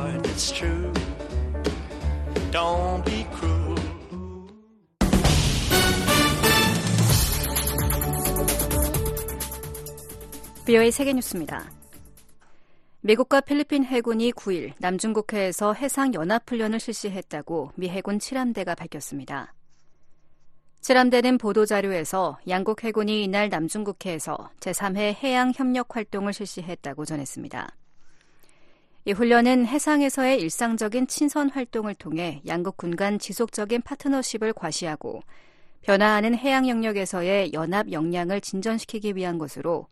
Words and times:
heart 0.00 0.22
that's 0.22 0.50
true. 0.52 0.92
Don't 2.50 3.04
be 3.04 3.26
cruel. 3.32 3.76
비오의 10.66 10.92
세계 10.92 11.12
뉴스입니다. 11.12 11.70
미국과 13.02 13.40
필리핀 13.40 13.84
해군이 13.84 14.32
9일 14.32 14.72
남중국해에서 14.78 15.72
해상 15.72 16.12
연합훈련을 16.14 16.78
실시했다고 16.78 17.72
미 17.74 17.88
해군 17.88 18.18
7함대가 18.18 18.76
밝혔습니다. 18.76 19.54
7함대는 20.82 21.40
보도자료에서 21.40 22.38
양국 22.48 22.84
해군이 22.84 23.24
이날 23.24 23.48
남중국해에서 23.48 24.50
제3회 24.60 25.14
해양 25.22 25.52
협력 25.54 25.96
활동을 25.96 26.32
실시했다고 26.32 27.04
전했습니다. 27.04 27.74
이 29.10 29.12
훈련은 29.12 29.66
해상에서의 29.66 30.40
일상적인 30.40 31.08
친선 31.08 31.50
활동을 31.50 31.96
통해 31.96 32.40
양국 32.46 32.76
군 32.76 32.94
간 32.94 33.18
지속적인 33.18 33.82
파트너십을 33.82 34.52
과시하고 34.52 35.22
변화하는 35.80 36.36
해양 36.36 36.68
영역에서의 36.68 37.52
연합 37.52 37.90
역량을 37.90 38.40
진전시키기 38.40 39.16
위한 39.16 39.36
것으로 39.36 39.88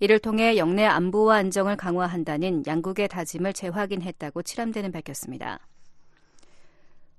이를 0.00 0.18
통해 0.18 0.56
영내 0.56 0.84
안보와 0.84 1.36
안정을 1.36 1.76
강화한다는 1.76 2.64
양국의 2.66 3.06
다짐을 3.06 3.52
재확인했다고 3.52 4.42
칠함대는 4.42 4.90
밝혔습니다. 4.90 5.60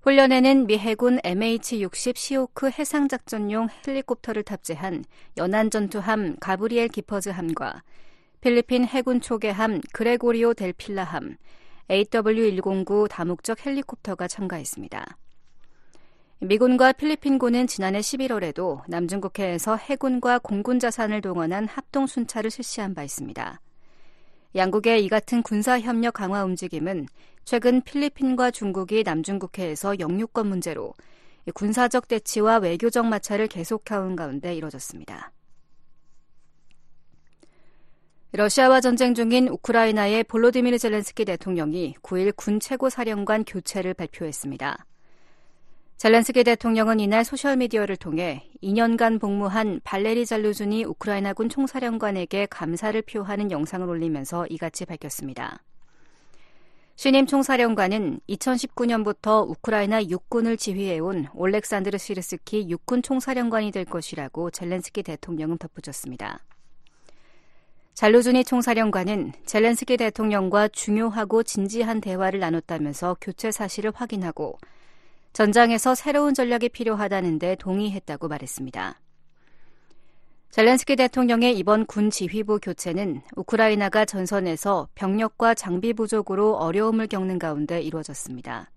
훈련에는 0.02 0.68
미 0.68 0.78
해군 0.78 1.18
MH-60 1.20 2.18
시오크 2.18 2.72
해상작전용 2.72 3.70
헬리콥터를 3.88 4.44
탑재한 4.44 5.06
연안전투함 5.38 6.40
가브리엘 6.42 6.90
기퍼즈함과 6.90 7.84
필리핀 8.42 8.86
해군 8.86 9.20
초계함 9.20 9.82
그레고리오 9.94 10.54
델필라함, 10.54 11.38
AW109 11.90 13.08
다목적 13.10 13.66
헬리콥터가 13.66 14.28
참가했습니다. 14.28 15.18
미군과 16.40 16.92
필리핀군은 16.92 17.66
지난해 17.66 18.00
11월에도 18.00 18.84
남중국해에서 18.88 19.76
해군과 19.76 20.40
공군 20.40 20.80
자산을 20.80 21.22
동원한 21.22 21.68
합동 21.68 22.06
순찰을 22.06 22.52
실시한 22.52 22.94
바 22.94 23.04
있습니다. 23.04 23.60
양국의 24.56 25.04
이 25.04 25.10
같은 25.10 25.42
군사 25.42 25.80
협력 25.80 26.14
강화 26.14 26.44
움직임은 26.44 27.08
최근 27.44 27.82
필리핀과 27.82 28.52
중국이 28.52 29.02
남중국해에서 29.04 30.00
영유권 30.00 30.48
문제로 30.48 30.94
군사적 31.56 32.08
대치와 32.08 32.58
외교적 32.58 33.08
마찰을 33.08 33.48
계속해온 33.48 34.16
가운데 34.16 34.54
이뤄졌습니다. 34.54 35.32
러시아와 38.38 38.82
전쟁 38.82 39.16
중인 39.16 39.48
우크라이나의 39.48 40.24
볼로디미르 40.26 40.78
젤렌스키 40.78 41.26
대통령이 41.26 41.96
9일 42.04 42.36
군 42.36 42.60
최고사령관 42.60 43.46
교체를 43.46 43.96
발표했습니다. 43.96 44.86
젤렌스키 45.98 46.44
대통령은 46.44 47.00
이날 47.00 47.26
소셜미디어를 47.26 47.96
통해 47.98 48.48
2년간 48.62 49.20
복무한 49.20 49.82
발레리 49.84 50.28
잘루준이 50.28 50.84
우크라이나군 50.84 51.50
총사령관에게 51.50 52.46
감사를 52.46 53.02
표하는 53.02 53.50
영상을 53.50 53.90
올리면서 53.90 54.46
이같이 54.52 54.86
밝혔습니다. 54.86 55.64
신임 56.96 57.26
총사령관은 57.26 58.20
2019년부터 58.30 59.50
우크라이나 59.50 60.08
육군을 60.08 60.58
지휘해온 60.58 61.30
올렉산드르 61.34 61.98
시르스키 61.98 62.70
육군 62.70 63.02
총사령관이 63.02 63.72
될 63.72 63.86
것이라고 63.86 64.52
젤렌스키 64.52 65.02
대통령은 65.02 65.58
덧붙였습니다. 65.58 66.44
잘루준이 67.98 68.44
총사령관은 68.44 69.32
젤렌스키 69.48 69.98
대통령과 69.98 70.68
중요하고 70.68 71.42
진지한 71.42 72.00
대화를 72.00 72.40
나눴다면서 72.40 73.18
교체 73.20 73.50
사실을 73.50 73.92
확인하고 73.92 74.60
전장에서 75.34 75.96
새로운 75.96 76.36
전략이 76.36 76.70
필요하다는데 76.70 77.56
동의했다고 77.56 78.28
말했습니다. 78.28 79.00
젤렌스키 80.52 80.96
대통령의 80.96 81.58
이번 81.58 81.88
군 81.88 82.12
지휘부 82.12 82.60
교체는 82.60 83.24
우크라이나가 83.36 84.06
전선에서 84.06 84.90
병력과 84.94 85.56
장비 85.56 85.94
부족으로 85.94 86.56
어려움을 86.58 87.08
겪는 87.08 87.40
가운데 87.40 87.82
이루어졌습니다. 87.82 88.70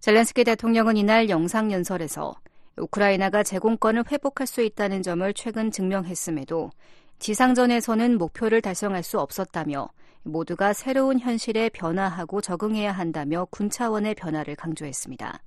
젤렌스키 0.00 0.42
대통령은 0.42 0.96
이날 0.96 1.28
영상연설에서 1.28 2.34
우크라이나가 2.76 3.44
제공권을 3.44 4.04
회복할 4.10 4.48
수 4.48 4.62
있다는 4.62 5.02
점을 5.04 5.32
최근 5.34 5.70
증명했음에도 5.70 6.72
지상전에서는 7.20 8.16
목표를 8.16 8.62
달성할 8.62 9.02
수 9.02 9.20
없었다며 9.20 9.90
모두가 10.22 10.72
새로운 10.72 11.18
현실에 11.18 11.68
변화하고 11.68 12.40
적응해야 12.40 12.92
한다며 12.92 13.46
군 13.50 13.70
차원의 13.70 14.14
변화를 14.14 14.56
강조했습니다. 14.56 15.40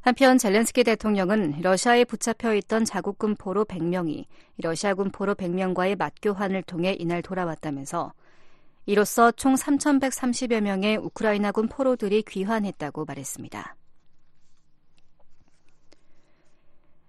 한편 0.00 0.36
젤렌스키 0.36 0.84
대통령은 0.84 1.60
러시아에 1.62 2.04
붙잡혀 2.04 2.52
있던 2.56 2.84
자국 2.84 3.16
군 3.18 3.36
포로 3.36 3.64
100명이 3.64 4.26
러시아 4.58 4.92
군 4.94 5.10
포로 5.10 5.34
100명과의 5.34 5.96
맞교환을 5.96 6.62
통해 6.64 6.94
이날 6.98 7.22
돌아왔다면서 7.22 8.12
이로써 8.86 9.30
총 9.30 9.54
3,130여 9.54 10.60
명의 10.60 10.96
우크라이나군 10.96 11.68
포로들이 11.68 12.22
귀환했다고 12.22 13.06
말했습니다. 13.06 13.76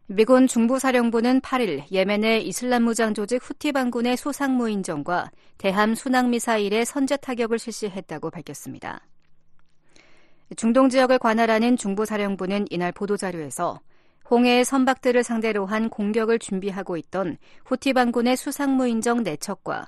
미군 0.08 0.46
중부사령부는 0.46 1.42
8일 1.42 1.92
예멘의 1.92 2.48
이슬람 2.48 2.84
무장 2.84 3.16
조직 3.16 3.42
후티 3.42 3.72
반군의 3.72 4.18
소상 4.18 4.56
무인정과 4.56 5.32
대함 5.58 5.96
순항 5.96 6.30
미사일의 6.30 6.86
선제 6.86 7.18
타격을 7.18 7.58
실시했다고 7.58 8.30
밝혔습니다. 8.30 9.02
중동 10.58 10.90
지역을 10.90 11.18
관할하는 11.18 11.76
중부사령부는 11.76 12.68
이날 12.70 12.92
보도자료에서 12.92 13.80
홍해의 14.30 14.64
선박들을 14.64 15.24
상대로 15.24 15.66
한 15.66 15.90
공격을 15.90 16.38
준비하고 16.38 16.98
있던 16.98 17.38
후티 17.66 17.94
반군의 17.94 18.38
수상 18.38 18.78
무인정 18.78 19.24
4척과 19.24 19.88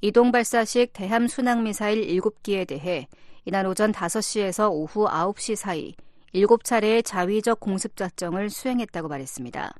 이동 0.00 0.32
발사식 0.32 0.94
대함 0.94 1.28
순항 1.28 1.62
미사일 1.62 2.06
7기에 2.06 2.66
대해 2.66 3.06
이날 3.44 3.66
오전 3.66 3.92
5시에서 3.92 4.70
오후 4.72 5.06
9시 5.06 5.56
사이 5.56 5.94
7차례의 6.34 7.04
자위적 7.04 7.60
공습 7.60 7.96
작정을 7.96 8.50
수행했다고 8.50 9.08
말했습니다. 9.08 9.72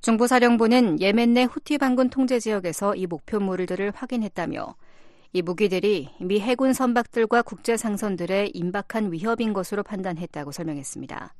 중부사령부는 0.00 1.00
예멘 1.00 1.34
내 1.34 1.44
후티 1.44 1.78
반군 1.78 2.10
통제 2.10 2.38
지역에서 2.38 2.94
이 2.94 3.06
목표물들을 3.06 3.92
확인했다며 3.94 4.74
이 5.32 5.42
무기들이 5.42 6.10
미 6.20 6.40
해군 6.40 6.72
선박들과 6.72 7.42
국제 7.42 7.76
상선들의 7.76 8.50
임박한 8.54 9.12
위협인 9.12 9.52
것으로 9.52 9.82
판단했다고 9.82 10.52
설명했습니다. 10.52 11.34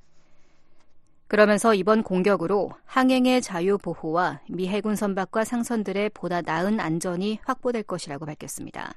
그러면서 1.29 1.75
이번 1.75 2.03
공격으로 2.03 2.73
항행의 2.85 3.43
자유 3.43 3.79
보호와 3.79 4.41
미 4.49 4.69
해군 4.69 4.97
선박과 4.97 5.45
상선들의 5.45 6.11
보다 6.11 6.41
나은 6.41 6.79
안전이 6.79 7.41
확보될 7.45 7.83
것이라고 7.83 8.27
밝혔습니다. 8.27 8.95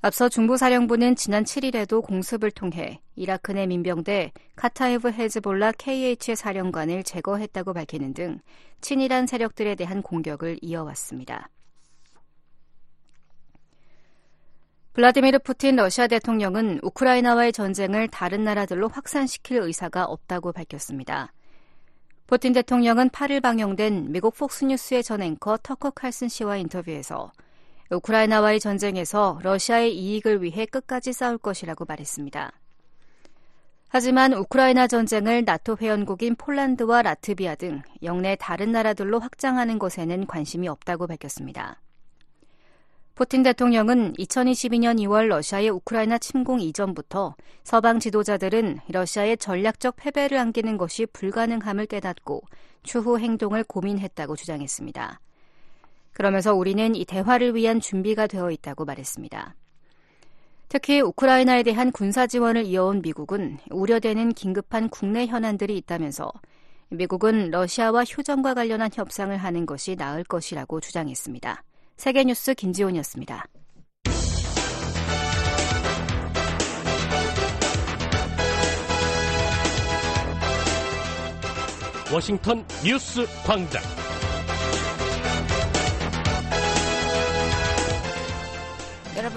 앞서 0.00 0.28
중부사령부는 0.28 1.16
지난 1.16 1.42
7일에도 1.42 2.04
공습을 2.04 2.52
통해 2.52 3.00
이라크 3.16 3.50
내 3.50 3.66
민병대 3.66 4.30
카타이브 4.54 5.10
헤즈볼라 5.10 5.72
KH의 5.72 6.36
사령관을 6.36 7.02
제거했다고 7.02 7.72
밝히는 7.72 8.14
등 8.14 8.38
친이란 8.80 9.26
세력들에 9.26 9.74
대한 9.74 10.02
공격을 10.02 10.60
이어왔습니다. 10.62 11.50
블라디미르 14.92 15.40
푸틴 15.40 15.74
러시아 15.74 16.06
대통령은 16.06 16.78
우크라이나와의 16.84 17.52
전쟁을 17.52 18.06
다른 18.06 18.44
나라들로 18.44 18.88
확산시킬 18.88 19.58
의사가 19.58 20.04
없다고 20.04 20.52
밝혔습니다. 20.52 21.32
푸틴 22.28 22.52
대통령은 22.52 23.08
8일 23.10 23.42
방영된 23.42 24.12
미국 24.12 24.36
폭스뉴스의 24.36 25.02
전 25.02 25.22
앵커 25.22 25.56
터커 25.56 25.90
칼슨 25.90 26.28
씨와 26.28 26.56
인터뷰에서 26.58 27.32
우크라이나와의 27.90 28.60
전쟁에서 28.60 29.38
러시아의 29.42 29.96
이익을 29.96 30.42
위해 30.42 30.66
끝까지 30.66 31.12
싸울 31.12 31.38
것이라고 31.38 31.84
말했습니다. 31.86 32.52
하지만 33.88 34.34
우크라이나 34.34 34.86
전쟁을 34.86 35.44
나토 35.46 35.78
회원국인 35.80 36.36
폴란드와 36.36 37.00
라트비아 37.00 37.54
등 37.54 37.80
영내 38.02 38.36
다른 38.38 38.70
나라들로 38.72 39.18
확장하는 39.18 39.78
것에는 39.78 40.26
관심이 40.26 40.68
없다고 40.68 41.06
밝혔습니다. 41.06 41.80
푸틴 43.14 43.42
대통령은 43.42 44.12
2022년 44.12 45.00
2월 45.00 45.26
러시아의 45.26 45.70
우크라이나 45.70 46.18
침공 46.18 46.60
이전부터 46.60 47.34
서방 47.64 47.98
지도자들은 47.98 48.80
러시아의 48.88 49.38
전략적 49.38 49.96
패배를 49.96 50.38
안기는 50.38 50.76
것이 50.76 51.06
불가능함을 51.06 51.86
깨닫고 51.86 52.42
추후 52.84 53.18
행동을 53.18 53.64
고민했다고 53.64 54.36
주장했습니다. 54.36 55.20
그러면서 56.18 56.52
우리는 56.52 56.96
이 56.96 57.04
대화를 57.04 57.54
위한 57.54 57.78
준비가 57.78 58.26
되어 58.26 58.50
있다고 58.50 58.84
말했습니다. 58.84 59.54
특히 60.68 61.00
우크라이나에 61.00 61.62
대한 61.62 61.92
군사 61.92 62.26
지원을 62.26 62.64
이어온 62.64 63.02
미국은 63.02 63.58
우려되는 63.70 64.32
긴급한 64.32 64.88
국내 64.88 65.26
현안들이 65.26 65.76
있다면서 65.76 66.32
미국은 66.88 67.52
러시아와 67.52 68.02
휴전과 68.02 68.54
관련한 68.54 68.90
협상을 68.92 69.36
하는 69.36 69.64
것이 69.64 69.94
나을 69.94 70.24
것이라고 70.24 70.80
주장했습니다. 70.80 71.62
세계뉴스 71.96 72.54
김지훈이었습니다. 72.54 73.44
워싱턴 82.12 82.64
뉴스 82.82 83.24
광장. 83.46 84.07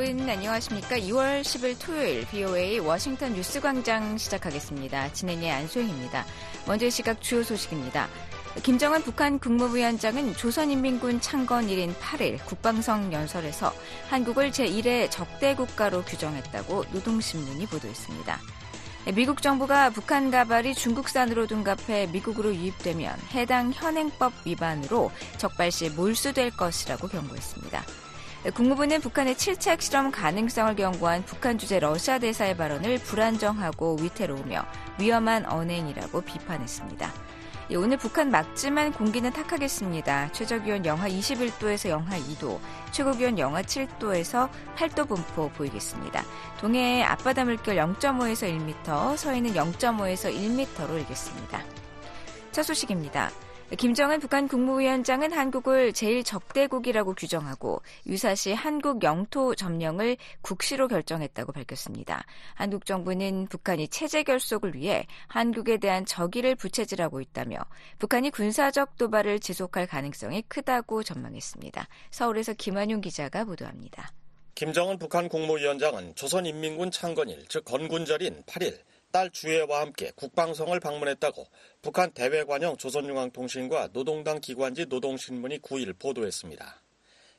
여러분 0.02 0.28
안녕하십니까? 0.28 0.98
2월 0.98 1.42
10일 1.42 1.78
토요일 1.80 2.28
BOA 2.28 2.80
워싱턴 2.80 3.36
뉴스 3.36 3.62
광장 3.62 4.18
시작하겠습니다. 4.18 5.14
진행의 5.14 5.52
안소영입니다. 5.52 6.26
먼저 6.66 6.90
시각 6.90 7.22
주요 7.22 7.44
소식입니다. 7.44 8.08
김정은 8.64 9.04
북한 9.04 9.38
국무위원장은 9.38 10.36
조선인민군 10.36 11.22
창건 11.22 11.68
1인 11.68 11.94
8일 11.94 12.44
국방성 12.48 13.14
연설에서 13.14 13.72
한국을 14.10 14.50
제1의 14.50 15.12
적대 15.12 15.54
국가로 15.54 16.02
규정했다고 16.02 16.86
노동신문이 16.94 17.68
보도했습니다. 17.68 18.40
미국 19.14 19.44
정부가 19.44 19.92
북한 19.92 20.32
가발이 20.32 20.74
중국산으로 20.74 21.46
둔갑해 21.46 22.08
미국으로 22.08 22.56
유입되면 22.56 23.20
해당 23.34 23.72
현행법 23.72 24.34
위반으로 24.46 25.12
적발 25.38 25.72
시 25.72 25.90
몰수될 25.92 26.58
것이라고 26.58 27.08
경고했습니다. 27.08 27.84
국무부는 28.50 29.02
북한의 29.02 29.36
7차 29.36 29.80
실험 29.80 30.10
가능성을 30.10 30.76
경고한 30.76 31.24
북한 31.26 31.60
주재 31.60 31.80
러시아 31.80 32.18
대사의 32.18 32.58
발언을 32.58 32.98
불안정하고 32.98 33.98
위태로우며 34.02 34.66
위험한 35.00 35.46
언행이라고 35.46 36.22
비판했습니다. 36.22 37.14
예, 37.70 37.76
오늘 37.76 37.98
북한 37.98 38.32
막지만 38.32 38.94
공기는 38.94 39.32
탁하겠습니다. 39.32 40.32
최저기온 40.32 40.88
영하 40.88 41.08
21도에서 41.08 41.90
영하 41.90 42.18
2도, 42.18 42.60
최고기온 42.92 43.38
영하 43.38 43.62
7도에서 43.62 44.50
8도 44.76 45.08
분포 45.08 45.50
보이겠습니다. 45.50 46.24
동해의 46.60 47.04
앞바다 47.04 47.46
물결 47.46 47.76
0.5에서 47.76 48.50
1m, 48.50 49.18
서해는 49.18 49.54
0.5에서 49.54 50.36
1m로 50.36 50.98
일겠습니다. 50.98 51.62
첫 52.52 52.64
소식입니다. 52.64 53.30
김정은 53.78 54.20
북한 54.20 54.50
국무위원장은 54.50 55.32
한국을 55.32 55.94
제일 55.94 56.26
적대국이라고 56.26 57.14
규정하고 57.14 57.82
유사시 58.06 58.52
한국 58.52 59.02
영토 59.04 59.56
점령을 59.56 60.18
국시로 60.42 60.90
결정했다고 60.90 61.54
밝혔습니다. 61.54 62.26
한국 62.54 62.86
정부는 62.86 63.48
북한이 63.48 63.88
체제 63.88 64.24
결속을 64.24 64.76
위해 64.76 65.08
한국에 65.28 65.78
대한 65.78 66.06
적의를 66.06 66.56
부채질하고 66.56 67.22
있다며 67.22 67.60
북한이 67.98 68.32
군사적 68.32 68.98
도발을 68.98 69.40
지속할 69.40 69.88
가능성이 69.88 70.42
크다고 70.50 71.02
전망했습니다. 71.04 71.88
서울에서 72.12 72.54
김한용 72.54 73.00
기자가 73.00 73.46
보도합니다. 73.46 74.12
김정은 74.54 75.00
북한 75.00 75.30
국무위원장은 75.30 76.16
조선인민군 76.16 76.92
창건일, 76.92 77.46
즉 77.48 77.64
건군절인 77.64 78.44
8일 78.44 78.78
딸 79.12 79.30
주혜와 79.30 79.82
함께 79.82 80.12
국방성을 80.16 80.80
방문했다고 80.80 81.48
북한 81.82 82.12
대외관영 82.12 82.78
조선중앙통신과 82.78 83.90
노동당 83.94 84.40
기관지 84.40 84.86
노동신문이 84.86 85.60
9일 85.60 85.98
보도했습니다. 86.00 86.82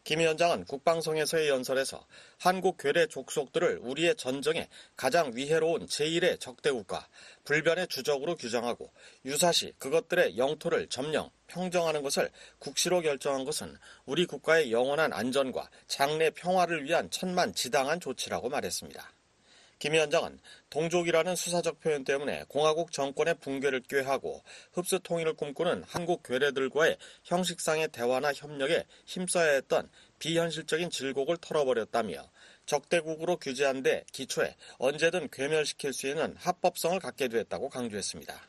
김 0.05 0.19
위원장은 0.19 0.65
국방성에서의 0.65 1.49
연설에서 1.49 2.05
한국 2.39 2.77
괴뢰 2.77 3.07
족속들을 3.07 3.79
우리의 3.83 4.17
전쟁에 4.17 4.69
가장 4.97 5.31
위해로운 5.35 5.87
제1의 5.87 6.41
적대국가, 6.41 7.07
불변의 7.45 7.87
주적으로 7.87 8.35
규정하고 8.35 8.91
유사시 9.25 9.75
그것들의 9.79 10.37
영토를 10.37 10.89
점령, 10.89 11.31
평정하는 11.47 12.03
것을 12.03 12.31
국시로 12.59 13.01
결정한 13.01 13.45
것은 13.45 13.77
우리 14.05 14.27
국가의 14.27 14.73
영원한 14.73 15.13
안전과 15.13 15.71
장래 15.87 16.31
평화를 16.31 16.85
위한 16.85 17.09
천만 17.11 17.55
지당한 17.55 18.01
조치라고 18.01 18.49
말했습니다. 18.49 19.13
김 19.83 19.95
위원장은 19.95 20.39
동족이라는 20.71 21.35
수사적 21.35 21.81
표현 21.81 22.05
때문에 22.05 22.45
공화국 22.47 22.93
정권의 22.93 23.35
붕괴를 23.41 23.81
꾀하고 23.81 24.41
흡수 24.73 25.01
통일을 25.01 25.35
꿈꾸는 25.35 25.83
한국 25.89 26.23
괴뢰들과의 26.23 26.97
형식상의 27.25 27.89
대화나 27.89 28.33
협력에 28.33 28.85
힘써야 29.07 29.55
했던 29.55 29.91
비현실적인 30.21 30.89
질곡을 30.89 31.39
털어버렸다며 31.39 32.31
적대국으로 32.65 33.39
규제한 33.39 33.83
데 33.83 34.05
기초에 34.13 34.55
언제든 34.79 35.31
괴멸시킬 35.33 35.93
수 35.93 36.07
있는 36.07 36.37
합법성을 36.37 37.01
갖게 37.01 37.27
되었다고 37.27 37.69
강조했습니다. 37.69 38.41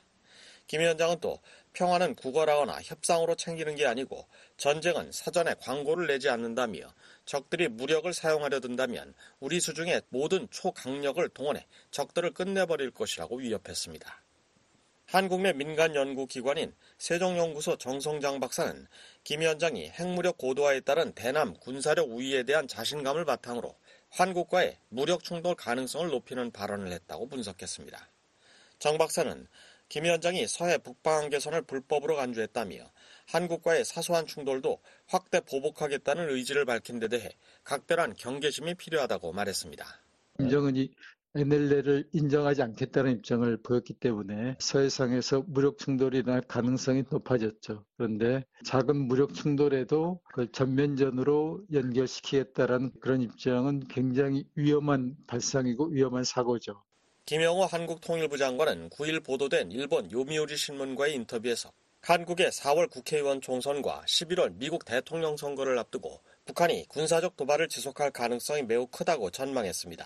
김 0.67 0.81
위원장은 0.81 1.19
또 1.19 1.39
평화는 1.73 2.13
구걸하거나 2.13 2.79
협상으로 2.83 3.33
챙기는 3.35 3.75
게 3.75 3.87
아니고 3.87 4.27
전쟁은 4.57 5.11
사전에 5.11 5.55
광고를 5.59 6.05
내지 6.05 6.29
않는다며 6.29 6.93
적들이 7.25 7.67
무력을 7.69 8.11
사용하려 8.13 8.59
든다면 8.59 9.13
우리 9.39 9.59
수중의 9.59 10.01
모든 10.09 10.47
초강력을 10.49 11.27
동원해 11.29 11.65
적들을 11.91 12.33
끝내버릴 12.33 12.91
것이라고 12.91 13.37
위협했습니다. 13.37 14.23
한국 15.05 15.41
내 15.41 15.53
민간 15.53 15.95
연구기관인 15.95 16.73
세종연구소 16.97 17.77
정성장 17.77 18.39
박사는 18.39 18.87
김 19.23 19.41
위원장이 19.41 19.89
핵무력 19.91 20.37
고도화에 20.37 20.79
따른 20.79 21.13
대남 21.13 21.53
군사력 21.59 22.09
우위에 22.09 22.43
대한 22.43 22.67
자신감을 22.67 23.25
바탕으로 23.25 23.75
한국과의 24.09 24.77
무력 24.89 25.23
충돌 25.23 25.55
가능성을 25.55 26.07
높이는 26.09 26.51
발언을 26.51 26.91
했다고 26.91 27.27
분석했습니다. 27.27 28.09
정 28.79 28.97
박사는 28.97 29.47
김 29.89 30.03
위원장이 30.05 30.47
서해 30.47 30.77
북방 30.79 31.29
개선을 31.29 31.61
불법으로 31.63 32.15
간주했다며 32.15 32.91
한국과의 33.33 33.83
사소한 33.83 34.27
충돌도 34.27 34.79
확대 35.07 35.39
보복하겠다는 35.39 36.29
의지를 36.29 36.65
밝힌 36.65 36.99
데 36.99 37.07
대해 37.07 37.29
각별한 37.63 38.13
경계심이 38.13 38.75
필요하다고 38.75 39.33
말했습니다. 39.33 39.85
김정은이 40.37 40.91
NLL을 41.35 42.09
인정하지 42.13 42.61
않겠다는 42.61 43.13
입장을 43.13 43.57
보였기 43.63 43.95
때문에 43.95 44.55
서해상에서 44.59 45.45
무력 45.47 45.79
충돌이 45.79 46.19
일어날 46.19 46.41
가능성이 46.41 47.05
높아졌죠. 47.09 47.85
그런데 47.97 48.45
작은 48.65 48.95
무력 48.95 49.33
충돌에도 49.33 50.21
그걸 50.29 50.47
전면전으로 50.49 51.63
연결시키겠다는 51.73 52.91
그런 52.99 53.21
입장은 53.23 53.87
굉장히 53.87 54.45
위험한 54.53 55.15
발상이고 55.25 55.87
위험한 55.87 56.23
사고죠. 56.23 56.83
김영호 57.25 57.65
한국통일부 57.65 58.37
장관은 58.37 58.91
9일 58.91 59.23
보도된 59.23 59.71
일본 59.71 60.11
요미우리 60.11 60.55
신문과의 60.55 61.15
인터뷰에서 61.15 61.71
한국의 62.03 62.51
4월 62.51 62.89
국회의원 62.89 63.39
총선과 63.39 64.03
11월 64.05 64.55
미국 64.57 64.83
대통령 64.83 65.37
선거를 65.37 65.79
앞두고 65.79 66.19
북한이 66.43 66.85
군사적 66.89 67.37
도발을 67.37 67.69
지속할 67.69 68.11
가능성이 68.11 68.63
매우 68.63 68.87
크다고 68.87 69.29
전망했습니다. 69.29 70.05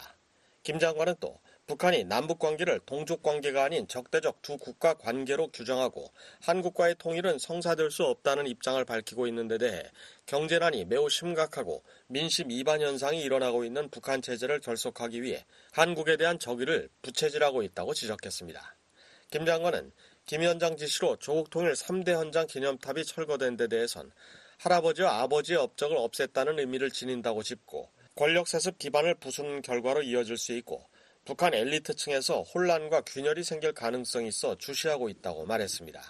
김 0.62 0.78
장관은 0.78 1.16
또 1.20 1.40
북한이 1.66 2.04
남북 2.04 2.38
관계를 2.38 2.82
동족 2.86 3.24
관계가 3.24 3.64
아닌 3.64 3.88
적대적 3.88 4.44
두 4.44 4.60
국가 4.60 4.94
관계로 4.94 5.48
규정하고 5.48 6.12
한국과의 6.44 6.98
통일은 7.00 7.40
성사될 7.40 7.90
수 7.90 8.04
없다는 8.04 8.46
입장을 8.46 8.86
밝히고 8.86 9.26
있는 9.26 9.48
데 9.48 9.58
대해 9.58 9.82
경제난이 10.28 10.86
매우 10.86 11.10
심각하고 11.10 11.82
민심 12.06 12.52
이반 12.52 12.80
현상이 12.80 13.24
일어나고 13.24 13.66
있는 13.66 13.90
북한 13.90 14.22
체제를 14.22 14.60
결속하기 14.60 15.24
위해 15.24 15.44
한국에 15.72 16.18
대한 16.18 16.38
적의를 16.38 16.90
부채질하고 17.02 17.64
있다고 17.64 17.96
지적했습니다. 17.96 18.76
김 19.30 19.46
장관은 19.46 19.92
김 20.28 20.42
위원장 20.42 20.76
지시로 20.76 21.16
조국 21.16 21.50
통일 21.50 21.72
3대 21.72 22.14
헌장 22.14 22.48
기념탑이 22.48 23.06
철거된 23.06 23.56
데 23.56 23.70
대해선 23.70 24.12
할아버지와 24.58 25.22
아버지의 25.22 25.58
업적을 25.58 25.96
없앴다는 25.96 26.60
의미를 26.60 26.92
지닌다고 26.92 27.44
짚고 27.44 27.90
권력 28.14 28.50
세습 28.50 28.78
기반을 28.78 29.16
부수는 29.16 29.62
결과로 29.62 30.02
이어질 30.02 30.36
수 30.36 30.52
있고 30.58 30.84
북한 31.24 31.54
엘리트층에서 31.54 32.42
혼란과 32.42 33.04
균열이 33.04 33.46
생길 33.46 33.72
가능성이 33.72 34.28
있어 34.28 34.56
주시하고 34.58 35.08
있다고 35.08 35.46
말했습니다. 35.46 36.02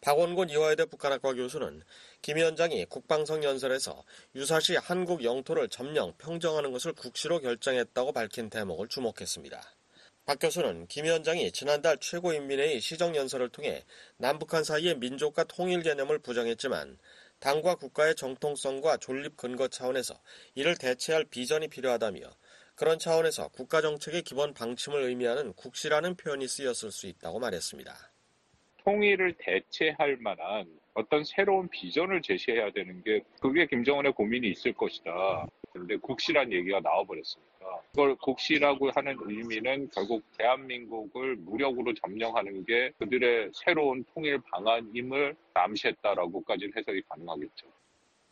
박원곤 0.00 0.48
이화여대 0.48 0.86
북한학과 0.86 1.34
교수는 1.34 1.82
김 2.22 2.38
위원장이 2.38 2.86
국방성 2.86 3.44
연설에서 3.44 4.04
유사시 4.34 4.76
한국 4.76 5.22
영토를 5.22 5.68
점령, 5.68 6.14
평정하는 6.16 6.72
것을 6.72 6.94
국시로 6.94 7.40
결정했다고 7.40 8.12
밝힌 8.12 8.48
대목을 8.48 8.88
주목했습니다. 8.88 9.73
박 10.26 10.38
교수는 10.38 10.86
김 10.86 11.04
위원장이 11.04 11.52
지난달 11.52 11.98
최고인민회의 11.98 12.80
시정연설을 12.80 13.50
통해 13.50 13.84
남북한 14.16 14.64
사이의 14.64 14.96
민족과 14.96 15.44
통일 15.44 15.82
개념을 15.82 16.18
부정했지만 16.20 16.98
당과 17.40 17.74
국가의 17.74 18.14
정통성과 18.14 18.96
존립 18.96 19.36
근거 19.36 19.68
차원에서 19.68 20.18
이를 20.54 20.76
대체할 20.76 21.26
비전이 21.26 21.68
필요하다며 21.68 22.20
그런 22.74 22.98
차원에서 22.98 23.48
국가 23.48 23.82
정책의 23.82 24.22
기본 24.22 24.54
방침을 24.54 25.02
의미하는 25.02 25.52
국시라는 25.52 26.16
표현이 26.16 26.48
쓰였을 26.48 26.90
수 26.90 27.06
있다고 27.06 27.38
말했습니다. 27.38 27.94
통일을 28.82 29.34
대체할 29.38 30.16
만한 30.20 30.66
어떤 30.94 31.24
새로운 31.24 31.68
비전을 31.68 32.22
제시해야 32.22 32.70
되는 32.70 33.02
게 33.02 33.20
그게 33.40 33.66
김정은의 33.66 34.12
고민이 34.12 34.48
있을 34.48 34.72
것이다. 34.72 35.46
그런데 35.72 35.96
국시란 35.96 36.52
얘기가 36.52 36.80
나와버렸으니까 36.80 37.80
그걸 37.90 38.14
국시라고 38.16 38.90
하는 38.90 39.16
의미는 39.22 39.90
결국 39.90 40.22
대한민국을 40.38 41.36
무력으로 41.36 41.92
점령하는 41.94 42.64
게 42.64 42.92
그들의 42.98 43.50
새로운 43.52 44.04
통일 44.14 44.40
방안임을 44.52 45.34
암시했다라고까지 45.54 46.70
해석이 46.76 47.02
가능하겠죠. 47.08 47.66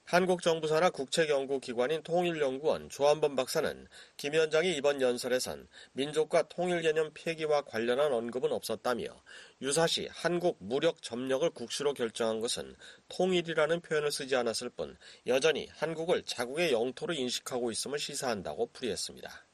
한국 0.04 0.42
정부 0.42 0.68
산하 0.68 0.90
국책연구기관인 0.90 2.02
통일연구원 2.02 2.90
조한범 2.90 3.34
박사는 3.34 3.86
김 4.16 4.32
위원장이 4.34 4.76
이번 4.76 5.00
연설에선 5.00 5.68
민족과 5.92 6.48
통일 6.48 6.82
개념 6.82 7.10
폐기와 7.14 7.62
관련한 7.62 8.12
언급은 8.12 8.52
없었다며 8.52 9.22
유사시 9.62 10.08
한국 10.12 10.58
무력 10.60 11.00
점령을 11.00 11.50
국시로 11.50 11.94
결정한 11.94 12.40
것은 12.40 12.76
통일이라는 13.08 13.80
표현을 13.80 14.12
쓰지 14.12 14.36
않았을 14.36 14.70
뿐 14.70 14.98
여전히 15.26 15.68
한국을 15.72 16.24
자국의 16.24 16.72
영토로 16.72 17.14
인식하고 17.14 17.70
있음을 17.70 17.98
시사한다고 17.98 18.70
풀이했습니다. 18.72 19.46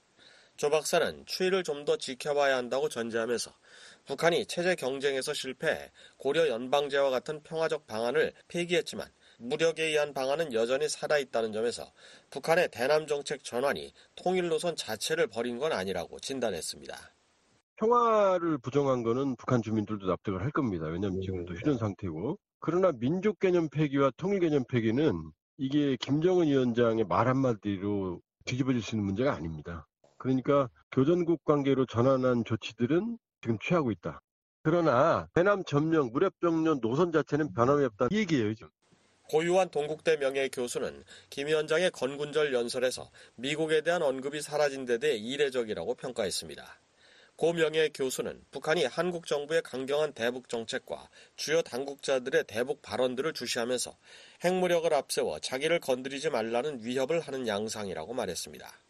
조 0.56 0.70
박사는 0.70 1.24
추이를 1.26 1.62
좀 1.62 1.84
더 1.84 1.96
지켜봐야 1.96 2.56
한다고 2.56 2.88
전제하면서 2.88 3.54
북한이 4.06 4.46
체제 4.46 4.74
경쟁에서 4.74 5.32
실패해 5.32 5.92
고려 6.16 6.48
연방제와 6.48 7.10
같은 7.10 7.40
평화적 7.44 7.86
방안을 7.86 8.32
폐기했지만 8.48 9.08
무력에 9.38 9.84
의한 9.84 10.12
방안은 10.12 10.52
여전히 10.52 10.88
살아있다는 10.88 11.52
점에서 11.52 11.84
북한의 12.30 12.70
대남 12.70 13.06
정책 13.06 13.44
전환이 13.44 13.92
통일 14.16 14.48
노선 14.48 14.76
자체를 14.76 15.28
버린 15.28 15.58
건 15.58 15.72
아니라고 15.72 16.18
진단했습니다. 16.18 16.96
평화를 17.76 18.58
부정한 18.58 19.04
거는 19.04 19.36
북한 19.36 19.62
주민들도 19.62 20.06
납득을 20.06 20.42
할 20.42 20.50
겁니다. 20.50 20.86
왜냐하면 20.86 21.20
지금도 21.20 21.54
휴전 21.54 21.78
상태고. 21.78 22.36
그러나 22.58 22.90
민족 22.90 23.38
개념 23.38 23.68
폐기와 23.68 24.10
통일 24.16 24.40
개념 24.40 24.64
폐기는 24.68 25.30
이게 25.56 25.96
김정은 26.00 26.48
위원장의 26.48 27.04
말 27.04 27.28
한마디로 27.28 28.20
뒤집어질 28.44 28.82
수 28.82 28.96
있는 28.96 29.06
문제가 29.06 29.32
아닙니다. 29.32 29.86
그러니까 30.16 30.68
교전국 30.90 31.44
관계로 31.44 31.86
전환한 31.86 32.44
조치들은 32.44 33.18
지금 33.40 33.58
취하고 33.60 33.92
있다. 33.92 34.20
그러나 34.64 35.28
대남 35.34 35.62
점령, 35.64 36.10
무력점령 36.10 36.80
노선 36.80 37.12
자체는 37.12 37.52
변함이 37.52 37.84
없다. 37.84 38.08
이 38.10 38.16
얘기예요, 38.16 38.52
지금. 38.54 38.70
고유한 39.28 39.68
동국대 39.70 40.16
명예 40.16 40.48
교수는 40.48 41.04
김 41.28 41.48
위원장의 41.48 41.90
건군절 41.90 42.54
연설에서 42.54 43.10
미국에 43.36 43.82
대한 43.82 44.02
언급이 44.02 44.40
사라진 44.40 44.86
데 44.86 44.96
대해 44.96 45.16
이례적이라고 45.16 45.94
평가했습니다. 45.94 46.80
고 47.36 47.52
명예 47.52 47.90
교수는 47.90 48.42
북한이 48.50 48.86
한국 48.86 49.26
정부의 49.26 49.62
강경한 49.62 50.12
대북 50.14 50.48
정책과 50.48 51.08
주요 51.36 51.62
당국자들의 51.62 52.44
대북 52.48 52.82
발언들을 52.82 53.32
주시하면서 53.34 53.96
핵무력을 54.44 54.92
앞세워 54.92 55.38
자기를 55.40 55.78
건드리지 55.78 56.30
말라는 56.30 56.84
위협을 56.84 57.20
하는 57.20 57.46
양상이라고 57.46 58.14
말했습니다. 58.14 58.87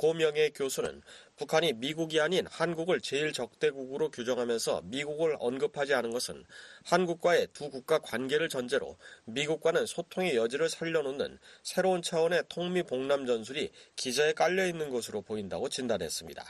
고명의 0.00 0.52
교수는 0.54 1.02
북한이 1.36 1.74
미국이 1.74 2.22
아닌 2.22 2.46
한국을 2.46 3.02
제일 3.02 3.34
적대국으로 3.34 4.10
규정하면서 4.10 4.80
미국을 4.84 5.36
언급하지 5.38 5.92
않은 5.92 6.10
것은 6.10 6.42
한국과의 6.86 7.48
두 7.52 7.68
국가 7.68 7.98
관계를 7.98 8.48
전제로 8.48 8.96
미국과는 9.26 9.84
소통의 9.84 10.36
여지를 10.36 10.70
살려놓는 10.70 11.36
새로운 11.62 12.00
차원의 12.00 12.44
통미봉남 12.48 13.26
전술이 13.26 13.72
기저에 13.96 14.32
깔려 14.32 14.66
있는 14.66 14.88
것으로 14.88 15.20
보인다고 15.20 15.68
진단했습니다. 15.68 16.44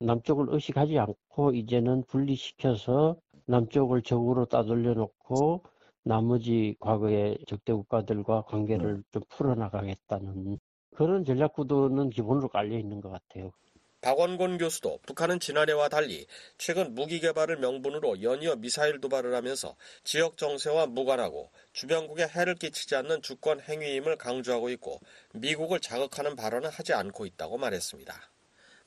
남쪽을 0.00 0.48
의식하지 0.50 0.98
않고 0.98 1.52
이제는 1.54 2.04
분리시켜서 2.06 3.16
남쪽을 3.46 4.02
적으로 4.02 4.44
따돌려 4.44 4.92
놓고 4.92 5.64
나머지 6.02 6.76
과거의 6.80 7.38
적대 7.46 7.72
국가들과 7.72 8.42
관계를 8.42 9.02
좀 9.10 9.22
풀어나가겠다는 9.30 10.58
그런 10.94 11.24
전략 11.24 11.52
구도는 11.54 12.10
기본으로 12.10 12.48
깔려 12.48 12.78
있는 12.78 13.00
것 13.00 13.10
같아요. 13.10 13.52
박원곤 14.00 14.58
교수도 14.58 14.98
북한은 15.06 15.40
지난해와 15.40 15.88
달리 15.88 16.26
최근 16.58 16.94
무기 16.94 17.20
개발을 17.20 17.56
명분으로 17.56 18.22
연이어 18.22 18.56
미사일 18.56 19.00
도발을 19.00 19.34
하면서 19.34 19.76
지역 20.04 20.36
정세와 20.36 20.88
무관하고 20.88 21.50
주변국에 21.72 22.26
해를 22.26 22.54
끼치지 22.54 22.96
않는 22.96 23.22
주권 23.22 23.60
행위임을 23.60 24.16
강조하고 24.16 24.68
있고 24.70 25.00
미국을 25.32 25.80
자극하는 25.80 26.36
발언은 26.36 26.68
하지 26.68 26.92
않고 26.92 27.24
있다고 27.24 27.56
말했습니다. 27.56 28.14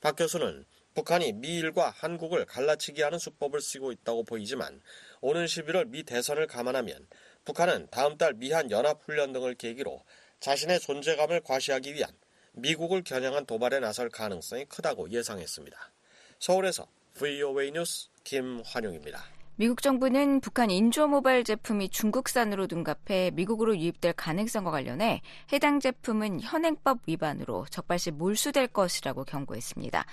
박 0.00 0.14
교수는 0.14 0.64
북한이 0.94 1.32
미일과 1.32 1.90
한국을 1.90 2.44
갈라치기 2.44 3.02
하는 3.02 3.18
수법을 3.18 3.60
쓰고 3.60 3.90
있다고 3.90 4.22
보이지만 4.22 4.80
오는 5.20 5.44
11월 5.46 5.88
미 5.88 6.04
대선을 6.04 6.46
감안하면 6.46 7.08
북한은 7.44 7.88
다음 7.90 8.16
달 8.16 8.34
미한 8.34 8.70
연합훈련 8.70 9.32
등을 9.32 9.54
계기로 9.56 10.04
자신의 10.40 10.80
존재감을 10.80 11.40
과시하기 11.40 11.94
위한 11.94 12.10
미국을 12.52 13.02
겨냥한 13.02 13.46
도발에 13.46 13.80
나설 13.80 14.08
가능성이 14.08 14.64
크다고 14.66 15.10
예상했습니다. 15.10 15.76
서울에서 16.38 16.86
VOA 17.14 17.72
뉴스 17.72 18.08
김환용입니다. 18.24 19.24
미국 19.60 19.82
정부는 19.82 20.40
북한 20.40 20.70
인조 20.70 21.08
모바일 21.08 21.42
제품이 21.42 21.88
중국산으로 21.88 22.68
둔갑해 22.68 23.32
미국으로 23.34 23.76
유입될 23.76 24.12
가능성과 24.12 24.70
관련해 24.70 25.20
해당 25.52 25.80
제품은 25.80 26.42
현행법 26.42 27.00
위반으로 27.06 27.66
적발 27.68 27.98
시 27.98 28.12
몰수될 28.12 28.68
것이라고 28.68 29.24
경고했습니다. 29.24 30.06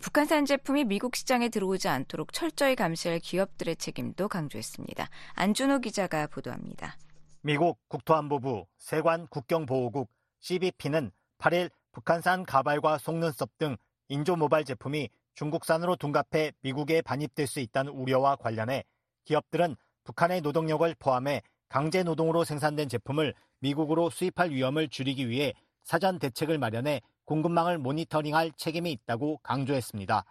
북한산 0.00 0.46
제품이 0.46 0.84
미국 0.84 1.16
시장에 1.16 1.48
들어오지 1.48 1.88
않도록 1.88 2.32
철저히 2.32 2.76
감시할 2.76 3.18
기업들의 3.18 3.74
책임도 3.74 4.28
강조했습니다. 4.28 5.10
안준호 5.34 5.80
기자가 5.80 6.28
보도합니다. 6.28 6.96
미국 7.44 7.80
국토안보부 7.88 8.66
세관 8.78 9.26
국경보호국 9.26 10.08
CBP는 10.38 11.10
8일 11.38 11.72
북한산 11.90 12.44
가발과 12.44 12.98
속눈썹 12.98 13.58
등 13.58 13.76
인조 14.06 14.36
모바일 14.36 14.64
제품이 14.64 15.08
중국산으로 15.34 15.96
둔갑해 15.96 16.52
미국에 16.60 17.02
반입될 17.02 17.48
수 17.48 17.58
있다는 17.58 17.94
우려와 17.94 18.36
관련해 18.36 18.84
기업들은 19.24 19.74
북한의 20.04 20.42
노동력을 20.42 20.94
포함해 21.00 21.42
강제 21.68 22.04
노동으로 22.04 22.44
생산된 22.44 22.88
제품을 22.88 23.34
미국으로 23.58 24.08
수입할 24.10 24.50
위험을 24.50 24.88
줄이기 24.88 25.28
위해 25.28 25.52
사전 25.82 26.20
대책을 26.20 26.58
마련해 26.58 27.00
공급망을 27.24 27.76
모니터링할 27.78 28.52
책임이 28.52 28.92
있다고 28.92 29.38
강조했습니다. 29.38 30.24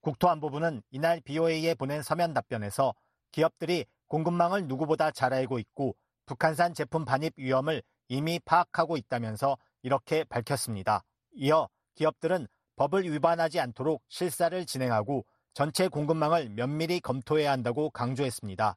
국토안보부는 0.00 0.82
이날 0.90 1.20
BOA에 1.20 1.74
보낸 1.74 2.02
서면 2.02 2.34
답변에서 2.34 2.96
기업들이 3.30 3.86
공급망을 4.08 4.66
누구보다 4.66 5.12
잘 5.12 5.32
알고 5.32 5.60
있고 5.60 5.94
북한산 6.28 6.74
제품 6.74 7.06
반입 7.06 7.32
위험을 7.38 7.82
이미 8.08 8.38
파악하고 8.38 8.98
있다면서 8.98 9.56
이렇게 9.82 10.24
밝혔습니다. 10.24 11.02
이어 11.32 11.70
기업들은 11.94 12.46
법을 12.76 13.10
위반하지 13.10 13.58
않도록 13.60 14.02
실사를 14.08 14.64
진행하고 14.66 15.24
전체 15.54 15.88
공급망을 15.88 16.50
면밀히 16.50 17.00
검토해야 17.00 17.50
한다고 17.50 17.88
강조했습니다. 17.90 18.76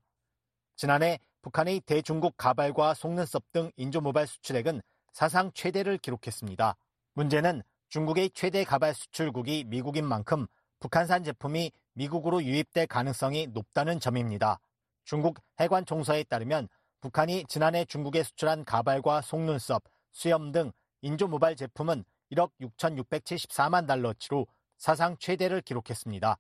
지난해 0.77 1.19
북한의 1.41 1.81
대중국 1.81 2.37
가발과 2.37 2.93
속눈썹 2.93 3.51
등 3.51 3.71
인조모발 3.75 4.27
수출액은 4.27 4.81
사상 5.11 5.51
최대를 5.53 5.97
기록했습니다. 5.97 6.77
문제는 7.15 7.63
중국의 7.89 8.29
최대 8.29 8.63
가발 8.63 8.93
수출국이 8.93 9.65
미국인 9.67 10.05
만큼 10.05 10.47
북한산 10.79 11.25
제품이 11.25 11.73
미국으로 11.95 12.41
유입될 12.43 12.87
가능성이 12.87 13.47
높다는 13.47 13.99
점입니다. 13.99 14.59
중국 15.03 15.39
해관 15.59 15.85
총서에 15.85 16.23
따르면 16.23 16.69
북한이 17.01 17.45
지난해 17.47 17.83
중국에 17.83 18.21
수출한 18.21 18.63
가발과 18.63 19.21
속눈썹, 19.21 19.83
수염 20.11 20.51
등 20.51 20.71
인조 21.01 21.27
모발 21.27 21.55
제품은 21.55 22.03
1억 22.31 22.51
6,674만 22.61 23.87
달러치로 23.87 24.45
사상 24.77 25.17
최대를 25.17 25.61
기록했습니다. 25.61 26.37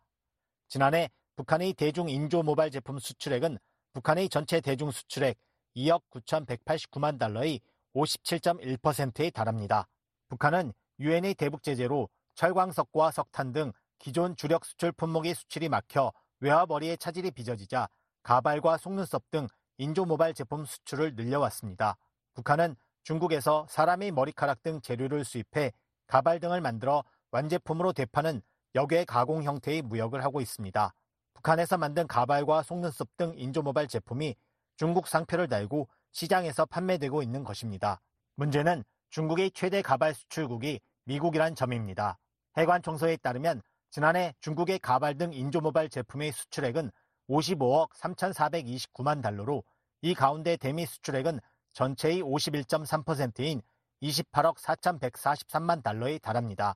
지난해 0.67 1.09
북한의 1.35 1.73
대중 1.73 2.09
인조 2.09 2.43
모발 2.43 2.69
제품 2.69 2.99
수출액은 2.99 3.57
북한의 3.93 4.29
전체 4.29 4.61
대중 4.61 4.91
수출액 4.91 5.39
2억 5.75 6.03
9,189만 6.11 7.17
달러의 7.17 7.59
57.1%에 7.95 9.31
달합니다. 9.31 9.87
북한은 10.29 10.73
유엔의 10.99 11.33
대북 11.35 11.63
제재로 11.63 12.07
철광석과 12.35 13.09
석탄 13.09 13.51
등 13.51 13.73
기존 13.97 14.35
주력 14.35 14.65
수출 14.65 14.91
품목의 14.91 15.33
수출이 15.33 15.69
막혀 15.69 16.13
외화머리의 16.39 16.99
차질이 16.99 17.31
빚어지자 17.31 17.89
가발과 18.21 18.77
속눈썹 18.77 19.31
등 19.31 19.47
인조 19.81 20.05
모바일 20.05 20.35
제품 20.35 20.63
수출을 20.63 21.15
늘려왔습니다. 21.15 21.97
북한은 22.35 22.75
중국에서 23.01 23.65
사람의 23.67 24.11
머리카락 24.11 24.61
등 24.61 24.79
재료를 24.79 25.25
수입해 25.25 25.73
가발 26.05 26.39
등을 26.39 26.61
만들어 26.61 27.03
완제품으로 27.31 27.91
대파는 27.91 28.43
역외 28.75 29.05
가공 29.05 29.41
형태의 29.41 29.81
무역을 29.81 30.23
하고 30.23 30.39
있습니다. 30.39 30.93
북한에서 31.33 31.79
만든 31.79 32.05
가발과 32.05 32.61
속눈썹 32.61 33.17
등 33.17 33.33
인조 33.35 33.63
모바일 33.63 33.87
제품이 33.87 34.35
중국 34.77 35.07
상표를 35.07 35.47
달고 35.47 35.87
시장에서 36.11 36.67
판매되고 36.67 37.23
있는 37.23 37.43
것입니다. 37.43 38.01
문제는 38.35 38.83
중국의 39.09 39.49
최대 39.49 39.81
가발 39.81 40.13
수출국이 40.13 40.79
미국이란 41.05 41.55
점입니다. 41.55 42.19
해관 42.55 42.83
총서에 42.83 43.17
따르면 43.17 43.63
지난해 43.89 44.35
중국의 44.41 44.77
가발 44.77 45.17
등 45.17 45.33
인조 45.33 45.59
모바일 45.61 45.89
제품의 45.89 46.33
수출액은 46.33 46.91
55억 47.31 47.91
3,429만 47.93 49.23
달러로 49.23 49.63
이 50.01 50.13
가운데 50.13 50.57
대미 50.57 50.85
수출액은 50.85 51.39
전체의 51.73 52.23
51.3%인 52.23 53.61
28억 54.01 54.57
4,143만 54.57 55.83
달러에 55.83 56.17
달합니다. 56.17 56.75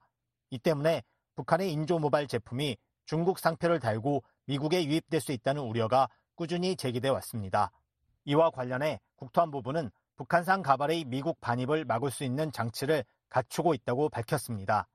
이 0.51 0.59
때문에 0.59 1.03
북한의 1.35 1.71
인조 1.71 1.99
모바일 1.99 2.27
제품이 2.27 2.77
중국 3.05 3.39
상표를 3.39 3.79
달고 3.79 4.23
미국에 4.45 4.85
유입될 4.85 5.21
수 5.21 5.31
있다는 5.31 5.61
우려가 5.63 6.07
꾸준히 6.35 6.75
제기돼 6.75 7.09
왔습니다. 7.09 7.71
이와 8.25 8.51
관련해 8.51 8.99
국토안보부는 9.15 9.89
북한산 10.15 10.61
가발의 10.61 11.05
미국 11.05 11.39
반입을 11.41 11.85
막을 11.85 12.11
수 12.11 12.23
있는 12.23 12.51
장치를 12.51 13.03
갖추고 13.29 13.73
있다고 13.73 14.09
밝혔습니다. 14.09 14.87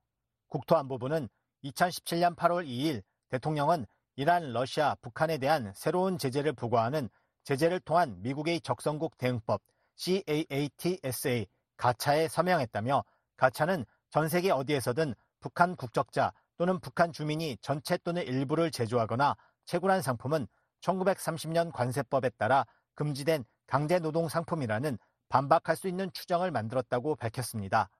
국토안보부는 0.48 1.28
2017년 1.64 2.36
8월 2.36 2.66
2일 2.66 3.02
대통령은 3.28 3.86
이란, 4.16 4.52
러시아, 4.52 4.96
북한에 5.00 5.38
대한 5.38 5.72
새로운 5.74 6.18
제재를 6.18 6.52
부과하는 6.52 7.08
제재를 7.50 7.80
통한 7.80 8.22
미국의 8.22 8.60
적성국 8.60 9.18
대응법 9.18 9.60
CAATSA 9.96 11.48
가차에 11.76 12.28
서명했다며 12.28 13.02
가차는 13.36 13.84
전 14.08 14.28
세계 14.28 14.52
어디에서든 14.52 15.16
북한 15.40 15.74
국적자 15.74 16.32
또는 16.58 16.78
북한 16.78 17.12
주민이 17.12 17.56
전체 17.60 17.96
또는 17.98 18.22
일부를 18.22 18.70
제조하거나 18.70 19.34
채굴한 19.64 20.00
상품은 20.00 20.46
1930년 20.80 21.72
관세법에 21.72 22.30
따라 22.38 22.64
금지된 22.94 23.44
강제 23.66 23.98
노동 23.98 24.28
상품이라는 24.28 24.96
반박할 25.28 25.74
수 25.74 25.88
있는 25.88 26.08
추정을 26.12 26.52
만들었다고 26.52 27.16
밝혔습니다. 27.16 27.90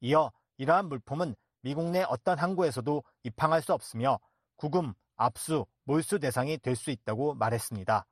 이어 0.00 0.30
이러한 0.58 0.90
물품은 0.90 1.34
미국 1.62 1.88
내 1.90 2.02
어떤 2.02 2.38
항구에서도 2.38 3.02
입항할 3.22 3.62
수 3.62 3.72
없으며 3.72 4.18
구금, 4.56 4.92
압수, 5.16 5.64
몰수 5.84 6.18
대상이 6.18 6.58
될 6.58 6.76
수 6.76 6.90
있다고 6.90 7.32
말했습니다. 7.32 8.04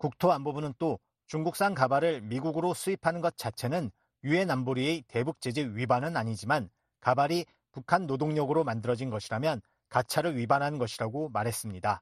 국토안보부는 0.00 0.74
또 0.78 0.98
중국산 1.26 1.74
가발을 1.74 2.22
미국으로 2.22 2.74
수입하는 2.74 3.20
것 3.20 3.36
자체는 3.36 3.90
유엔 4.24 4.50
안보리의 4.50 5.02
대북 5.08 5.40
제재 5.40 5.64
위반은 5.74 6.16
아니지만 6.16 6.68
가발이 7.00 7.46
북한 7.70 8.06
노동력으로 8.06 8.64
만들어진 8.64 9.10
것이라면 9.10 9.60
가차를 9.88 10.36
위반한 10.36 10.78
것이라고 10.78 11.28
말했습니다. 11.28 12.00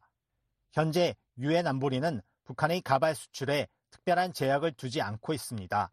현재 0.73 1.15
유엔 1.39 1.67
안보리는 1.67 2.23
북한의 2.45 2.81
가발 2.83 3.15
수출에 3.15 3.69
특별한 3.91 4.33
제약을 4.33 4.73
두지 4.73 5.03
않고 5.03 5.33
있습니다. 5.33 5.91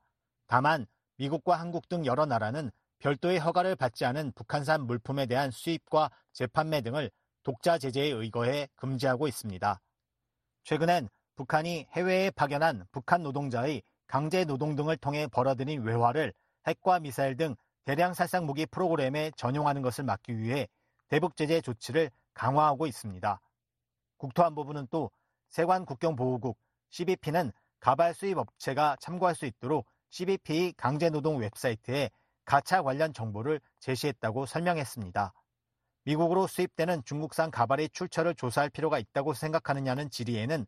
다만 0.47 0.85
미국과 1.17 1.59
한국 1.59 1.89
등 1.89 2.05
여러 2.05 2.25
나라는 2.25 2.71
별도의 2.99 3.39
허가를 3.39 3.75
받지 3.75 4.05
않은 4.05 4.31
북한산 4.33 4.85
물품에 4.85 5.25
대한 5.25 5.51
수입과 5.51 6.11
재판매 6.33 6.81
등을 6.81 7.09
독자 7.43 7.77
제재에 7.77 8.09
의거해 8.09 8.67
금지하고 8.75 9.27
있습니다. 9.27 9.81
최근엔 10.63 11.09
북한이 11.35 11.87
해외에 11.91 12.31
파견한 12.31 12.85
북한 12.91 13.23
노동자의 13.23 13.83
강제 14.07 14.45
노동 14.45 14.75
등을 14.75 14.97
통해 14.97 15.27
벌어들인 15.27 15.83
외화를 15.83 16.33
핵과 16.67 16.99
미사일 16.99 17.35
등 17.35 17.55
대량 17.83 18.13
살상 18.13 18.45
무기 18.45 18.65
프로그램에 18.65 19.31
전용하는 19.35 19.81
것을 19.81 20.03
막기 20.03 20.37
위해 20.37 20.67
대북 21.07 21.35
제재 21.35 21.61
조치를 21.61 22.09
강화하고 22.33 22.87
있습니다. 22.87 23.39
국토안보부는 24.17 24.87
또 24.89 25.11
세관 25.49 25.85
국경보호국 25.85 26.57
CBP는 26.89 27.51
가발 27.79 28.13
수입 28.13 28.37
업체가 28.37 28.97
참고할 28.99 29.35
수 29.35 29.45
있도록 29.45 29.85
CBP 30.09 30.73
강제 30.77 31.09
노동 31.09 31.37
웹사이트에 31.37 32.09
가차 32.45 32.81
관련 32.81 33.13
정보를 33.13 33.59
제시했다고 33.79 34.45
설명했습니다. 34.45 35.33
미국으로 36.05 36.47
수입되는 36.47 37.03
중국산 37.03 37.51
가발의 37.51 37.89
출처를 37.89 38.35
조사할 38.35 38.69
필요가 38.69 38.99
있다고 38.99 39.33
생각하느냐는 39.33 40.09
질의에는 40.09 40.65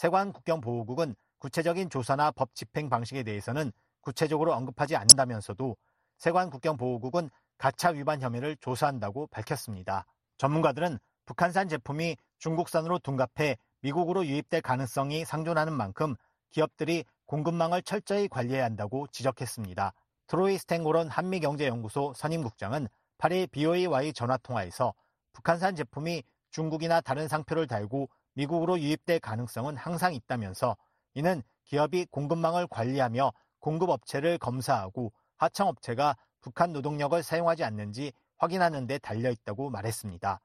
세관 0.00 0.32
국경보호국은 0.32 1.14
구체적인 1.40 1.90
조사나 1.90 2.30
법 2.30 2.54
집행 2.54 2.88
방식에 2.88 3.22
대해서는 3.22 3.70
구체적으로 4.00 4.54
언급하지 4.54 4.96
않는다면서도 4.96 5.76
세관 6.16 6.48
국경보호국은 6.48 7.28
가차 7.58 7.90
위반 7.90 8.22
혐의를 8.22 8.56
조사한다고 8.62 9.26
밝혔습니다. 9.26 10.06
전문가들은 10.38 10.98
북한산 11.26 11.68
제품이 11.68 12.16
중국산으로 12.38 12.98
둔갑해 13.00 13.58
미국으로 13.82 14.24
유입될 14.24 14.62
가능성이 14.62 15.26
상존하는 15.26 15.74
만큼 15.74 16.14
기업들이 16.48 17.04
공급망을 17.26 17.82
철저히 17.82 18.26
관리해야 18.26 18.64
한다고 18.64 19.06
지적했습니다. 19.08 19.92
트로이 20.28 20.56
스탱고론 20.56 21.10
한미경제연구소 21.10 22.14
선임국장은 22.16 22.88
8일 23.18 23.50
BOA와의 23.50 24.14
전화통화에서 24.14 24.94
북한산 25.34 25.76
제품이 25.76 26.22
중국이나 26.52 27.02
다른 27.02 27.28
상표를 27.28 27.66
달고 27.66 28.08
미국으로 28.34 28.78
유입될 28.78 29.20
가능성은 29.20 29.76
항상 29.76 30.14
있다면서 30.14 30.76
이는 31.14 31.42
기업이 31.64 32.06
공급망을 32.10 32.66
관리하며 32.68 33.32
공급업체를 33.60 34.38
검사하고 34.38 35.12
하청업체가 35.36 36.16
북한 36.40 36.72
노동력을 36.72 37.22
사용하지 37.22 37.64
않는지 37.64 38.12
확인하는 38.38 38.86
데 38.86 38.98
달려 38.98 39.30
있다고 39.30 39.70
말했습니다. 39.70 40.40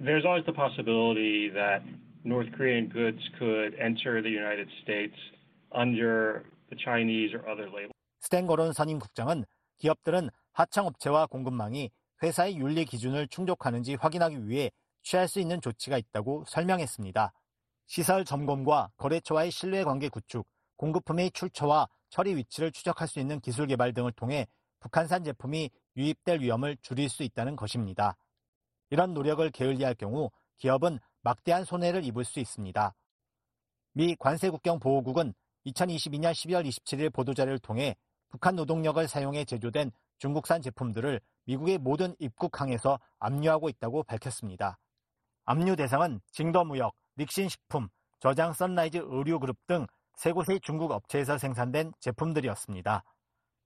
There's 0.00 0.24
always 0.24 0.44
the 0.44 0.54
possibility 0.54 1.50
that 1.52 1.84
North 2.24 2.50
Korean 2.56 2.88
goods 2.88 3.20
could 3.38 3.76
enter 3.80 4.22
the 4.22 4.32
United 4.32 4.68
States 4.82 5.16
under 5.74 6.44
the 6.70 6.76
Chinese 6.76 7.34
or 7.34 7.44
other 7.48 7.68
label. 7.68 7.92
스탠거론 8.20 8.72
선임 8.72 8.98
국장은 8.98 9.44
기업들은 9.78 10.28
하청업체와 10.52 11.26
공급망이 11.26 11.90
회사의 12.22 12.56
윤리 12.58 12.84
기준을 12.84 13.28
충족하는지 13.28 13.94
확인하기 13.94 14.48
위해 14.48 14.70
취할 15.02 15.28
수 15.28 15.40
있는 15.40 15.60
조치가 15.60 15.98
있다고 15.98 16.44
설명했습니다. 16.46 17.32
시설 17.86 18.24
점검과 18.24 18.92
거래처와의 18.96 19.50
신뢰관계 19.50 20.08
구축, 20.08 20.46
공급품의 20.76 21.32
출처와 21.32 21.88
처리 22.08 22.36
위치를 22.36 22.72
추적할 22.72 23.08
수 23.08 23.20
있는 23.20 23.40
기술 23.40 23.66
개발 23.66 23.92
등을 23.92 24.12
통해 24.12 24.46
북한산 24.80 25.24
제품이 25.24 25.70
유입될 25.96 26.40
위험을 26.40 26.76
줄일 26.82 27.08
수 27.08 27.22
있다는 27.22 27.56
것입니다. 27.56 28.16
이런 28.90 29.14
노력을 29.14 29.48
게을리할 29.50 29.94
경우 29.94 30.30
기업은 30.58 30.98
막대한 31.22 31.64
손해를 31.64 32.04
입을 32.04 32.24
수 32.24 32.40
있습니다. 32.40 32.94
미 33.92 34.16
관세국경보호국은 34.16 35.34
2022년 35.66 36.32
12월 36.32 36.66
27일 36.66 37.12
보도자료를 37.12 37.58
통해 37.58 37.96
북한 38.30 38.56
노동력을 38.56 39.06
사용해 39.06 39.44
제조된 39.44 39.90
중국산 40.18 40.62
제품들을 40.62 41.20
미국의 41.44 41.78
모든 41.78 42.14
입국항에서 42.18 42.98
압류하고 43.18 43.68
있다고 43.68 44.04
밝혔습니다. 44.04 44.78
압류 45.50 45.74
대상은 45.74 46.20
징더무역, 46.30 46.94
닉신식품, 47.18 47.88
저장 48.20 48.52
선라이즈 48.52 48.98
의류그룹 49.04 49.56
등 49.66 49.84
세 50.14 50.30
곳의 50.30 50.60
중국 50.60 50.92
업체에서 50.92 51.38
생산된 51.38 51.92
제품들이었습니다. 51.98 53.02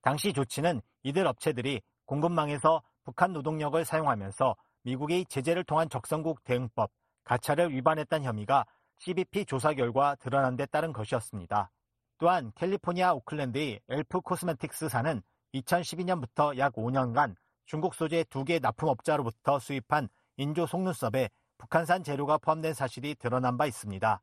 당시 0.00 0.32
조치는 0.32 0.80
이들 1.02 1.26
업체들이 1.26 1.82
공급망에서 2.06 2.80
북한 3.02 3.34
노동력을 3.34 3.84
사용하면서 3.84 4.56
미국의 4.84 5.26
제재를 5.26 5.64
통한 5.64 5.90
적성국 5.90 6.42
대응법, 6.44 6.90
가차를 7.24 7.70
위반했다는 7.74 8.24
혐의가 8.24 8.64
CBP 8.98 9.44
조사 9.44 9.74
결과 9.74 10.14
드러난 10.14 10.56
데 10.56 10.64
따른 10.64 10.90
것이었습니다. 10.90 11.70
또한 12.16 12.50
캘리포니아 12.54 13.12
오클랜드의 13.12 13.80
엘프 13.90 14.22
코스메틱스사는 14.22 15.20
2012년부터 15.52 16.56
약 16.56 16.76
5년간 16.76 17.34
중국 17.66 17.94
소재 17.94 18.24
두 18.30 18.44
개 18.44 18.58
납품업자로부터 18.58 19.58
수입한 19.58 20.08
인조 20.38 20.66
속눈썹에 20.66 21.28
북한산 21.58 22.04
재료가 22.04 22.38
포함된 22.38 22.74
사실이 22.74 23.16
드러난 23.16 23.56
바 23.56 23.66
있습니다. 23.66 24.20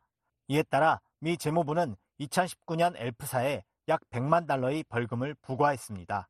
이에 0.47 0.63
따라 0.63 0.99
미 1.19 1.37
재무부는 1.37 1.95
2019년 2.19 2.93
엘프사에 2.97 3.63
약 3.87 4.01
100만 4.11 4.47
달러의 4.47 4.83
벌금을 4.89 5.35
부과했습니다. 5.41 6.27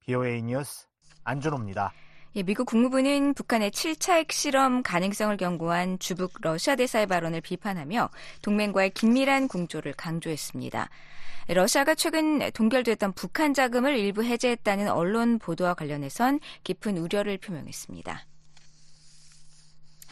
BOA 0.00 0.42
뉴스 0.42 0.86
안준호입니다. 1.24 1.92
예, 2.34 2.42
미국 2.42 2.64
국무부는 2.64 3.34
북한의 3.34 3.70
7차 3.70 4.14
핵실험 4.14 4.82
가능성을 4.82 5.36
경고한 5.36 5.98
주북 5.98 6.32
러시아 6.40 6.76
대사의 6.76 7.06
발언을 7.06 7.42
비판하며 7.42 8.08
동맹과의 8.40 8.90
긴밀한 8.90 9.48
공조를 9.48 9.92
강조했습니다. 9.92 10.88
러시아가 11.48 11.94
최근 11.94 12.50
동결됐던 12.52 13.12
북한 13.12 13.52
자금을 13.52 13.98
일부 13.98 14.24
해제했다는 14.24 14.88
언론 14.88 15.38
보도와 15.38 15.74
관련해선 15.74 16.40
깊은 16.64 16.96
우려를 16.96 17.36
표명했습니다. 17.36 18.31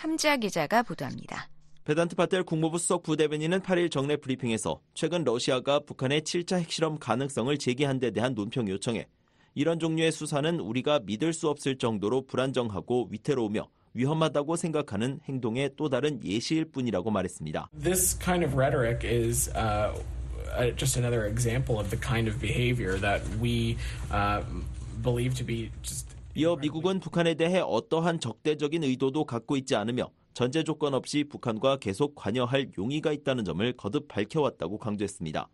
함지아 0.00 0.38
기자가 0.38 0.82
보도합니다. 0.82 1.50
베단트 1.84 2.16
파텔 2.16 2.42
국무부 2.42 2.78
수석 2.78 3.02
부대변인은 3.02 3.60
8일 3.60 3.90
정례 3.90 4.16
브리핑에서 4.16 4.80
최근 4.94 5.24
러시아가 5.24 5.80
북한의 5.80 6.22
7차 6.22 6.58
핵실험 6.58 6.98
가능성을 6.98 7.58
제기한 7.58 7.98
데 7.98 8.10
대한 8.10 8.34
논평 8.34 8.68
요청에 8.68 9.06
이런 9.54 9.78
종류의 9.78 10.10
수사는 10.12 10.58
우리가 10.58 11.00
믿을 11.00 11.34
수 11.34 11.50
없을 11.50 11.76
정도로 11.76 12.22
불안정하고 12.22 13.08
위태로우며 13.10 13.68
위험하다고 13.92 14.56
생각하는 14.56 15.20
행동의 15.28 15.72
또 15.76 15.90
다른 15.90 16.24
예시일 16.24 16.66
뿐이라고 16.66 17.10
말했습니다. 17.10 17.68
이어 26.36 26.54
미국은 26.54 27.00
북한에 27.00 27.34
대해 27.34 27.58
어떠한 27.58 28.20
적대적인 28.20 28.84
의도도 28.84 29.24
갖고 29.24 29.56
있지 29.56 29.74
않으며 29.74 30.10
전제 30.32 30.62
조건 30.62 30.94
없이 30.94 31.24
북한과 31.24 31.78
계속 31.78 32.14
관여할 32.14 32.70
용의가 32.78 33.10
있다는 33.10 33.44
점을 33.44 33.72
거듭 33.76 34.06
밝혀왔다고 34.06 34.78
강조했습니다. 34.78 35.48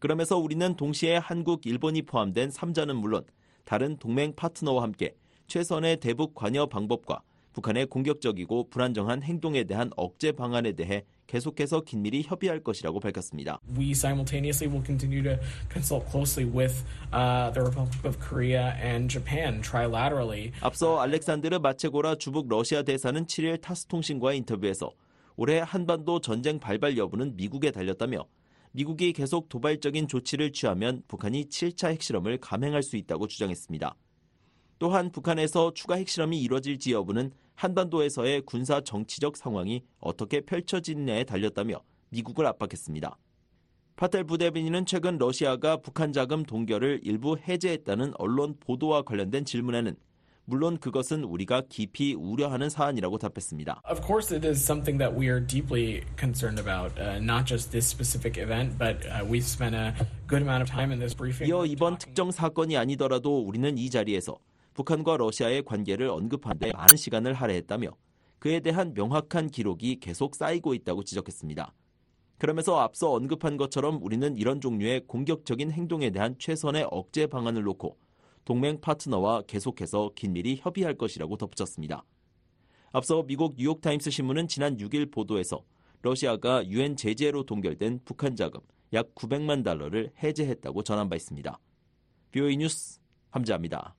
그러면서 0.00 0.36
우리는 0.36 0.74
동시에 0.74 1.16
한국, 1.16 1.64
일본이 1.64 2.02
포함된 2.02 2.50
3자는 2.50 2.94
물론 2.94 3.24
다른 3.64 3.96
동맹 3.96 4.34
파트너와 4.34 4.82
함께 4.82 5.14
최선의 5.46 6.00
대북 6.00 6.34
관여 6.34 6.66
방법과 6.66 7.22
북한의 7.54 7.86
공격적이고 7.86 8.68
불안정한 8.68 9.22
행동에 9.22 9.64
대한 9.64 9.90
억제 9.96 10.32
방안에 10.32 10.72
대해 10.72 11.04
계속해서 11.26 11.80
긴밀히 11.80 12.22
협의할 12.22 12.60
것이라고 12.60 13.00
밝혔습니다. 13.00 13.60
We 13.78 13.92
simultaneously 13.92 14.70
will 14.70 14.84
continue 14.84 15.22
to 15.22 15.38
consult 15.72 16.06
closely 16.10 16.50
with 16.50 16.84
uh, 17.14 17.52
the 17.54 17.62
Republic 17.62 18.04
of 18.04 18.18
Korea 18.18 18.74
and 18.82 19.08
Japan 19.08 19.62
trilaterally. 19.62 20.52
앞서 20.60 21.00
알렉산드르 21.00 21.60
마체고라 21.60 22.16
주북 22.16 22.48
러시아 22.48 22.82
대사는 22.82 23.24
7일 23.24 23.60
타스 23.60 23.86
통신과의 23.86 24.38
인터뷰에서 24.38 24.90
올해 25.36 25.60
한반도 25.60 26.20
전쟁 26.20 26.58
발발 26.58 26.98
여부는 26.98 27.36
미국에 27.36 27.70
달렸다며 27.70 28.26
미국이 28.72 29.12
계속 29.12 29.48
도발적인 29.48 30.08
조치를 30.08 30.52
취하면 30.52 31.02
북한이 31.06 31.44
7차 31.44 31.90
핵실험을 31.92 32.38
감행할 32.38 32.82
수 32.82 32.96
있다고 32.96 33.28
주장했습니다. 33.28 33.94
또한 34.80 35.12
북한에서 35.12 35.72
추가 35.74 35.94
핵실험이 35.94 36.40
이뤄질지 36.42 36.92
여부는 36.92 37.30
한반도에서의 37.54 38.42
군사 38.42 38.80
정치적 38.80 39.36
상황이 39.36 39.82
어떻게 39.98 40.40
펼쳐지느냐에 40.40 41.24
달렸다며 41.24 41.82
미국을 42.10 42.46
압박했습니다. 42.46 43.16
파텔 43.96 44.24
부대변인은 44.24 44.86
최근 44.86 45.18
러시아가 45.18 45.76
북한 45.76 46.12
자금 46.12 46.42
동결을 46.42 47.00
일부 47.04 47.36
해제했다는 47.38 48.14
언론 48.18 48.56
보도와 48.58 49.02
관련된 49.02 49.44
질문에는 49.44 49.96
물론 50.46 50.78
그것은 50.78 51.24
우리가 51.24 51.62
깊이 51.68 52.12
우려하는 52.14 52.68
사안이라고 52.68 53.18
답했습니다. 53.18 53.80
Of 53.88 54.04
course, 54.04 54.34
it 54.34 54.46
is 54.46 54.62
something 54.62 54.98
that 54.98 55.16
we 55.18 55.28
are 55.28 55.40
deeply 55.40 56.02
concerned 56.18 56.60
about, 56.60 56.92
uh, 57.00 57.18
not 57.18 57.46
just 57.46 57.70
this 57.70 57.88
specific 57.88 58.36
event, 58.36 58.76
but 58.76 58.98
uh, 59.06 59.24
we've 59.24 59.46
spent 59.46 59.74
a 59.74 59.94
good 60.26 60.42
amount 60.42 60.60
of 60.60 60.68
time 60.70 60.92
in 60.92 60.98
this 60.98 61.16
briefing. 61.16 61.48
이어 61.48 61.64
이번 61.64 61.96
특정 61.98 62.30
사건이 62.30 62.76
아니더라도 62.76 63.40
우리는 63.40 63.78
이 63.78 63.88
자리에서 63.88 64.36
북한과 64.74 65.16
러시아의 65.16 65.62
관계를 65.64 66.08
언급한 66.08 66.58
데 66.58 66.72
많은 66.72 66.96
시간을 66.96 67.34
할애했다며 67.34 67.90
그에 68.38 68.60
대한 68.60 68.92
명확한 68.92 69.48
기록이 69.48 70.00
계속 70.00 70.34
쌓이고 70.34 70.74
있다고 70.74 71.04
지적했습니다. 71.04 71.72
그러면서 72.38 72.78
앞서 72.80 73.12
언급한 73.12 73.56
것처럼 73.56 74.02
우리는 74.02 74.36
이런 74.36 74.60
종류의 74.60 75.06
공격적인 75.06 75.70
행동에 75.70 76.10
대한 76.10 76.34
최선의 76.38 76.88
억제 76.90 77.26
방안을 77.26 77.62
놓고 77.62 77.96
동맹 78.44 78.80
파트너와 78.80 79.42
계속해서 79.42 80.10
긴밀히 80.14 80.56
협의할 80.60 80.94
것이라고 80.98 81.36
덧붙였습니다. 81.36 82.04
앞서 82.92 83.22
미국 83.22 83.54
뉴욕타임스 83.56 84.10
신문은 84.10 84.48
지난 84.48 84.76
6일 84.76 85.10
보도에서 85.10 85.64
러시아가 86.02 86.66
유엔 86.68 86.96
제재로 86.96 87.44
동결된 87.44 88.00
북한 88.04 88.36
자금 88.36 88.60
약 88.92 89.14
900만 89.14 89.64
달러를 89.64 90.12
해제했다고 90.22 90.82
전한 90.82 91.08
바 91.08 91.16
있습니다. 91.16 91.58
VOA 92.32 92.56
뉴스 92.58 93.00
함지하입니다. 93.30 93.94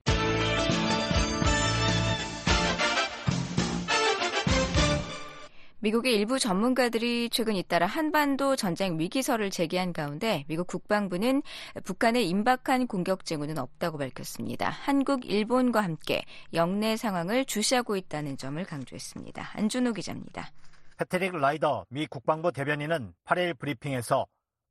미국의 5.86 6.15
일부 6.15 6.39
전문가들이 6.39 7.30
최근 7.30 7.56
잇따라 7.56 7.86
한반도 7.86 8.56
전쟁 8.56 8.98
위기설을 8.98 9.52
제기한 9.52 9.93
가운데 9.93 10.43
미국 10.48 10.65
국방부는 10.65 11.43
북한의 11.84 12.28
임박한 12.28 12.88
공격 12.88 13.24
징후는 13.24 13.60
없다고 13.60 14.00
밝혔습니다. 14.00 14.67
한국, 14.67 15.30
일본과 15.30 15.82
함께 15.82 16.24
영내 16.56 16.98
상황을 16.98 17.45
주시하고 17.45 17.98
있다는 17.98 18.36
점을 18.36 18.63
강조했습니다. 18.65 19.52
안준호 19.54 19.93
기자입니다. 19.93 20.50
패트릭 20.98 21.36
라이더 21.36 21.86
미 21.89 22.08
국방부 22.08 22.52
대변인은 22.52 23.13
8일 23.24 23.60
브리핑에서 23.60 24.26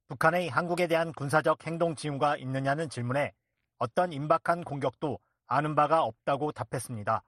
북한의 0.08 0.48
한국에 0.48 0.88
대한 0.88 1.12
군사적 1.12 1.64
행동 1.64 1.94
징후가 1.94 2.38
있느냐는 2.38 2.90
질문에 2.90 3.30
어떤 3.78 4.12
임박한 4.12 4.64
공격도 4.64 5.20
아는 5.46 5.76
바가 5.76 6.02
없다고 6.02 6.50
답했습니다. 6.50 7.22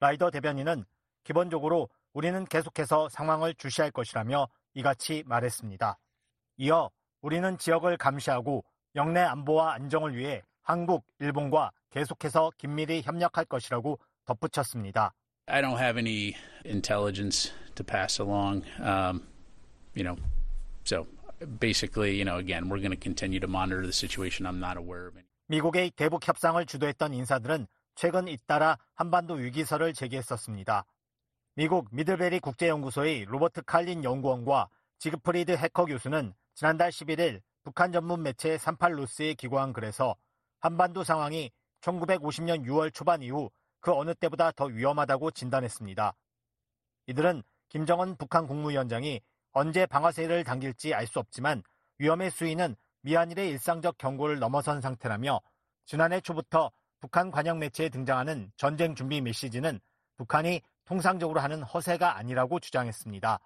라이더 0.00 0.32
대변인은 0.32 0.84
기본적으로 1.22 1.88
우리는 2.16 2.46
계속해서 2.46 3.10
상황을 3.10 3.52
주시할 3.56 3.90
것이라며 3.90 4.48
이같이 4.72 5.22
말했습니다. 5.26 5.98
이어 6.56 6.90
우리는 7.20 7.58
지역을 7.58 7.98
감시하고 7.98 8.64
영내 8.94 9.20
안보와 9.20 9.74
안정을 9.74 10.16
위해 10.16 10.40
한국, 10.62 11.04
일본과 11.18 11.72
계속해서 11.90 12.52
긴밀히 12.56 13.02
협력할 13.02 13.44
것이라고 13.44 13.98
덧붙였습니다. 14.24 15.12
I 15.44 15.60
don't 15.60 15.78
have 15.78 15.98
any 15.98 16.34
intelligence 16.64 17.52
to 17.74 17.84
pass 17.84 18.18
along. 18.18 18.64
Um, 18.80 19.20
you 19.94 20.02
know, 20.02 20.16
so 20.84 21.06
basically, 21.60 22.16
you 22.16 22.24
know, 22.24 22.38
again, 22.38 22.70
we're 22.70 22.80
going 22.80 22.96
to 22.96 22.98
continue 22.98 23.40
to 23.40 23.46
monitor 23.46 23.82
the 23.82 23.92
situation. 23.92 24.46
I'm 24.46 24.58
not 24.58 24.78
aware 24.78 25.06
of 25.06 25.18
any. 25.18 25.28
미국의 25.48 25.90
대북 25.90 26.26
협상을 26.26 26.64
주도했던 26.64 27.12
인사들은 27.12 27.66
최근 27.94 28.26
잇따라 28.26 28.78
한반도 28.94 29.34
위기설을 29.34 29.92
제기했었습니다. 29.92 30.86
미국 31.58 31.88
미들베리 31.90 32.40
국제연구소의 32.40 33.24
로버트 33.24 33.62
칼린 33.62 34.04
연구원과 34.04 34.68
지그프리드 34.98 35.52
해커 35.52 35.86
교수는 35.86 36.34
지난달 36.52 36.90
11일 36.90 37.40
북한 37.64 37.92
전문 37.92 38.22
매체 38.22 38.58
38루스에 38.58 39.34
기고한 39.38 39.72
글에서 39.72 40.16
한반도 40.60 41.02
상황이 41.02 41.50
1950년 41.80 42.66
6월 42.66 42.92
초반 42.92 43.22
이후 43.22 43.48
그 43.80 43.90
어느 43.90 44.14
때보다 44.14 44.52
더 44.52 44.66
위험하다고 44.66 45.30
진단했습니다. 45.30 46.14
이들은 47.06 47.42
김정은 47.70 48.16
북한 48.16 48.46
국무위원장이 48.46 49.22
언제 49.52 49.86
방아쇠를 49.86 50.44
당길지 50.44 50.92
알 50.92 51.06
수 51.06 51.20
없지만 51.20 51.62
위험의 51.98 52.32
수위는 52.32 52.76
미한일의 53.00 53.48
일상적 53.48 53.96
경고를 53.96 54.38
넘어선 54.40 54.82
상태라며 54.82 55.40
지난해 55.86 56.20
초부터 56.20 56.70
북한 57.00 57.30
관영 57.30 57.58
매체에 57.60 57.88
등장하는 57.88 58.52
전쟁 58.58 58.94
준비 58.94 59.22
메시지는 59.22 59.80
북한이 60.18 60.60
통상적으로 60.86 61.40
하는 61.40 61.62
허세가 61.62 62.16
아니라고 62.16 62.60
주장했습니다. 62.60 63.38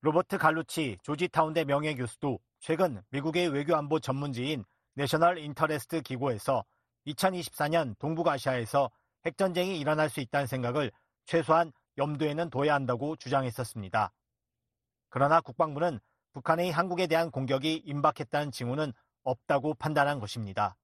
로버트 0.00 0.38
갈루치 0.38 0.98
조지타운대 1.02 1.64
명예교수도 1.64 2.38
최근 2.58 3.02
미국의 3.10 3.48
외교안보 3.48 4.00
전문지인 4.00 4.64
내셔널 4.94 5.38
인터레스트 5.38 6.00
기고에서 6.00 6.64
2024년 7.06 7.98
동북아시아에서 7.98 8.90
핵전쟁이 9.26 9.78
일어날 9.78 10.08
수 10.08 10.20
있다는 10.20 10.46
생각을 10.46 10.90
최소한 11.26 11.72
염두에는 11.98 12.48
둬야 12.48 12.74
한다고 12.74 13.14
주장했었습니다. 13.16 14.10
그러나 15.10 15.40
국방부는 15.42 16.00
북한의 16.32 16.70
한국에 16.70 17.06
대한 17.06 17.30
공격이 17.30 17.82
임박했다는 17.84 18.52
징후는 18.52 18.92
없다고 19.22 19.74
판단한 19.74 20.18
것입니다. 20.18 20.76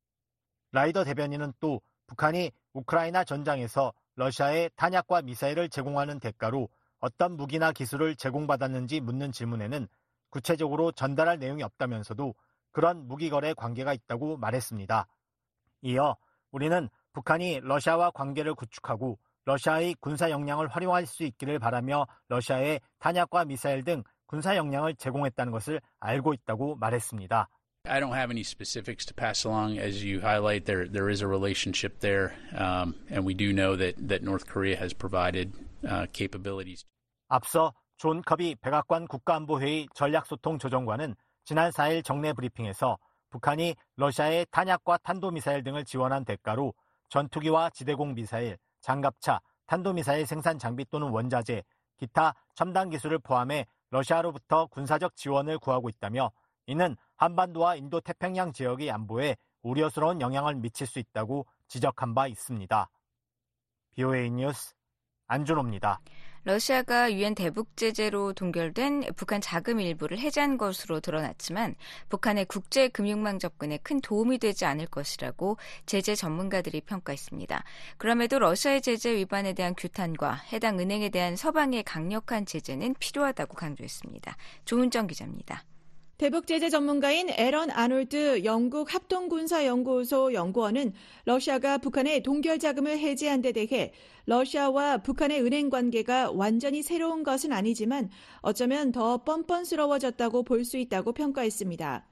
라이더 0.73 1.05
대변인은 1.05 1.55
또 1.59 1.81
북한이 2.07 2.53
우크라이나 2.75 3.25
전장에서 3.25 3.95
러시아에 4.17 4.71
탄약과 4.77 5.23
미사일을 5.23 5.69
제공하는 5.69 6.21
대가로 6.21 6.69
어떤 7.01 7.37
무기나 7.37 7.73
기술을 7.73 8.17
제공받았는지 8.17 9.01
묻는 9.01 9.31
질문에는 9.31 9.87
구체적으로 10.31 10.93
전달할 10.93 11.39
내용이 11.39 11.63
없다면서도 11.63 12.35
그런 12.73 13.07
무기 13.07 13.31
거래 13.31 13.55
관계가 13.55 13.93
있다고 13.93 14.39
말했습니다. 14.39 15.07
이어 15.83 16.17
우리는 16.51 16.89
북한이 17.13 17.61
러시아와 17.63 18.11
관계를 18.11 18.55
구축하고 18.55 19.19
러시아의 19.45 19.95
군사 20.01 20.31
역량을 20.31 20.69
활용할 20.69 21.07
수 21.07 21.23
있기를 21.23 21.59
바라며 21.59 22.07
러시아에 22.29 22.81
탄약과 22.99 23.45
미사일 23.45 23.85
등 23.85 24.03
군사 24.27 24.57
역량을 24.57 24.97
제공했다는 24.97 25.53
것을 25.53 25.81
알고 26.01 26.35
있다고 26.35 26.77
말했습니다. 26.77 27.49
I 27.89 28.01
don't 28.01 28.13
have 28.13 28.31
any 28.31 28.43
specifics 28.43 29.05
to 29.07 29.15
pass 29.15 29.45
along. 29.45 29.79
As 29.79 30.03
you 30.03 30.21
highlight, 30.21 30.65
there 30.67 30.87
there 30.87 31.09
is 31.09 31.23
a 31.23 31.27
relationship 31.27 32.01
there, 32.01 32.35
um, 32.57 32.95
and 33.11 33.25
we 33.25 33.35
do 33.35 33.53
know 33.53 33.77
that 33.77 33.95
that 34.09 34.23
North 34.23 34.47
Korea 34.47 34.77
has 34.77 34.93
provided 34.93 35.53
uh, 35.89 36.07
capabilities. 36.13 36.85
앞서 37.29 37.73
존 37.97 38.23
커비 38.23 38.57
백악관 38.57 39.09
국가안보회의 39.09 39.89
전략소통 39.95 40.59
조정관은 40.59 41.15
지난 41.45 41.71
4일 41.71 42.05
정례 42.05 42.33
브리핑에서 42.33 42.99
북한이 43.31 43.75
러시아의 43.97 44.47
탄약과 44.51 44.99
탄도미사일 44.99 45.63
등을 45.63 45.85
지원한 45.85 46.25
대가로 46.25 46.75
전투기와 47.09 47.71
지대공 47.71 48.15
미사일, 48.15 48.59
장갑차, 48.81 49.41
탄도미사일 49.67 50.27
생산 50.27 50.59
장비 50.59 50.85
또는 50.91 51.09
원자재, 51.09 51.63
기타 51.99 52.35
첨단 52.55 52.91
기술을 52.91 53.19
포함해 53.19 53.67
러시아로부터 53.91 54.67
군사적 54.67 55.17
지원을 55.17 55.59
구하고 55.59 55.89
있다며 55.89 56.31
이는 56.67 56.97
한반도와 57.17 57.77
인도 57.77 58.01
태평양 58.01 58.53
지역의 58.53 58.91
안보에 58.91 59.37
우려스러운 59.63 60.21
영향을 60.21 60.55
미칠 60.55 60.87
수 60.87 60.99
있다고 60.99 61.47
지적한 61.69 62.15
바 62.15 62.27
있습니다. 62.27 62.89
BOA 63.97 64.31
뉴스 64.31 64.75
안준호입니다. 65.27 66.01
러시아가 66.45 67.13
유엔 67.13 67.35
대북 67.35 67.77
제재로 67.77 68.33
동결된 68.33 69.15
북한 69.17 69.41
자금 69.41 69.81
일부를 69.81 70.21
해제한 70.21 70.59
것으로 70.59 71.01
드러났지만 71.01 71.75
북한의 72.09 72.45
국제 72.45 72.87
금융망 72.87 73.41
접근에 73.41 73.79
큰 73.79 74.01
도움이 74.01 74.39
되지 74.39 74.65
않을 74.65 74.87
것이라고 74.87 75.57
제재 75.87 76.15
전문가들이 76.15 76.83
평가했습니다. 76.83 77.65
그럼에도 77.97 78.39
러시아의 78.39 78.81
제재 78.81 79.17
위반에 79.17 79.55
대한 79.55 79.75
규탄과 79.77 80.35
해당 80.53 80.79
은행에 80.79 81.09
대한 81.09 81.35
서방의 81.35 81.83
강력한 81.83 82.47
제재는 82.47 82.95
필요하다고 83.01 83.57
강조했습니다. 83.57 84.37
조은정 84.65 85.09
기자입니다. 85.09 85.65
대북 86.19 86.47
제재 86.47 86.71
전문가인 86.71 87.29
에런 87.29 87.71
아놀드 87.71 88.43
영국 88.45 88.95
합동군사연구소 88.95 90.33
연구원은 90.33 90.95
러시아가 91.27 91.77
북한의 91.77 92.23
동결 92.23 92.59
자금을 92.59 92.99
해지한 92.99 93.43
데 93.43 93.53
대해 93.53 93.93
러시아와 94.25 94.99
북한의 95.03 95.43
은행 95.43 95.69
관계가 95.69 96.31
완전히 96.31 96.83
새로운 96.83 97.23
것은 97.23 97.53
아니지만 97.53 98.09
어쩌면 98.41 98.93
더 98.93 99.25
뻔뻔스러워졌다고 99.25 100.43
볼 100.45 100.65
수 100.65 100.79
있다고 100.79 101.13
평가했습니다. 101.13 102.07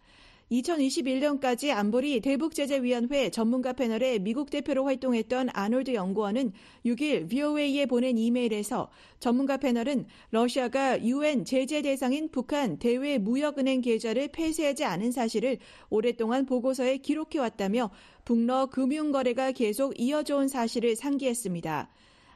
2021년까지 0.50 1.70
안보리 1.70 2.20
대북제재위원회 2.20 3.30
전문가 3.30 3.72
패널의 3.72 4.18
미국 4.20 4.50
대표로 4.50 4.84
활동했던 4.84 5.50
아놀드 5.52 5.94
연구원은 5.94 6.52
6일 6.84 7.28
VOA에 7.28 7.86
보낸 7.86 8.18
이메일에서 8.18 8.90
전문가 9.20 9.56
패널은 9.56 10.06
러시아가 10.30 11.02
유엔 11.02 11.44
제재 11.44 11.82
대상인 11.82 12.30
북한 12.30 12.78
대외 12.78 13.18
무역은행 13.18 13.80
계좌를 13.80 14.28
폐쇄하지 14.28 14.84
않은 14.84 15.12
사실을 15.12 15.58
오랫동안 15.88 16.46
보고서에 16.46 16.98
기록해왔다며 16.98 17.90
북러 18.24 18.66
금융거래가 18.66 19.52
계속 19.52 19.98
이어져 19.98 20.36
온 20.36 20.48
사실을 20.48 20.96
상기했습니다. 20.96 21.90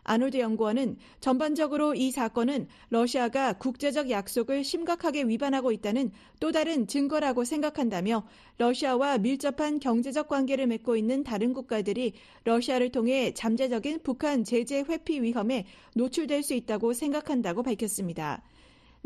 아놀드 0.08 0.38
연구원은 0.38 0.96
전반적으로 1.20 1.94
이 1.94 2.10
사건은 2.10 2.66
러시아가 2.88 3.52
국제적 3.52 4.08
약속을 4.08 4.64
심각하게 4.64 5.24
위반하고 5.24 5.70
있다는 5.70 6.10
또 6.40 6.50
다른 6.50 6.86
증거라고 6.86 7.44
생각한다며 7.44 8.26
러시아와 8.56 9.18
밀접한 9.18 9.80
경제적 9.80 10.28
관계를 10.28 10.66
맺고 10.66 10.96
있는 10.96 11.24
다른 11.24 11.52
국가들이 11.52 12.14
러시아를 12.44 12.90
통해 12.90 13.34
잠재적인 13.34 14.00
북한 14.02 14.44
제재 14.44 14.82
회피 14.88 15.20
위험에 15.20 15.66
노출될 15.94 16.42
수 16.42 16.54
있다고 16.54 16.94
생각한다고 16.94 17.62
밝혔습니다. 17.62 18.42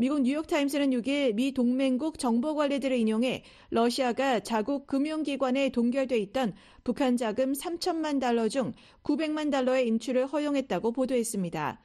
미국 0.03 0.23
뉴욕타임스는 0.23 0.89
6일 0.89 1.33
미 1.33 1.53
동맹국 1.53 2.19
정보관리들을 2.19 2.97
인용해 2.97 3.41
러시아가 3.69 4.41
자국 4.41 4.85
금융기관에 4.85 5.69
동결돼 5.69 6.17
있던 6.17 6.51
북한 6.83 7.15
자금 7.15 7.53
3천만 7.53 8.19
달러 8.19 8.49
중 8.49 8.73
900만 9.03 9.49
달러의 9.49 9.87
인출을 9.87 10.25
허용했다고 10.25 10.91
보도했습니다. 10.91 11.81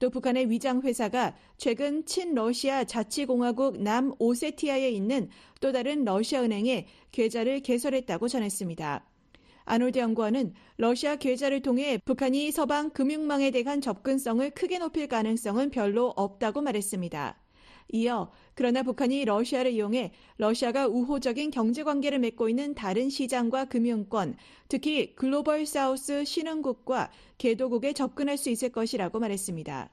또 0.00 0.10
북한의 0.10 0.50
위장회사가 0.50 1.34
최근 1.56 2.04
친러시아 2.04 2.84
자치공화국 2.84 3.80
남오세티아에 3.80 4.90
있는 4.90 5.30
또 5.62 5.72
다른 5.72 6.04
러시아 6.04 6.42
은행에 6.42 6.86
계좌를 7.10 7.60
개설했다고 7.60 8.28
전했습니다. 8.28 9.06
아놀드 9.64 9.98
연구원은 9.98 10.52
러시아 10.76 11.16
계좌를 11.16 11.62
통해 11.62 11.96
북한이 12.04 12.50
서방 12.50 12.90
금융망에 12.90 13.50
대한 13.50 13.80
접근성을 13.80 14.50
크게 14.50 14.78
높일 14.78 15.08
가능성은 15.08 15.70
별로 15.70 16.12
없다고 16.14 16.60
말했습니다. 16.60 17.41
이어 17.90 18.30
그러나 18.54 18.82
북한이 18.82 19.24
러시아를 19.24 19.72
이용해 19.72 20.12
러시아가 20.36 20.86
우호적인 20.86 21.50
경제 21.50 21.82
관계를 21.82 22.18
맺고 22.18 22.48
있는 22.48 22.74
다른 22.74 23.10
시장과 23.10 23.66
금융권, 23.66 24.36
특히 24.68 25.14
글로벌 25.14 25.66
사우스 25.66 26.24
신흥국과 26.24 27.10
개도국에 27.38 27.92
접근할 27.92 28.36
수 28.36 28.50
있을 28.50 28.70
것이라고 28.70 29.18
말했습니다. 29.18 29.90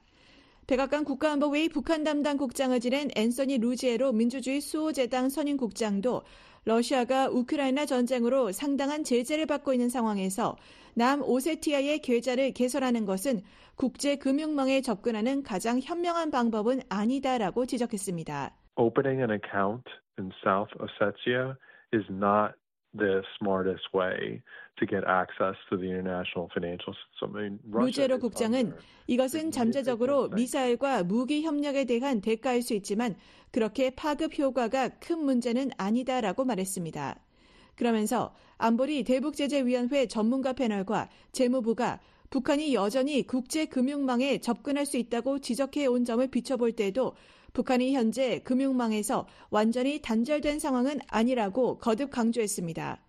백악관 0.66 1.04
국가안보회의 1.04 1.68
북한 1.68 2.04
담당 2.04 2.36
국장을 2.36 2.78
지낸 2.78 3.10
앤서니 3.16 3.58
루지에로 3.58 4.12
민주주의 4.12 4.60
수호재당 4.60 5.28
선임국장도 5.28 6.22
러시아가 6.64 7.28
우크라이나 7.28 7.86
전쟁으로 7.86 8.52
상당한 8.52 9.02
제재를 9.02 9.46
받고 9.46 9.72
있는 9.72 9.88
상황에서 9.88 10.56
남오세티아의 10.94 12.00
계좌를 12.00 12.52
개설하는 12.52 13.04
것은 13.04 13.42
국제 13.76 14.16
금융망에 14.16 14.80
접근하는 14.80 15.42
가장 15.42 15.80
현명한 15.80 16.30
방법은 16.30 16.80
아니다라고 16.88 17.66
지적했습니다. 17.66 18.54
Opening 18.76 19.20
an 19.20 19.30
account 19.30 19.84
in 20.18 20.30
South 20.44 20.70
Ossetia 20.78 21.56
is 21.92 22.04
not 22.10 22.54
the 22.96 23.22
smartest 23.38 23.88
way 23.94 24.42
to 24.78 24.86
get 24.86 25.04
access 25.06 25.56
to 25.68 25.76
the 25.76 25.88
international 25.88 26.48
financial 26.52 26.94
system. 26.94 27.36
I 27.36 27.42
mean, 27.42 27.58
루제로 27.70 28.18
국장은 28.18 28.74
이것은 29.06 29.50
잠재적으로 29.50 30.28
미사일과 30.28 31.04
무기 31.04 31.42
협력에 31.42 31.84
대한 31.84 32.20
대가일 32.20 32.62
수 32.62 32.74
있지만 32.74 33.14
그렇게 33.52 33.90
파급 33.90 34.38
효과가 34.38 35.00
큰 35.00 35.18
문제는 35.20 35.70
아니다라고 35.76 36.44
말했습니다. 36.44 37.20
그러면서 37.76 38.34
안보리 38.60 39.04
대북제재위원회 39.04 40.06
전문가 40.06 40.52
패널과 40.52 41.08
재무부가 41.32 41.98
북한이 42.28 42.74
여전히 42.74 43.26
국제금융망에 43.26 44.38
접근할 44.38 44.86
수 44.86 44.98
있다고 44.98 45.40
지적해 45.40 45.86
온 45.86 46.04
점을 46.04 46.24
비춰볼 46.26 46.72
때도 46.72 47.14
북한이 47.52 47.94
현재 47.94 48.40
금융망에서 48.44 49.26
완전히 49.50 50.00
단절된 50.00 50.60
상황은 50.60 51.00
아니라고 51.08 51.78
거듭 51.78 52.10
강조했습니다. 52.10 53.02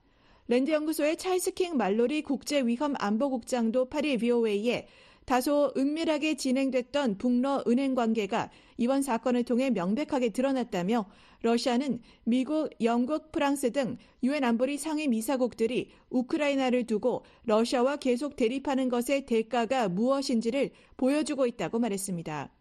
랜드연구소의 0.48 1.18
찰스킹 1.18 1.78
말로리 1.78 2.24
국제위험 2.24 2.96
안보국장도 2.98 3.90
8일 3.90 4.20
VOA에 4.20 4.88
다소 5.32 5.72
은밀하게 5.78 6.36
진행됐던 6.36 7.18
북러 7.18 7.64
은행 7.66 7.96
관계가 7.96 8.50
이번 8.76 9.02
사건을 9.02 9.46
통해 9.46 9.70
명백하게 9.70 10.32
드러났다며 10.32 11.06
러시아는 11.42 12.02
미국, 12.26 12.70
영국, 12.84 13.32
프랑스 13.32 13.72
등 13.72 13.96
유엔 14.24 14.44
안보리 14.44 14.78
상위 14.78 15.08
미사국들이 15.08 15.90
우크라이나를 16.10 16.86
두고 16.86 17.24
러시아와 17.46 17.96
계속 17.96 18.36
대립하는 18.36 18.90
것의 18.90 19.26
대가가 19.26 19.88
무엇인지를 19.88 20.72
보여주고 20.98 21.46
있다고 21.48 21.80
말했습니다. 21.80 22.52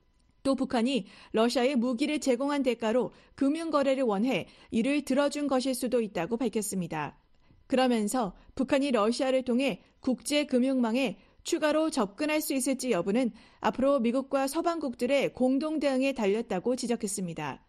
또 0.45 0.55
북한이 0.55 1.07
러시아에 1.33 1.75
무기를 1.75 2.21
제공한 2.21 2.63
대가로 2.63 3.11
금융 3.35 3.73
거래를 3.73 4.05
원해 4.05 4.47
이를 4.71 5.03
들어준 5.03 5.49
것일 5.49 5.75
수도 5.75 6.01
있다고 6.01 6.37
밝혔습니다. 6.37 7.19
그러면서 7.67 8.33
북한이 8.55 8.93
러시아를 8.93 9.43
통해 9.43 9.83
국제 9.99 10.45
금융망에 10.45 11.19
추가로 11.43 11.91
접근할 11.91 12.41
수 12.41 12.55
있을지 12.55 12.91
여부는 12.91 13.33
앞으로 13.61 14.01
미국과 14.01 14.47
서방국들의 14.47 15.33
공동 15.33 15.79
대응에 15.81 16.13
달렸다고 16.13 16.77
지적했습니다. 16.77 17.63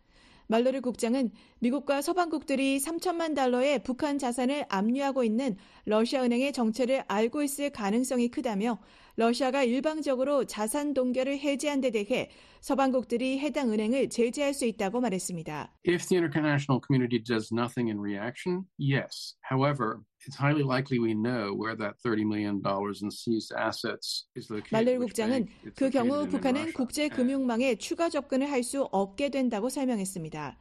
말로르 0.48 0.82
국장은 0.82 1.32
미국과 1.60 2.02
서방국들이 2.02 2.80
3천만 2.80 3.34
달러의 3.34 3.84
북한 3.84 4.18
자산을 4.18 4.66
압류하고 4.68 5.24
있는 5.24 5.56
러시아 5.86 6.24
은행의 6.24 6.52
정체를 6.52 7.06
알고 7.08 7.42
있을 7.44 7.70
가능성이 7.70 8.28
크다며 8.28 8.78
러시아가 9.16 9.64
일방적으로 9.64 10.44
자산 10.44 10.94
동결을 10.94 11.40
해제한 11.40 11.80
데 11.80 11.92
대해 11.92 12.30
서방국들이 12.62 13.39
해당 13.39 13.71
은행을 13.74 14.10
제재할 14.10 14.54
수 14.54 14.65
있다고 14.65 15.02
말했습니다. 15.02 15.74
If 15.88 16.08
the 16.08 16.17
international 16.17 16.80
community 16.80 17.17
does 17.21 17.52
nothing 17.52 17.89
in 17.89 18.00
reaction, 18.00 18.65
yes. 18.78 19.36
However, 19.41 20.02
it's 20.26 20.38
highly 20.38 20.62
likely 20.63 21.00
we 21.00 21.13
know 21.13 21.54
where 21.54 21.76
that 21.76 21.97
30 22.06 22.24
million 22.24 22.62
dollars 22.62 23.02
in 23.02 23.10
seized 23.10 23.52
assets 23.58 24.30
is 24.38 24.52
located. 24.54 24.78
말렐 24.78 25.00
국장은 25.00 25.47
그 25.76 25.89
경우 25.89 26.28
북한은 26.30 26.74
국제 26.74 27.10
금융망에 27.10 27.76
추가 27.76 28.10
접근을 28.10 28.50
할 28.50 28.62
수 28.62 28.84
없게 28.91 29.30
된다고 29.30 29.69
설명했습니다. 29.69 30.56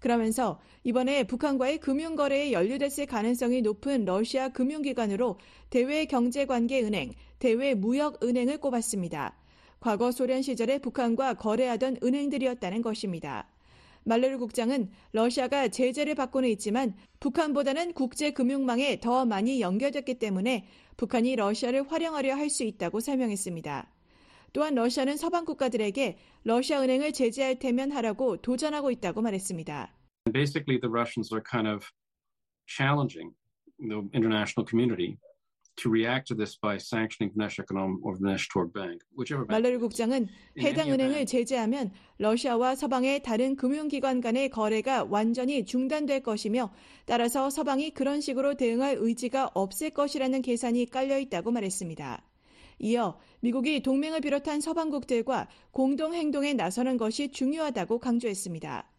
그러면서 0.00 0.60
이번에 0.82 1.22
북한과의 1.24 1.78
금융 1.78 2.16
거래에 2.16 2.50
연루됐을 2.50 3.06
가능성이 3.06 3.62
높은 3.62 4.04
러시아 4.04 4.48
금융기관으로 4.48 5.38
대외 5.70 6.06
경제관계 6.06 6.82
은행, 6.82 7.12
대외 7.38 7.74
무역 7.74 8.22
은행을 8.24 8.58
꼽았습니다. 8.58 9.38
과거 9.80 10.10
소련 10.10 10.42
시절에 10.42 10.78
북한과 10.78 11.34
거래하던 11.34 11.98
은행들이었다는 12.02 12.82
것입니다. 12.82 13.48
말레르 14.04 14.38
국장은 14.38 14.90
러시아가 15.12 15.68
제재를 15.68 16.14
받고는 16.14 16.48
있지만 16.50 16.94
북한보다는 17.18 17.92
국제금융망에 17.92 19.00
더 19.00 19.24
많이 19.24 19.60
연결됐기 19.60 20.18
때문에 20.18 20.66
북한이 20.96 21.34
러시아를 21.36 21.90
활용하려 21.90 22.36
할 22.36 22.48
수 22.48 22.62
있다고 22.62 23.00
설명했습니다. 23.00 23.90
또한 24.52 24.74
러시아는 24.74 25.16
서방 25.16 25.44
국가들에게 25.44 26.16
러시아 26.44 26.80
은행을 26.80 27.12
제재할 27.12 27.58
테면 27.58 27.90
하라고 27.92 28.36
도전하고 28.38 28.90
있다고 28.90 29.20
말했습니다. 29.22 29.92
Basically, 30.32 30.80
the 30.80 30.90
Russians 30.90 31.34
are 31.34 31.42
kind 31.42 31.68
of 31.68 31.90
challenging 32.66 33.34
the 33.78 34.08
international 34.14 34.64
community 34.66 35.18
말레르 39.46 39.78
국장은 39.78 40.26
해당 40.58 40.90
은행을 40.90 41.26
제재하면 41.26 41.92
러시아와 42.18 42.74
서방의 42.74 43.22
다른 43.22 43.56
금융기관 43.56 44.20
간의 44.20 44.48
거래가 44.48 45.04
완전히 45.04 45.64
중단될 45.64 46.22
것이며 46.22 46.72
따라서 47.04 47.50
서방이 47.50 47.90
그런 47.90 48.20
식으로 48.20 48.54
대응할 48.54 48.96
의지가 48.98 49.50
없을 49.54 49.90
것이라는 49.90 50.42
계산이 50.42 50.86
깔려 50.86 51.18
있다고 51.18 51.50
말했습니다. 51.50 52.22
이어 52.78 53.18
미국이 53.40 53.82
동맹을 53.82 54.20
비롯한 54.20 54.60
서방국들과 54.60 55.48
공동 55.70 56.14
행동에 56.14 56.54
나서는 56.54 56.96
것이 56.96 57.30
중요하다고 57.30 57.98
강조했습니다. 57.98 58.90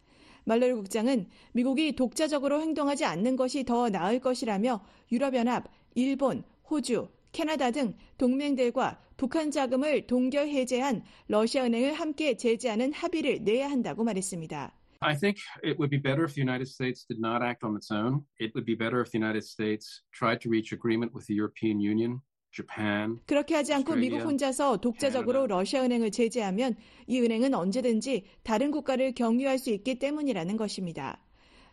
말레르 0.46 0.76
국장은 0.78 1.28
미국이 1.52 1.96
독자적으로 1.96 2.62
행동하지 2.62 3.04
않는 3.04 3.36
것이 3.36 3.66
더 3.66 3.90
나을 3.90 4.20
것이라며 4.20 4.82
유럽연합, 5.12 5.68
일본, 5.96 6.44
호주, 6.70 7.10
캐나다 7.32 7.72
등 7.72 7.96
동맹들과 8.18 9.00
북한 9.16 9.52
자금을 9.52 10.08
동결 10.08 10.50
해제한 10.50 11.04
러시아 11.28 11.66
은행을 11.66 11.94
함께 11.94 12.36
제재하는 12.36 12.94
합의를 12.94 13.44
내야 13.44 13.70
한다고 13.70 14.04
말했습니다. 14.04 14.74
I 15.00 15.16
think 15.16 15.40
it 15.64 15.78
would 15.78 15.90
be 15.90 16.02
better 16.02 16.24
if 16.24 16.34
the 16.34 16.42
United 16.42 16.68
States 16.68 17.06
did 17.06 17.20
not 17.20 17.44
act 17.44 17.64
on 17.64 17.76
its 17.76 17.92
own. 17.94 18.26
It 18.40 18.54
would 18.56 18.66
be 18.66 18.76
better 18.76 19.02
if 19.02 19.12
the 19.12 19.20
United 19.20 19.46
States 19.46 20.04
tried 20.12 20.40
to 20.42 20.50
reach 20.50 20.74
agreement 20.74 21.14
with 21.14 21.28
the 21.28 21.38
European 21.38 21.80
Union. 21.80 22.22
Japan, 22.50 23.20
그렇게 23.28 23.54
하지 23.54 23.74
않고 23.74 23.96
미국 23.96 24.22
혼자서 24.22 24.78
독자적으로 24.78 25.46
러시아 25.46 25.84
은행을 25.84 26.10
제재하면 26.10 26.76
이 27.06 27.20
은행은 27.20 27.54
언제든지 27.54 28.26
다른 28.42 28.72
국가를 28.72 29.14
경유할 29.14 29.60
수 29.60 29.70
있기 29.70 30.00
때문이라는 30.00 30.58
것입니다. 30.58 31.22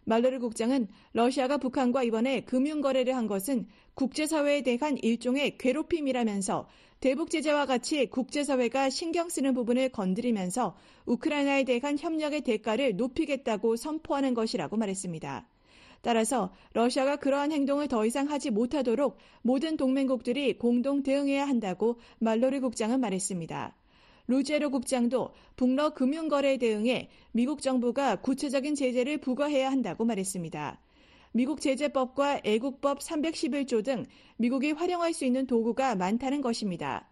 말로르 0.05 0.39
국장은 0.39 0.89
러시아가 1.13 1.57
북한과 1.57 2.03
이번에 2.03 2.43
금융 2.43 2.81
거래를 2.81 3.17
한 3.17 3.27
것은 3.27 3.67
국제사회에 3.95 4.63
대한 4.63 4.99
일종의 4.99 5.59
괴롭힘이라면서 5.59 6.69
대북 7.01 7.31
제재와 7.31 7.67
같이 7.67 8.07
국제사회가 8.07 8.91
신경 8.91 9.29
쓰는 9.29 9.55
부분을 9.55 9.91
건드리면서 9.91 10.77
우크라이나에 11.07 11.65
대한 11.65 11.99
협력의 11.99 12.43
대가를 12.43 12.97
높이겠다고 12.97 13.77
선포하는 13.77 14.35
것이라고 14.35 14.77
말했습니다. 14.77 15.47
따라서 16.01 16.53
러시아가 16.75 17.17
그러한 17.17 17.51
행동을 17.51 17.89
더 17.89 18.05
이상 18.05 18.31
하지 18.31 18.51
못하도록 18.51 19.17
모든 19.43 19.77
동맹국들이 19.77 20.59
공동 20.59 21.03
대응해야 21.03 21.49
한다고 21.49 21.99
말로르 22.19 22.61
국장은 22.61 23.01
말했습니다. 23.01 23.75
루제로 24.27 24.71
국장도 24.71 25.31
북러 25.57 25.91
금융거래 25.91 26.57
대응에 26.57 27.09
미국 27.33 27.61
정부가 27.61 28.17
구체적인 28.17 28.75
제재를 28.75 29.19
부과해야 29.19 29.71
한다고 29.71 30.05
말했습니다. 30.05 30.81
미국 31.33 31.61
제재법과 31.61 32.43
애국법 32.45 33.01
311조 33.01 33.85
등 33.85 34.07
미국이 34.37 34.73
활용할 34.73 35.13
수 35.13 35.25
있는 35.25 35.47
도구가 35.47 35.97
많다는 35.97 36.41
것입니다. 36.41 37.09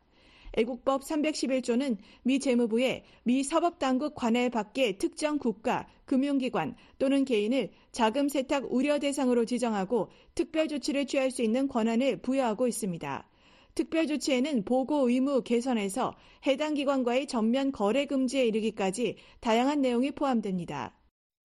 애국법 0.55 1.03
311조는 1.03 1.97
미 2.23 2.39
재무부에 2.39 3.05
미 3.25 3.43
사법당국 3.43 4.15
관할 4.15 4.51
밖의 4.51 4.99
특정 4.99 5.39
국가, 5.39 5.89
금융기관 6.05 6.77
또는 6.99 7.25
개인을 7.25 7.71
자금 7.91 8.29
세탁 8.29 8.73
우려 8.73 8.99
대상으로 8.99 9.45
지정하고 9.45 10.11
특별 10.35 10.69
조치를 10.69 11.07
취할 11.07 11.31
수 11.31 11.43
있는 11.43 11.69
권한을 11.69 12.19
부여하고 12.19 12.69
있습니다. 12.69 13.27
특별 13.75 14.07
조치에는 14.07 14.65
보고 14.65 15.09
의무 15.09 15.43
개선에서 15.43 16.15
해당 16.47 16.75
기관과의 16.75 17.27
전면 17.27 17.73
거래 17.73 18.07
금지에 18.07 18.47
이르기까지 18.47 19.17
다양한 19.41 19.81
내용이 19.81 20.13
포함됩니다. 20.13 20.95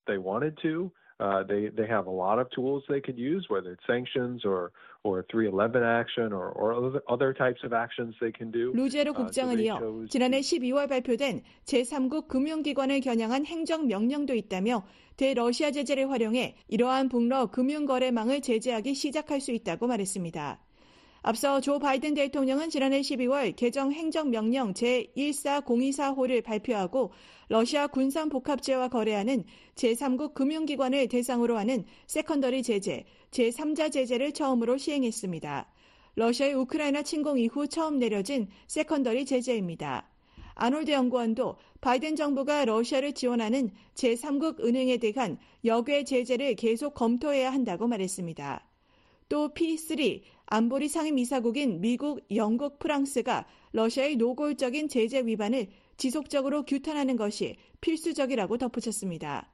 They 0.06 0.24
wanted 0.24 0.56
to. 0.62 0.92
Uh, 1.20 1.44
they 1.48 1.70
they 1.74 1.90
have 1.90 2.06
a 2.06 2.14
lot 2.14 2.38
of 2.38 2.48
tools 2.54 2.86
they 2.88 3.02
could 3.02 3.18
use, 3.18 3.50
whether 3.50 3.74
it's 3.74 3.84
sanctions 3.88 4.46
or 4.46 4.70
or 5.02 5.26
311 5.32 5.82
action 5.82 6.32
or 6.32 6.54
or 6.54 6.78
other, 7.10 7.34
types 7.34 7.66
of 7.66 7.74
actions 7.74 8.14
they 8.22 8.32
can 8.32 8.52
do. 8.52 8.72
루제로 8.74 9.14
국장은 9.14 9.60
이어 9.60 9.80
지난해 10.10 10.42
12월 10.42 10.88
발표된 10.88 11.42
제3국 11.66 12.28
금융기관을 12.28 13.02
겨냥한 13.02 13.48
행정 13.48 13.88
명령도 13.88 14.36
있다며 14.36 14.86
대러시아 15.18 15.72
제재를 15.72 16.12
활용해 16.12 16.56
이러한 16.68 17.10
북러 17.10 17.48
금융거래망을 17.48 18.42
제재하기 18.42 18.94
시작할 18.94 19.42
수 19.42 19.52
있다고 19.52 19.88
말했습니다. 19.88 20.60
앞서 21.28 21.60
조 21.60 21.78
바이든 21.78 22.14
대통령은 22.14 22.70
지난해 22.70 23.02
12월 23.02 23.54
개정 23.54 23.92
행정명령 23.92 24.74
제14024호를 24.74 26.42
발표하고 26.42 27.12
러시아 27.50 27.88
군산복합체와 27.88 28.88
거래하는 28.88 29.44
제3국 29.76 30.34
금융기관을 30.34 31.10
대상으로 31.10 31.58
하는 31.58 31.84
세컨더리 32.06 32.64
제재, 32.64 33.04
제3자 33.32 33.92
제재를 33.92 34.32
처음으로 34.32 34.78
시행했습니다. 34.78 35.70
러시아의 36.16 36.54
우크라이나 36.54 37.02
침공 37.02 37.40
이후 37.40 37.68
처음 37.68 38.00
내려진 38.00 38.48
세컨더리 38.68 39.26
제재입니다. 39.26 40.10
아놀드 40.56 40.92
연구원도 40.92 41.58
바이든 41.82 42.16
정부가 42.16 42.64
러시아를 42.64 43.12
지원하는 43.12 43.72
제3국 43.96 44.64
은행에 44.64 44.96
대한 44.96 45.38
역외 45.66 46.06
제재를 46.06 46.56
계속 46.56 46.94
검토해야 46.94 47.52
한다고 47.52 47.86
말했습니다. 47.86 48.64
또 49.30 49.54
P3 49.54 50.22
안보리 50.48 50.88
상임이사국인 50.88 51.82
미국, 51.82 52.26
영국, 52.34 52.80
프랑스가 52.80 53.46
러시아의 53.74 54.16
노골적인 54.16 54.88
제재 54.88 55.26
위반을 55.26 55.68
지속적으로 55.98 56.64
규탄하는 56.64 57.18
것이 57.18 57.58
필수적이라고 57.82 58.58
덧붙였습니다. 58.58 59.52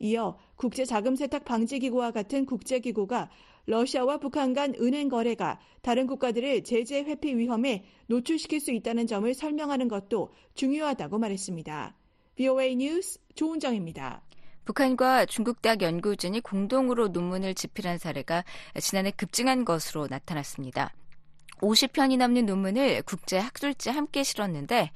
이어 0.00 0.36
국제자금세탁 0.56 1.46
방지기구와 1.46 2.10
같은 2.10 2.44
국제기구가 2.44 3.30
러시아와 3.66 4.18
북한 4.18 4.52
간 4.52 4.74
은행 4.78 5.08
거래가 5.08 5.58
다른 5.80 6.06
국가들을 6.06 6.62
제재 6.64 6.98
회피 6.98 7.34
위험에 7.36 7.86
노출시킬 8.08 8.60
수 8.60 8.70
있다는 8.70 9.06
점을 9.06 9.32
설명하는 9.32 9.88
것도 9.88 10.34
중요하다고 10.54 11.18
말했습니다. 11.18 11.96
VOA 12.36 12.76
뉴스 12.76 13.18
조은정입니다. 13.34 14.22
북한과 14.64 15.26
중국 15.26 15.62
대학 15.62 15.82
연구진이 15.82 16.40
공동으로 16.40 17.08
논문을 17.08 17.54
집필한 17.54 17.98
사례가 17.98 18.44
지난해 18.80 19.10
급증한 19.10 19.64
것으로 19.64 20.06
나타났습니다. 20.08 20.92
50편이 21.58 22.18
넘는 22.18 22.46
논문을 22.46 23.02
국제 23.02 23.38
학술지에 23.38 23.92
함께 23.92 24.22
실었는데 24.22 24.90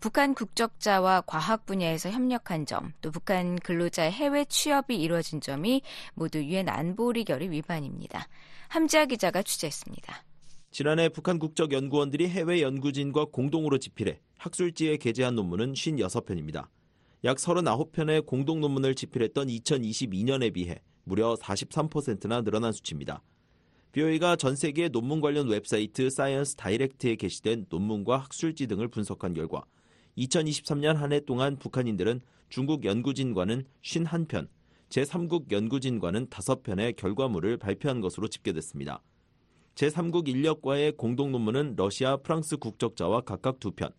북한 0.00 0.34
국적자와 0.34 1.22
과학 1.22 1.66
분야에서 1.66 2.10
협력한 2.10 2.66
점, 2.66 2.92
또 3.00 3.10
북한 3.10 3.56
근로자의 3.56 4.12
해외 4.12 4.44
취업이 4.44 4.94
이루어진 4.96 5.40
점이 5.40 5.82
모두 6.14 6.42
유엔 6.44 6.68
안보리 6.68 7.24
결의 7.24 7.50
위반입니다. 7.50 8.28
함지아 8.68 9.06
기자가 9.06 9.42
취재했습니다. 9.42 10.24
지난해 10.70 11.08
북한 11.08 11.38
국적 11.38 11.72
연구원들이 11.72 12.28
해외 12.28 12.62
연구진과 12.62 13.26
공동으로 13.26 13.78
집필해 13.78 14.20
학술지에 14.38 14.96
게재한 14.96 15.34
논문은 15.34 15.74
56편입니다. 15.74 16.66
약 17.24 17.36
39편의 17.36 18.26
공동 18.26 18.60
논문을 18.60 18.96
집필했던 18.96 19.46
2022년에 19.46 20.52
비해 20.52 20.82
무려 21.04 21.34
43%나 21.34 22.42
늘어난 22.42 22.72
수치입니다. 22.72 23.22
VOA가 23.92 24.34
전 24.34 24.56
세계 24.56 24.88
논문 24.88 25.20
관련 25.20 25.48
웹사이트 25.48 26.10
사이언스 26.10 26.56
다이렉트에 26.56 27.14
게시된 27.14 27.66
논문과 27.68 28.18
학술지 28.18 28.66
등을 28.66 28.88
분석한 28.88 29.34
결과 29.34 29.62
2023년 30.18 30.94
한 30.94 31.12
해 31.12 31.20
동안 31.20 31.56
북한인들은 31.58 32.22
중국 32.48 32.84
연구진과는 32.84 33.66
51편, 33.82 34.48
제3국 34.88 35.52
연구진과는 35.52 36.26
5편의 36.26 36.96
결과물을 36.96 37.56
발표한 37.56 38.00
것으로 38.00 38.26
집계됐습니다. 38.26 39.00
제3국 39.76 40.26
인력과의 40.28 40.96
공동 40.96 41.30
논문은 41.30 41.74
러시아, 41.76 42.16
프랑스 42.16 42.56
국적자와 42.56 43.20
각각 43.20 43.60
2편, 43.60 43.92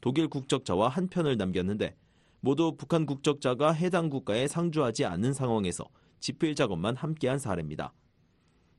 독일 0.00 0.28
국적자와 0.28 0.90
1편을 0.90 1.36
남겼는데 1.36 1.96
모두 2.40 2.76
북한 2.76 3.06
국적자가 3.06 3.72
해당 3.72 4.08
국가에 4.08 4.46
상주하지 4.46 5.04
않는 5.04 5.32
상황에서 5.32 5.84
집필 6.20 6.54
작업만 6.54 6.96
함께한 6.96 7.38
사례입니다. 7.38 7.92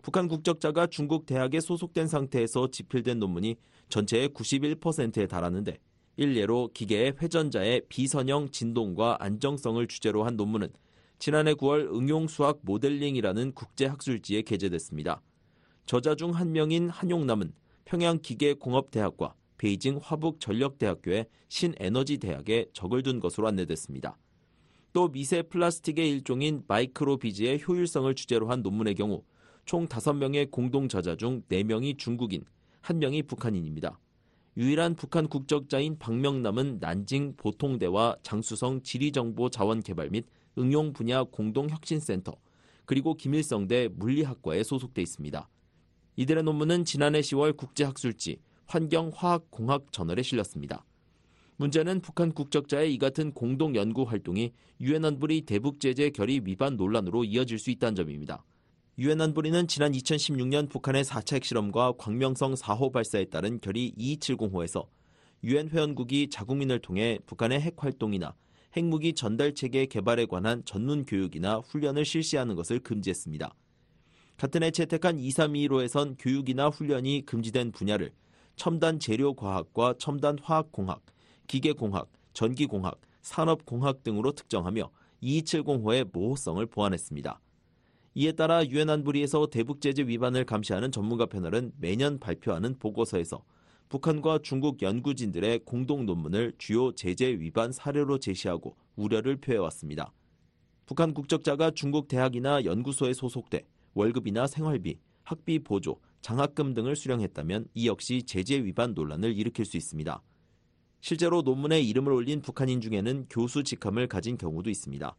북한 0.01 0.27
국적자가 0.27 0.87
중국 0.87 1.25
대학에 1.25 1.59
소속된 1.59 2.07
상태에서 2.07 2.69
집필된 2.71 3.19
논문이 3.19 3.57
전체의 3.89 4.29
91%에 4.29 5.27
달하는데 5.27 5.77
일례로 6.15 6.71
기계의 6.73 7.15
회전자의 7.21 7.83
비선형 7.89 8.51
진동과 8.51 9.17
안정성을 9.19 9.85
주제로 9.87 10.23
한 10.23 10.35
논문은 10.35 10.69
지난해 11.17 11.53
9월 11.53 11.93
응용수학 11.93 12.59
모델링이라는 12.63 13.53
국제학술지에 13.53 14.43
게재됐습니다. 14.43 15.21
저자 15.85 16.15
중 16.15 16.31
한 16.31 16.51
명인 16.51 16.89
한용남은 16.89 17.53
평양기계공업대학과 17.85 19.33
베이징 19.59 19.99
화북 20.01 20.39
전력대학교의 20.39 21.27
신에너지 21.49 22.17
대학에 22.17 22.65
적을 22.73 23.03
둔 23.03 23.19
것으로 23.19 23.47
안내됐습니다. 23.47 24.17
또 24.91 25.09
미세 25.09 25.43
플라스틱의 25.43 26.09
일종인 26.09 26.63
마이크로비즈의 26.67 27.61
효율성을 27.67 28.11
주제로 28.15 28.49
한 28.49 28.63
논문의 28.63 28.95
경우 28.95 29.23
총 29.65 29.87
5명의 29.87 30.49
공동 30.49 30.87
저자 30.87 31.15
중 31.15 31.43
4명이 31.43 31.99
중국인, 31.99 32.43
1명이 32.81 33.27
북한인입니다. 33.27 33.99
유일한 34.57 34.95
북한 34.95 35.27
국적자인 35.27 35.99
박명남은 35.99 36.79
난징 36.79 37.35
보통대와 37.37 38.17
장수성 38.23 38.81
지리정보 38.81 39.49
자원개발 39.49 40.09
및 40.09 40.25
응용 40.57 40.93
분야 40.93 41.23
공동혁신센터, 41.23 42.33
그리고 42.85 43.13
김일성대 43.13 43.89
물리학과에 43.93 44.63
소속돼 44.63 45.01
있습니다. 45.03 45.47
이들의 46.15 46.43
논문은 46.43 46.85
지난해 46.85 47.19
10월 47.21 47.55
국제학술지 47.55 48.39
환경화학공학 48.69 49.91
저널에 49.91 50.21
실렸습니다. 50.21 50.85
문제는 51.57 52.01
북한 52.01 52.31
국적자의 52.31 52.93
이 52.93 52.99
같은 52.99 53.33
공동 53.33 53.75
연구 53.75 54.03
활동이 54.03 54.53
유엔 54.79 55.03
안보리 55.03 55.41
대북 55.41 55.79
제재 55.79 56.11
결의 56.11 56.41
위반 56.45 56.77
논란으로 56.77 57.23
이어질 57.23 57.57
수 57.57 57.71
있다는 57.71 57.95
점입니다. 57.95 58.45
유엔 58.99 59.19
안보리는 59.19 59.67
지난 59.67 59.91
2016년 59.91 60.69
북한의 60.69 61.03
4차 61.03 61.35
핵실험과 61.35 61.93
광명성 61.97 62.53
4호 62.53 62.93
발사에 62.93 63.25
따른 63.25 63.59
결의 63.59 63.91
2270호에서 63.97 64.87
유엔 65.43 65.69
회원국이 65.69 66.29
자국민을 66.29 66.79
통해 66.79 67.17
북한의 67.25 67.59
핵 67.59 67.83
활동이나 67.83 68.35
핵무기 68.77 69.13
전달 69.13 69.55
체계 69.55 69.87
개발에 69.87 70.27
관한 70.27 70.63
전문 70.63 71.05
교육이나 71.05 71.57
훈련을 71.57 72.05
실시하는 72.05 72.55
것을 72.55 72.79
금지했습니다. 72.81 73.51
같은 74.37 74.61
해 74.61 74.69
채택한 74.69 75.17
2321호에선 75.17 76.17
교육이나 76.19 76.67
훈련이 76.67 77.25
금지된 77.25 77.71
분야를 77.71 78.11
첨단 78.59 78.99
재료과학과 78.99 79.93
첨단 79.97 80.37
화학공학, 80.37 81.01
기계공학, 81.47 82.11
전기공학, 82.33 82.99
산업공학 83.21 84.03
등으로 84.03 84.33
특정하며 84.33 84.91
2270호의 85.23 86.09
모호성을 86.11 86.65
보완했습니다. 86.65 87.39
이에 88.15 88.33
따라 88.33 88.65
유엔 88.65 88.89
안보리에서 88.89 89.47
대북 89.47 89.79
제재 89.79 90.03
위반을 90.03 90.43
감시하는 90.43 90.91
전문가 90.91 91.25
패널은 91.25 91.71
매년 91.77 92.19
발표하는 92.19 92.77
보고서에서 92.79 93.45
북한과 93.87 94.39
중국 94.43 94.81
연구진들의 94.81 95.59
공동 95.59 96.05
논문을 96.05 96.51
주요 96.57 96.91
제재 96.91 97.27
위반 97.39 97.71
사례로 97.71 98.19
제시하고 98.19 98.75
우려를 98.97 99.37
표해왔습니다. 99.37 100.11
북한 100.85 101.13
국적자가 101.13 101.71
중국 101.71 102.09
대학이나 102.09 102.65
연구소에 102.65 103.13
소속돼 103.13 103.65
월급이나 103.93 104.47
생활비, 104.47 104.99
학비 105.23 105.59
보조, 105.59 106.01
장학금 106.21 106.73
등을 106.73 106.95
수령했다면 106.95 107.67
이 107.73 107.87
역시 107.87 108.23
제재 108.23 108.63
위반 108.63 108.93
논란을 108.93 109.37
일으킬 109.37 109.65
수 109.65 109.77
있습니다. 109.77 110.21
실제로 111.01 111.41
논문에 111.41 111.81
이름을 111.81 112.11
올린 112.11 112.41
북한인 112.41 112.81
중에는 112.81 113.27
교수 113.29 113.63
직함을 113.63 114.07
가진 114.07 114.37
경우도 114.37 114.69
있습니다. 114.69 115.15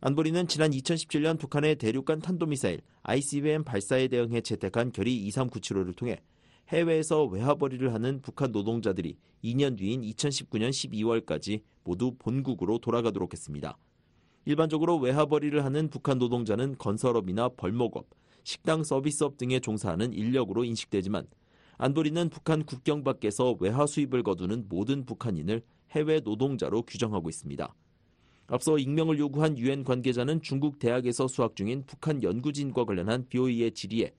안보리는 0.00 0.46
지난 0.46 0.70
2017년 0.70 1.38
북한의 1.38 1.76
대륙간 1.76 2.20
탄도미사일 2.20 2.82
ICBM 3.02 3.64
발사에 3.64 4.08
대응해 4.08 4.40
채택한 4.40 4.92
결의 4.92 5.28
2397호를 5.28 5.96
통해 5.96 6.20
해외에서 6.68 7.24
외화벌이를 7.24 7.94
하는 7.94 8.20
북한 8.22 8.52
노동자들이 8.52 9.16
2년 9.42 9.76
뒤인 9.76 10.02
2019년 10.02 10.70
12월까지 10.70 11.62
모두 11.82 12.14
본국으로 12.18 12.78
돌아가도록 12.78 13.32
했습니다. 13.32 13.76
일반적으로 14.44 14.98
외화벌이를 14.98 15.64
하는 15.64 15.90
북한 15.90 16.18
노동자는 16.18 16.76
건설업이나 16.78 17.48
벌목업, 17.50 18.06
식당 18.48 18.82
서비스업 18.82 19.36
등에 19.36 19.60
종사하는 19.60 20.14
인력으로 20.14 20.64
인식되지만 20.64 21.26
안보리는 21.76 22.30
북한 22.30 22.64
국경 22.64 23.04
밖에서 23.04 23.54
외화 23.60 23.86
수입을 23.86 24.22
거두는 24.22 24.70
모든 24.70 25.04
북한인을 25.04 25.60
해외 25.90 26.20
노동자로 26.20 26.84
규정하고 26.84 27.28
있습니다. 27.28 27.74
앞서 28.46 28.78
익명을 28.78 29.18
요구한 29.18 29.58
유엔 29.58 29.84
관계자는 29.84 30.40
중국 30.40 30.78
대학에서 30.78 31.28
수학 31.28 31.56
중인 31.56 31.84
북한 31.86 32.22
연구진과 32.22 32.86
관련한 32.86 33.26
BOE의 33.28 33.72
질의에 33.72 34.14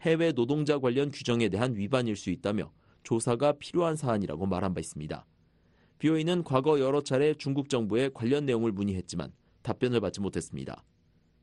해외 0.00 0.32
노동자 0.32 0.78
관련 0.78 1.10
규정에 1.10 1.50
대한 1.50 1.76
위반일 1.76 2.16
수 2.16 2.30
있다며 2.30 2.72
조사가 3.02 3.58
필요한 3.58 3.94
사안이라고 3.94 4.46
말한 4.46 4.72
바 4.72 4.80
있습니다. 4.80 5.26
BOE는 5.98 6.44
과거 6.44 6.80
여러 6.80 7.02
차례 7.02 7.34
중국 7.34 7.68
정부에 7.68 8.08
관련 8.14 8.46
내용을 8.46 8.72
문의했지만 8.72 9.34
답변을 9.60 10.00
받지 10.00 10.22
못했습니다. 10.22 10.82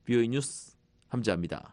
BOE 0.05 0.29
뉴스 0.29 0.75
함재합니다. 1.09 1.72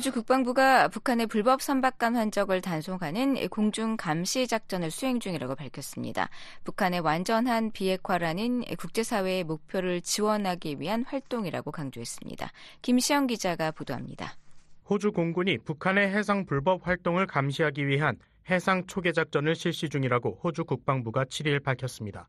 호주 0.00 0.12
국방부가 0.12 0.88
북한의 0.88 1.26
불법 1.26 1.60
선박간 1.60 2.16
환적을 2.16 2.62
단속하는 2.62 3.46
공중 3.50 3.98
감시 3.98 4.46
작전을 4.46 4.90
수행 4.90 5.20
중이라고 5.20 5.54
밝혔습니다. 5.56 6.30
북한의 6.64 7.00
완전한 7.00 7.70
비핵화라는 7.70 8.62
국제사회의 8.78 9.44
목표를 9.44 10.00
지원하기 10.00 10.80
위한 10.80 11.04
활동이라고 11.06 11.70
강조했습니다. 11.70 12.50
김시영 12.80 13.26
기자가 13.26 13.72
보도합니다. 13.72 14.32
호주 14.88 15.12
공군이 15.12 15.58
북한의 15.58 16.08
해상 16.08 16.46
불법 16.46 16.86
활동을 16.86 17.26
감시하기 17.26 17.86
위한 17.86 18.16
해상 18.48 18.86
초계 18.86 19.12
작전을 19.12 19.54
실시 19.54 19.90
중이라고 19.90 20.40
호주 20.42 20.64
국방부가 20.64 21.26
7일 21.26 21.62
밝혔습니다. 21.62 22.26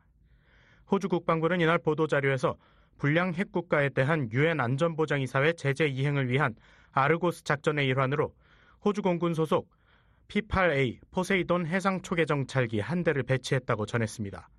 호주 0.92 1.08
국방부는 1.08 1.62
이날 1.62 1.78
보도자료에서 1.78 2.58
불량 2.98 3.34
핵국가에 3.34 3.88
대한 3.88 4.30
유엔 4.34 4.60
안전보장이사회 4.60 5.54
제재 5.54 5.88
이행을 5.88 6.30
위한 6.30 6.54
아르고스 6.92 7.44
작전의 7.44 7.88
일환으로 7.88 8.34
호주 8.84 9.02
공군 9.02 9.34
소속 9.34 9.70
P-8A 10.28 11.00
포세이돈 11.12 11.68
해상 11.68 12.02
초계 12.02 12.26
정찰기 12.26 12.80
한 12.80 13.04
대를 13.04 13.24
배치했다고 13.24 13.86
전했습니다. 13.86 14.50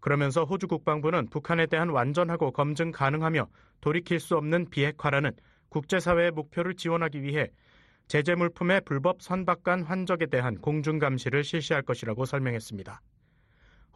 그러면서 0.00 0.44
호주 0.44 0.68
국방부는 0.68 1.28
북한에 1.28 1.66
대한 1.66 1.88
완전하고 1.88 2.52
검증 2.52 2.92
가능하며 2.92 3.48
돌이킬 3.80 4.20
수 4.20 4.36
없는 4.36 4.70
비핵화라는 4.70 5.32
국제사회의 5.70 6.30
목표를 6.30 6.74
지원하기 6.74 7.22
위해 7.22 7.50
제재 8.06 8.34
물품의 8.34 8.82
불법 8.86 9.20
선박 9.20 9.62
간 9.62 9.82
환적에 9.82 10.26
대한 10.26 10.56
공중 10.58 10.98
감시를 10.98 11.44
실시할 11.44 11.82
것이라고 11.82 12.24
설명했습니다. 12.24 13.02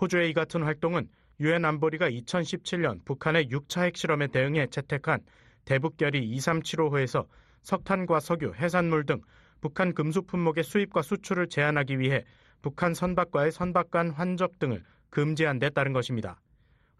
호주의 0.00 0.30
이 0.30 0.32
같은 0.32 0.62
활동은 0.62 1.08
유엔 1.40 1.64
안보리가 1.64 2.10
2017년 2.10 3.04
북한의 3.04 3.46
6차 3.46 3.84
핵실험에 3.84 4.26
대응해 4.28 4.66
채택한 4.66 5.20
대북결의 5.64 6.22
2375호에서 6.36 7.26
석탄과 7.62 8.20
석유, 8.20 8.52
해산물 8.54 9.06
등 9.06 9.20
북한 9.60 9.94
금수 9.94 10.22
품목의 10.22 10.64
수입과 10.64 11.02
수출을 11.02 11.48
제한하기 11.48 11.98
위해 11.98 12.24
북한 12.60 12.94
선박과의 12.94 13.52
선박 13.52 13.90
간 13.90 14.10
환적 14.10 14.58
등을 14.58 14.82
금지한 15.10 15.58
데 15.58 15.70
따른 15.70 15.92
것입니다. 15.92 16.40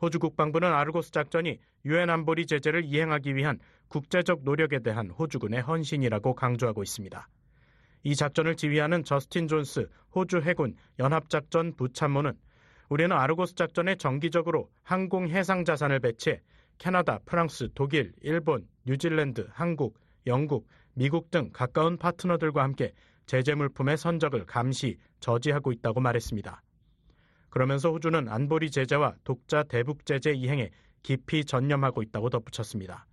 호주 0.00 0.18
국방부는 0.18 0.72
아르고스 0.72 1.12
작전이 1.12 1.58
유엔 1.84 2.10
안보리 2.10 2.46
제재를 2.46 2.84
이행하기 2.84 3.36
위한 3.36 3.58
국제적 3.88 4.42
노력에 4.42 4.80
대한 4.80 5.10
호주군의 5.10 5.62
헌신이라고 5.62 6.34
강조하고 6.34 6.82
있습니다. 6.82 7.28
이 8.04 8.16
작전을 8.16 8.56
지휘하는 8.56 9.04
저스틴 9.04 9.46
존스 9.46 9.88
호주 10.14 10.40
해군 10.40 10.74
연합작전 10.98 11.76
부참모는 11.76 12.34
우리는 12.88 13.16
아르고스 13.16 13.54
작전에 13.54 13.94
정기적으로 13.94 14.68
항공 14.82 15.28
해상 15.28 15.64
자산을 15.64 16.00
배치해 16.00 16.40
캐나다, 16.78 17.20
프랑스, 17.24 17.68
독일, 17.74 18.12
일본, 18.22 18.66
뉴질랜드, 18.84 19.48
한국, 19.52 19.98
영국, 20.26 20.68
미국 20.94 21.30
등 21.30 21.50
가까운 21.52 21.96
파트너들과 21.96 22.62
함께 22.62 22.92
제재 23.26 23.54
물품의 23.54 23.96
선적을 23.96 24.46
감시, 24.46 24.98
저지하고 25.20 25.72
있다고 25.72 26.00
말했습니다. 26.00 26.62
그러면서 27.48 27.90
호주는 27.90 28.28
안보리 28.28 28.70
제재와 28.70 29.14
독자 29.24 29.62
대북 29.62 30.06
제재 30.06 30.32
이행에 30.32 30.70
깊이 31.02 31.44
전념하고 31.44 32.02
있다고 32.02 32.30
덧붙였습니다. 32.30 33.06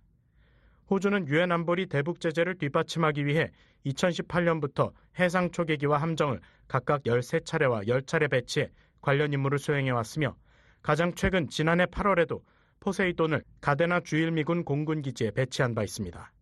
호주는 0.90 1.28
유엔 1.28 1.52
안보리 1.52 1.86
대북 1.86 2.20
제재를 2.20 2.58
뒷받침하기 2.58 3.26
위해 3.26 3.50
2018년부터 3.86 4.92
해상 5.18 5.50
초계기와 5.50 5.98
함정을 5.98 6.40
각각 6.68 7.02
13차례와 7.04 7.86
10차례 7.86 8.30
배치해 8.30 8.70
관련 9.00 9.32
임무를 9.32 9.58
수행해 9.58 9.90
왔으며 9.90 10.34
가장 10.82 11.14
최근 11.14 11.48
지난해 11.48 11.86
8월에도 11.86 12.42
포세이돈을 12.80 13.44
가데나 13.60 14.00
주일미군 14.00 14.64
공군기지에 14.64 15.32
배치한 15.32 15.74
바 15.74 15.84
있습니다. 15.84 16.32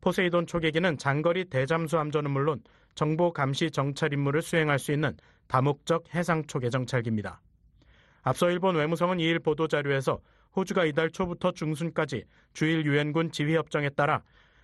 포세이돈 0.00 0.46
초계기는 0.46 0.98
장거리 0.98 1.44
대잠수 1.46 1.98
함전은 1.98 2.30
물론 2.30 2.62
정보 2.94 3.32
감시 3.32 3.70
정찰 3.70 4.12
임무를 4.12 4.42
수행할 4.42 4.78
수 4.78 4.92
있는 4.92 5.16
다목적 5.46 6.14
해상 6.14 6.44
초계 6.46 6.70
정찰기입니다. 6.70 7.40
앞서 8.22 8.50
일본 8.50 8.76
외무성은 8.76 9.18
2일 9.18 9.42
보도자료에서 9.42 10.20
호주가 10.56 10.84
이달 10.84 11.10
초부터 11.10 11.52
중순까지 11.52 12.24
주일 12.52 12.84
유엔군 12.84 13.32
지휘협정에 13.32 13.90
따라 13.90 14.22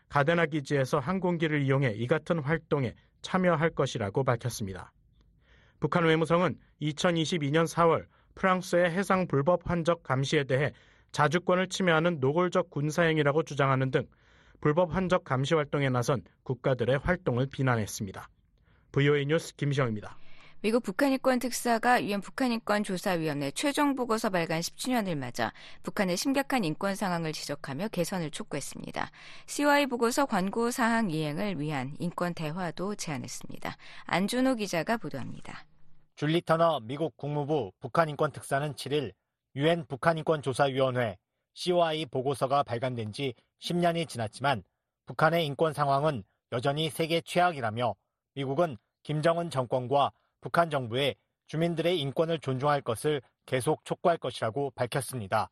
가데나 0.09 0.47
기지에서 0.47 0.99
항공기를 0.99 1.63
이용해 1.63 1.93
이 1.93 2.07
같은 2.07 2.39
활동에 2.39 2.95
참여할 3.23 3.71
것이라고 3.71 4.25
밝혔습니다. 4.25 4.93
북한 5.81 6.05
외무성은 6.05 6.57
2022년 6.83 7.67
4월 7.67 8.07
프랑스의 8.35 8.91
해상 8.91 9.27
불법 9.27 9.69
환적 9.69 10.03
감시에 10.03 10.45
대해 10.45 10.73
자주권을 11.13 11.69
침해하는 11.69 12.19
노골적 12.21 12.71
군사행위라고 12.71 13.45
주장하는 13.45 13.91
등 13.91 14.07
불법 14.65 14.95
환적 14.95 15.25
감시 15.25 15.53
활동에 15.55 15.91
나선 15.91 16.23
국가들의 16.43 16.97
활동을 16.97 17.49
비난했습니다. 17.49 18.31
VOA 18.93 19.27
뉴스 19.27 19.55
김시영입니다. 19.57 20.17
미국 20.63 20.83
북한인권 20.83 21.39
특사가 21.39 22.03
유엔 22.03 22.23
북한인권 22.23 22.83
조사위원회 22.83 23.51
최종 23.51 23.95
보고서 23.95 24.31
발간 24.31 24.61
10주년을 24.61 25.17
맞아 25.17 25.53
북한의 25.83 26.17
심각한 26.17 26.65
인권 26.65 26.95
상황을 26.95 27.35
지적하며 27.35 27.89
개선을 27.89 28.31
촉구했습니다. 28.31 29.11
CY 29.45 29.85
보고서 29.85 30.25
권고 30.25 30.71
사항 30.71 31.11
이행을 31.11 31.61
위한 31.61 31.95
인권 31.99 32.33
대화도 32.33 32.95
제안했습니다. 32.95 33.77
안준호 34.07 34.55
기자가 34.55 34.97
보도합니다. 34.97 35.67
줄리 36.17 36.41
터너 36.41 36.81
미국 36.85 37.19
국무부 37.19 37.71
북한인권 37.81 38.33
특사는 38.33 38.73
7일 38.73 39.13
유엔 39.57 39.85
북한인권 39.85 40.41
조사위원회 40.41 41.19
COI 41.55 42.07
보고서가 42.07 42.63
발간된 42.63 43.13
지 43.13 43.35
10년이 43.65 44.07
지났지만 44.09 44.63
북한의 45.07 45.47
인권 45.47 45.73
상황은 45.73 46.23
여전히 46.53 46.91
세계 46.91 47.23
최악이라며 47.23 47.95
미국은 48.35 48.77
김정은 49.03 49.49
정권과 49.49 50.13
북한 50.41 50.69
정부에 50.69 51.15
주민들의 51.47 51.99
인권을 51.99 52.41
존중할 52.41 52.83
것을 52.83 53.23
계속 53.47 53.85
촉구할 53.85 54.19
것이라고 54.19 54.71
밝혔습니다. 54.73 55.51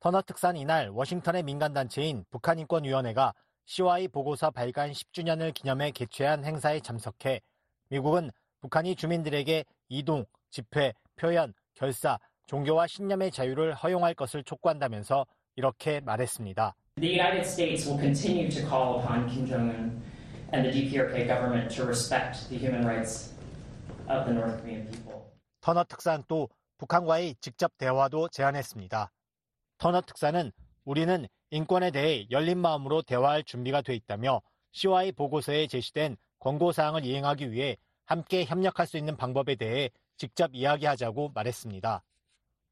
터너 0.00 0.22
특사는 0.22 0.60
이날 0.60 0.90
워싱턴의 0.90 1.42
민간단체인 1.42 2.24
북한인권위원회가 2.30 3.34
COI 3.66 4.08
보고서 4.08 4.50
발간 4.50 4.92
10주년을 4.92 5.54
기념해 5.54 5.90
개최한 5.92 6.44
행사에 6.44 6.80
참석해 6.80 7.40
미국은 7.88 8.30
북한이 8.60 8.94
주민들에게 8.94 9.64
이동, 9.88 10.24
집회, 10.50 10.94
표현, 11.16 11.52
결사, 11.74 12.18
종교와 12.46 12.86
신념의 12.86 13.30
자유를 13.32 13.74
허용할 13.74 14.14
것을 14.14 14.44
촉구한다면서 14.44 15.26
이렇게 15.56 16.00
말했습니다. 16.00 16.74
The 16.96 17.08
United 17.08 17.46
States 17.46 17.86
will 17.86 17.96
continue 17.96 18.50
to 18.50 18.66
call 18.68 19.00
upon 19.00 19.26
Kim 19.26 19.46
Jong-un 19.46 20.02
and 20.52 20.62
the 20.62 20.70
DPRK 20.70 21.26
government 21.26 21.70
to 21.76 21.86
respect 21.86 22.50
the 22.50 22.58
human 22.58 22.84
rights 22.86 23.32
of 24.08 24.26
the 24.26 24.34
North 24.34 24.60
Korean 24.60 24.86
people. 24.90 25.24
터너 25.62 25.84
특사는 25.84 26.22
또 26.28 26.50
북한과의 26.76 27.36
직접 27.40 27.72
대화도 27.78 28.28
제안했습니다. 28.28 29.10
터너 29.78 30.02
특사는 30.02 30.52
우리는 30.84 31.26
인권에 31.50 31.92
대해 31.92 32.26
열린 32.30 32.58
마음으로 32.58 33.00
대화할 33.00 33.44
준비가 33.44 33.80
돼 33.80 33.94
있다며 33.94 34.42
COI 34.72 35.12
보고서에 35.12 35.68
제시된 35.68 36.18
권고사항을 36.40 37.06
이행하기 37.06 37.52
위해 37.52 37.78
함께 38.04 38.44
협력할 38.44 38.86
수 38.86 38.98
있는 38.98 39.16
방법에 39.16 39.54
대해 39.54 39.88
직접 40.18 40.50
이야기하자고 40.52 41.30
말했습니다. 41.32 42.02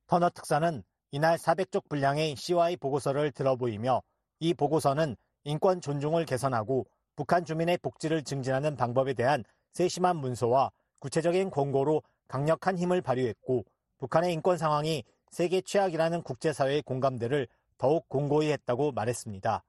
터너 0.08 0.28
특사는 0.28 0.82
이날 1.12 1.36
400쪽 1.38 1.88
분량의 1.88 2.36
COI 2.36 2.76
보고서를 2.76 3.32
들어보이며 3.32 4.02
이 4.38 4.54
보고서는 4.54 5.16
인권 5.44 5.80
존중을 5.80 6.24
개선하고 6.24 6.86
북한 7.16 7.44
주민의 7.44 7.78
복지를 7.78 8.22
증진하는 8.22 8.76
방법에 8.76 9.14
대한 9.14 9.44
세심한 9.72 10.16
문서와 10.16 10.70
구체적인 11.00 11.50
권고로 11.50 12.02
강력한 12.28 12.78
힘을 12.78 13.00
발휘했고 13.00 13.64
북한의 13.98 14.32
인권 14.32 14.56
상황이 14.56 15.04
세계 15.30 15.60
최악이라는 15.60 16.22
국제사회의 16.22 16.82
공감대를 16.82 17.48
더욱 17.76 18.08
공고히 18.08 18.52
했다고 18.52 18.92
말했습니다. 18.92 19.64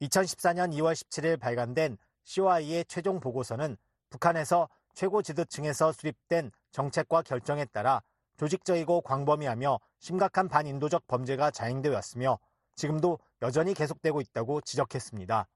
2014년 0.00 0.72
2월 0.72 0.94
17일 0.94 1.38
발간된 1.38 1.98
COI의 2.24 2.86
최종 2.86 3.20
보고서는 3.20 3.76
북한에서 4.10 4.68
최고 4.94 5.22
지도층에서 5.22 5.92
수립된 5.92 6.50
정책과 6.72 7.22
결정에 7.22 7.64
따라 7.66 8.02
조직적이고 8.42 9.02
광범위하며 9.02 9.78
심각한 10.00 10.48
반인도적 10.48 11.06
범죄가 11.06 11.52
자행되어 11.52 11.92
왔으며 11.92 12.40
지금도 12.74 13.20
여전히 13.40 13.72
계속되고 13.72 14.20
있다고 14.20 14.62
지적했습니다. 14.62 15.46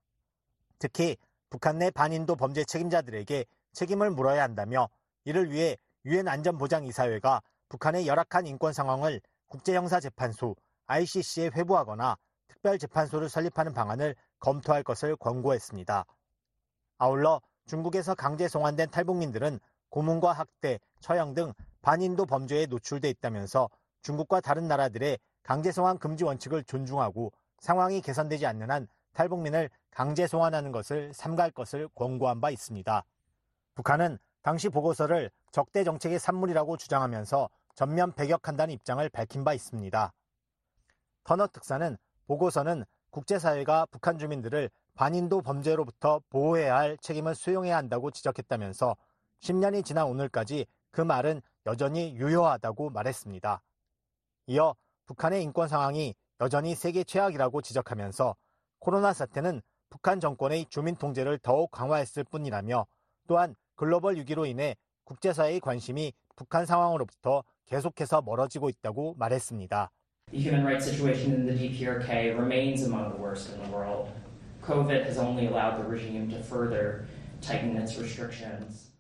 특히 0.79 1.17
북한 1.51 1.79
내 1.79 1.91
반인도 1.91 2.37
범죄 2.37 2.63
책임자들에게 2.63 3.45
책임을 3.73 4.11
물어야 4.13 4.41
한다며 4.41 4.89
이를 5.25 5.51
위해 5.51 5.77
유엔 6.05 6.29
안전보장이사회가 6.29 7.43
북한의 7.71 8.07
열악한 8.07 8.47
인권 8.47 8.73
상황을 8.73 9.21
국제형사재판소 9.49 10.55
ICC에 10.87 11.51
회부하거나 11.57 12.17
특별재판소를 12.47 13.29
설립하는 13.29 13.75
방안을 13.75 14.15
검토할 14.39 14.85
것을 14.85 15.17
권고했습니다. 15.17 16.05
아울러 16.99 17.41
중국에서 17.67 18.15
강제 18.15 18.47
송환된 18.47 18.91
탈북민들은 18.91 19.59
고문과 19.89 20.33
학대, 20.33 20.79
처형 21.01 21.35
등 21.35 21.53
반인도 21.87 22.27
범죄에 22.27 22.67
노출돼 22.67 23.09
있다면서 23.11 23.71
중국과 24.03 24.41
다른 24.41 24.67
나라들의 24.67 25.21
강제 25.45 25.71
송환 25.71 25.99
금지 25.99 26.25
원칙을 26.25 26.65
존중하고 26.65 27.33
상황이 27.61 28.01
개선되지 28.01 28.45
않는 28.45 28.73
한 28.73 28.89
탈북민을 29.13 29.71
강제 29.93 30.27
송환하는 30.27 30.73
것을 30.73 31.15
삼가할 31.15 31.53
것을 31.53 31.89
권고한 31.95 32.41
바 32.41 32.51
있습니다. 32.51 33.05
북한은 33.77 34.19
당시 34.43 34.69
보고서를 34.69 35.31
적대 35.53 35.85
정책의 35.85 36.19
산물이라고 36.19 36.77
주장하면서 36.77 37.49
전면 37.77 38.13
배격한다는 38.15 38.75
입장을 38.75 39.09
밝힌 39.11 39.45
바 39.45 39.55
있습니다. 39.55 40.13
터너 41.23 41.47
특사는 41.47 41.97
보고서는 42.27 42.85
국제사회가 43.11 43.87
북한 43.93 44.19
주민들을 44.19 44.71
반인도 44.97 45.41
범죄로부터 45.41 46.21
보호해야 46.31 46.75
할 46.77 46.99
책임을 46.99 47.37
수용해야 47.37 47.77
한다고 47.77 48.11
지적했다면서 48.11 48.97
10년이 49.39 49.85
지난 49.85 50.07
오늘까지 50.09 50.67
그 50.91 51.01
말은 51.01 51.43
여전히 51.67 52.15
유효하다고 52.17 52.91
말했습니다. 52.91 53.63
이어 54.47 54.75
북한의 55.07 55.43
인권 55.43 55.69
상황이 55.69 56.15
여전히 56.41 56.75
세계 56.75 57.03
최악이라고 57.03 57.61
지적하면서 57.63 58.37
코로나 58.79 59.13
사태는 59.13 59.63
북한 59.91 60.21
정권의 60.21 60.67
주민 60.67 60.95
통제를 60.95 61.39
더욱 61.39 61.71
강화했을 61.71 62.25
뿐이라며 62.25 62.87
또한 63.27 63.57
글로벌 63.75 64.17
위기로 64.17 64.47
인해 64.47 64.77
국제사회의 65.05 65.61
관심이 65.61 66.13
북한 66.37 66.67
상황으로부터 66.67 67.43
계속해서 67.67 68.23
멀어지고 68.23 68.69
있다고 68.69 69.15
말했습니다. 69.19 69.91
The 70.31 70.43
human 70.43 70.65
rights 70.65 70.89
situation 70.89 71.35
in 71.35 71.47
the 71.47 71.55
DPRK 71.57 72.35
remains 72.37 72.85
among 72.85 73.13
the 73.13 73.23
worst 73.23 73.53
in 73.53 73.63
the 73.63 73.73
world. 73.73 74.11
COVID 74.63 75.05
has 75.05 75.19
only 75.19 75.47
allowed 75.47 75.81
the 75.81 75.89
regime 75.89 76.29
to 76.31 76.43
further 76.43 77.07
tighten 77.41 77.77
its 77.77 77.97
restrictions. 77.99 78.93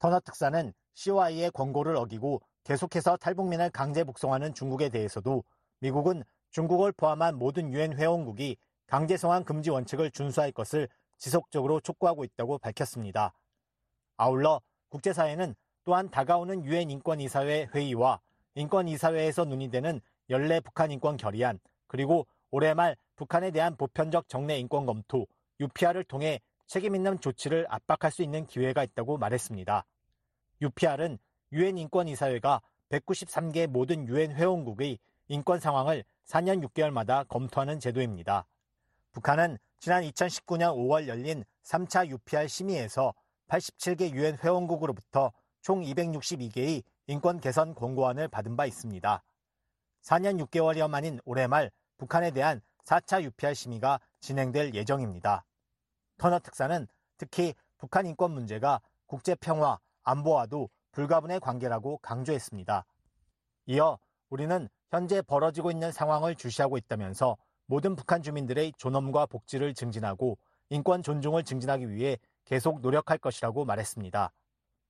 터너 0.00 0.20
특사는 0.20 0.72
COI의 0.94 1.50
권고를 1.52 1.96
어기고 1.96 2.42
계속해서 2.64 3.16
탈북민을 3.16 3.70
강제 3.70 4.04
북송하는 4.04 4.54
중국에 4.54 4.88
대해서도 4.88 5.44
미국은 5.80 6.22
중국을 6.50 6.92
포함한 6.92 7.36
모든 7.36 7.72
유엔 7.72 7.96
회원국이 7.96 8.56
강제 8.86 9.16
송환 9.16 9.44
금지 9.44 9.70
원칙을 9.70 10.10
준수할 10.10 10.52
것을 10.52 10.88
지속적으로 11.18 11.80
촉구하고 11.80 12.24
있다고 12.24 12.58
밝혔습니다. 12.58 13.32
아울러 14.16 14.60
국제사회는 14.90 15.54
또한 15.84 16.10
다가오는 16.10 16.64
유엔 16.64 16.90
인권이사회 16.90 17.68
회의와 17.74 18.20
인권이사회에서 18.54 19.44
논의되는 19.46 20.00
연례 20.30 20.60
북한 20.60 20.90
인권 20.90 21.16
결의안 21.16 21.58
그리고 21.86 22.26
올해 22.50 22.74
말 22.74 22.96
북한에 23.16 23.50
대한 23.50 23.76
보편적 23.76 24.28
정례 24.28 24.58
인권 24.58 24.86
검토 24.86 25.26
UPR을 25.60 26.04
통해 26.04 26.40
책임 26.66 26.94
있는 26.94 27.18
조치를 27.20 27.66
압박할 27.68 28.12
수 28.12 28.22
있는 28.22 28.46
기회가 28.46 28.84
있다고 28.84 29.18
말했습니다. 29.18 29.84
UPR은 30.62 31.18
유엔 31.52 31.76
인권이사회가 31.76 32.62
193개 32.90 33.66
모든 33.66 34.06
유엔 34.08 34.32
회원국의 34.32 34.98
인권 35.28 35.60
상황을 35.60 36.04
4년 36.26 36.66
6개월마다 36.66 37.26
검토하는 37.28 37.80
제도입니다. 37.80 38.46
북한은 39.12 39.58
지난 39.78 40.02
2019년 40.04 40.74
5월 40.76 41.08
열린 41.08 41.44
3차 41.64 42.08
UPR 42.08 42.46
심의에서 42.46 43.12
87개 43.48 44.12
유엔 44.12 44.38
회원국으로부터 44.38 45.32
총 45.60 45.82
262개의 45.82 46.82
인권 47.08 47.40
개선 47.40 47.74
권고안을 47.74 48.28
받은 48.28 48.56
바 48.56 48.64
있습니다. 48.66 49.22
4년 50.02 50.44
6개월여 50.46 50.88
만인 50.88 51.20
올해 51.24 51.46
말 51.46 51.70
북한에 51.98 52.30
대한 52.30 52.60
4차 52.84 53.22
UPR 53.22 53.54
심의가 53.54 54.00
진행될 54.20 54.74
예정입니다. 54.74 55.44
터너 56.18 56.38
특사는 56.38 56.86
특히 57.16 57.54
북한 57.78 58.06
인권 58.06 58.32
문제가 58.32 58.80
국제 59.06 59.34
평화, 59.34 59.78
안보와도 60.02 60.68
불가분의 60.92 61.40
관계라고 61.40 61.98
강조했습니다. 61.98 62.84
이어 63.66 63.98
우리는 64.28 64.68
현재 64.90 65.22
벌어지고 65.22 65.70
있는 65.70 65.92
상황을 65.92 66.34
주시하고 66.34 66.76
있다면서 66.76 67.36
모든 67.66 67.96
북한 67.96 68.22
주민들의 68.22 68.72
존엄과 68.76 69.26
복지를 69.26 69.74
증진하고 69.74 70.38
인권 70.68 71.02
존중을 71.02 71.44
증진하기 71.44 71.90
위해 71.90 72.18
계속 72.44 72.80
노력할 72.80 73.18
것이라고 73.18 73.64
말했습니다. 73.64 74.32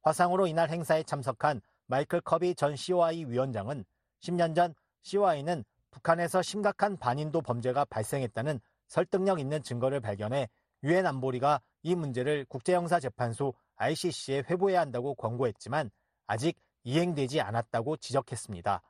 화상으로 0.02 0.46
이날 0.46 0.70
행사에 0.70 1.02
참석한 1.02 1.60
마이클 1.86 2.20
커비 2.20 2.54
전 2.54 2.74
COI 2.74 3.24
위원장은 3.26 3.84
10년 4.20 4.54
전 4.54 4.74
COI는 5.02 5.64
북한에서 5.90 6.42
심각한 6.42 6.96
반인도 6.96 7.42
범죄가 7.42 7.84
발생했다는 7.84 8.60
설득력 8.88 9.38
있는 9.38 9.62
증거를 9.62 10.00
발견해 10.00 10.48
유엔 10.82 11.06
안보리가 11.06 11.60
이 11.82 11.94
문제를 11.94 12.44
국제형사재판소 12.46 13.54
ICC에 13.76 14.44
회부해야 14.48 14.80
한다고 14.80 15.14
권고했지만 15.14 15.90
아직 16.26 16.56
이행되지 16.84 17.40
않았다고 17.40 17.96
지적했습니다. 17.96 18.82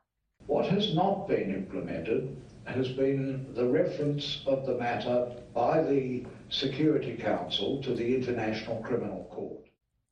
What 0.49 0.69
has 0.69 0.91
not 0.91 1.27
been 1.27 1.51
implemented 1.51 2.37
has 2.67 2.93
been 2.95 3.53
the 3.53 3.67
reference 3.67 4.43
of 4.47 4.65
the 4.65 4.77
matter 4.77 5.29
by 5.53 5.81
the 5.83 6.25
Security 6.51 7.17
Council 7.17 7.81
to 7.81 7.95
the 7.95 8.15
International 8.15 8.81
Criminal 8.83 9.27
Court. 9.29 9.63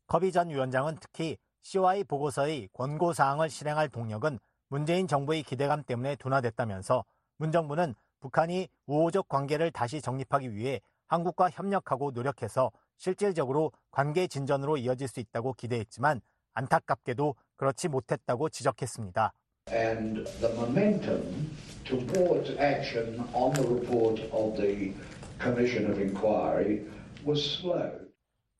커비 0.08 0.32
전 0.32 0.50
위원장은 0.50 0.98
특히 1.00 1.38
COI 1.64 2.04
보고서의 2.04 2.70
권고 2.74 3.14
사항을 3.14 3.50
실행할 3.50 3.90
동력은 3.90 4.40
문재인 4.68 5.08
정부의 5.08 5.44
기대감 5.44 5.84
때문에 5.84 6.16
둔화됐다면서 6.16 7.04
문 7.38 7.52
정부는 7.52 7.94
북한이 8.20 8.68
우호적 8.86 9.28
관계를 9.28 9.72
다시 9.72 10.02
정립하기 10.02 10.56
위해 10.56 10.82
한국과 11.08 11.50
협력하고 11.50 12.12
노력해서 12.12 12.72
실질적으로 13.02 13.72
관계 13.90 14.28
진전으로 14.28 14.78
이어질 14.78 15.08
수 15.08 15.20
있다고 15.20 15.54
기대했지만 15.54 16.22
안타깝게도 16.54 17.36
그렇지 17.56 17.88
못했다고 17.88 18.50
지적했습니다. 18.50 19.34
And 19.72 20.24
the 20.40 20.54
momentum 20.54 21.50
towards 21.84 22.52
action 22.60 23.20
on 23.34 23.54
the 23.54 23.68
report 23.68 24.22
of 24.32 24.56
the 24.56 24.94
Commission 25.42 25.92
of 25.92 26.00
Inquiry 26.00 26.86
was 27.26 27.44
slow. 27.44 28.08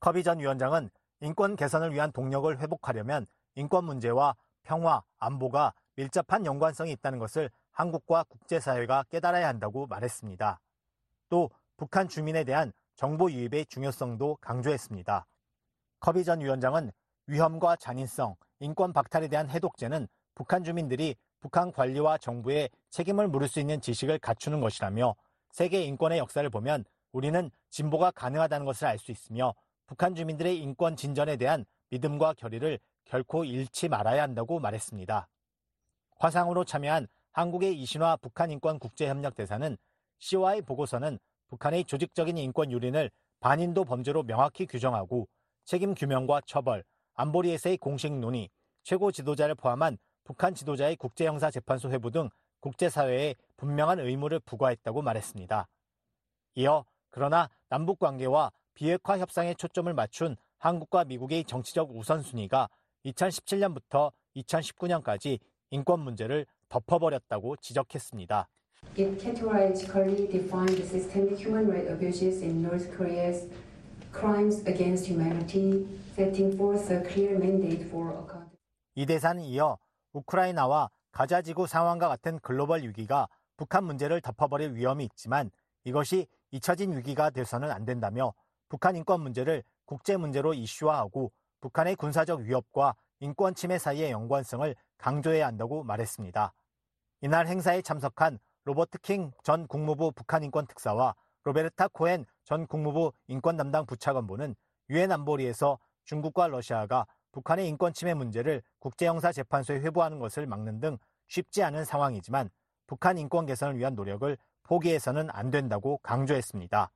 커비 0.00 0.24
전 0.24 0.40
위원장은 0.40 0.90
인권 1.20 1.54
개선을 1.54 1.94
위한 1.94 2.10
동력을 2.10 2.58
회복하려면 2.58 3.26
인권 3.54 3.84
문제와 3.84 4.34
평화, 4.64 5.04
안보가 5.18 5.72
밀접한 5.94 6.46
연관성이 6.46 6.90
있다는 6.92 7.20
것을 7.20 7.48
한국과 7.70 8.24
국제사회가 8.24 9.04
깨달아야 9.04 9.46
한다고 9.46 9.86
말했습니다. 9.86 10.58
또 11.28 11.50
북한 11.76 12.08
주민에 12.08 12.42
대한 12.42 12.72
정보 13.02 13.32
유입의 13.32 13.66
중요성도 13.66 14.36
강조했습니다. 14.40 15.26
커비 15.98 16.22
전 16.22 16.40
위원장은 16.40 16.92
위험과 17.26 17.74
잔인성, 17.74 18.36
인권 18.60 18.92
박탈에 18.92 19.26
대한 19.26 19.50
해독제는 19.50 20.06
북한 20.36 20.62
주민들이 20.62 21.16
북한 21.40 21.72
관리와 21.72 22.18
정부에 22.18 22.68
책임을 22.90 23.26
물을 23.26 23.48
수 23.48 23.58
있는 23.58 23.80
지식을 23.80 24.20
갖추는 24.20 24.60
것이라며 24.60 25.16
세계 25.50 25.82
인권의 25.82 26.20
역사를 26.20 26.48
보면 26.48 26.84
우리는 27.10 27.50
진보가 27.70 28.12
가능하다는 28.12 28.66
것을 28.66 28.86
알 28.86 29.00
수 29.00 29.10
있으며 29.10 29.52
북한 29.88 30.14
주민들의 30.14 30.56
인권 30.60 30.94
진전에 30.94 31.36
대한 31.38 31.64
믿음과 31.90 32.34
결의를 32.34 32.78
결코 33.04 33.42
잃지 33.42 33.88
말아야 33.88 34.22
한다고 34.22 34.60
말했습니다. 34.60 35.28
화상으로 36.20 36.64
참여한 36.64 37.08
한국의 37.32 37.74
이신화 37.82 38.18
북한인권국제협력대사는 38.18 39.76
COI 40.20 40.62
보고서는 40.62 41.18
북한의 41.52 41.84
조직적인 41.84 42.38
인권 42.38 42.72
유린을 42.72 43.10
반인도 43.40 43.84
범죄로 43.84 44.22
명확히 44.22 44.64
규정하고 44.64 45.28
책임 45.66 45.94
규명과 45.94 46.40
처벌, 46.46 46.82
안보리에서의 47.12 47.76
공식 47.76 48.10
논의, 48.10 48.48
최고 48.84 49.12
지도자를 49.12 49.54
포함한 49.54 49.98
북한 50.24 50.54
지도자의 50.54 50.96
국제형사재판소 50.96 51.90
회부 51.90 52.10
등 52.10 52.30
국제사회에 52.60 53.34
분명한 53.58 54.00
의무를 54.00 54.40
부과했다고 54.40 55.02
말했습니다. 55.02 55.68
이어 56.54 56.86
그러나 57.10 57.50
남북 57.68 57.98
관계와 57.98 58.50
비핵화 58.72 59.18
협상에 59.18 59.52
초점을 59.52 59.92
맞춘 59.92 60.36
한국과 60.56 61.04
미국의 61.04 61.44
정치적 61.44 61.94
우선순위가 61.94 62.70
2017년부터 63.04 64.10
2019년까지 64.36 65.38
인권 65.68 66.00
문제를 66.00 66.46
덮어버렸다고 66.70 67.56
지적했습니다. 67.56 68.48
It 68.94 69.18
categorically 69.18 70.26
defined 70.26 70.76
the 70.76 70.86
systemic 70.86 71.38
human 71.38 71.66
rights 71.66 71.90
abuses 71.90 72.42
in 72.42 72.60
North 72.60 72.94
Korea's 72.94 73.48
crimes 74.12 74.60
against 74.66 75.08
humanity, 75.08 75.88
setting 76.14 76.54
forth 76.58 76.90
a 76.90 77.00
clear 77.00 77.38
mandate 77.38 77.88
for 77.88 78.12
accountability. 78.12 78.58
이 78.94 79.06
대사는 79.06 79.42
이어 79.44 79.78
우크라이나와 80.12 80.90
가자지구 81.10 81.66
상황과 81.66 82.08
같은 82.08 82.38
글로벌 82.40 82.82
위기가 82.82 83.28
북한 83.56 83.84
문제를 83.84 84.20
덮어버릴 84.20 84.74
위험이 84.74 85.04
있지만 85.04 85.50
이것이 85.84 86.26
잊혀진 86.50 86.94
위기가 86.94 87.30
돼서는 87.30 87.70
안 87.70 87.86
된다며 87.86 88.34
북한 88.68 88.94
인권 88.94 89.22
문제를 89.22 89.62
국제 89.86 90.18
문제로 90.18 90.52
이슈화하고 90.52 91.32
북한의 91.62 91.96
군사적 91.96 92.40
위협과 92.40 92.94
인권 93.20 93.54
침해 93.54 93.78
사이의 93.78 94.10
연관성을 94.10 94.76
강조해야 94.98 95.46
한다고 95.46 95.82
말했습니다. 95.82 96.52
이날 97.22 97.46
행사에 97.46 97.80
참석한 97.80 98.38
로버트 98.64 98.98
킹 98.98 99.32
전 99.42 99.66
국무부 99.66 100.12
북한 100.12 100.42
인권 100.44 100.66
특사와 100.66 101.14
로베르타 101.44 101.88
코엔 101.88 102.26
전 102.44 102.66
국무부 102.66 103.12
인권 103.26 103.56
담당 103.56 103.86
부차관보는 103.86 104.54
유엔 104.90 105.10
안보리에서 105.10 105.78
중국과 106.04 106.48
러시아가 106.48 107.06
북한의 107.32 107.66
인권 107.68 107.92
침해 107.92 108.14
문제를 108.14 108.62
국제형사재판소에 108.78 109.80
회부하는 109.80 110.18
것을 110.18 110.46
막는 110.46 110.80
등 110.80 110.98
쉽지 111.28 111.62
않은 111.64 111.84
상황이지만 111.84 112.50
북한 112.86 113.18
인권 113.18 113.46
개선을 113.46 113.78
위한 113.78 113.94
노력을 113.94 114.36
포기해서는 114.64 115.28
안 115.30 115.50
된다고 115.50 115.98
강조했습니다. 115.98 116.90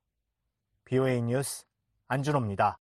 VOA 0.85 1.23
뉴스 1.23 1.65
안준호입니다. 2.07 2.79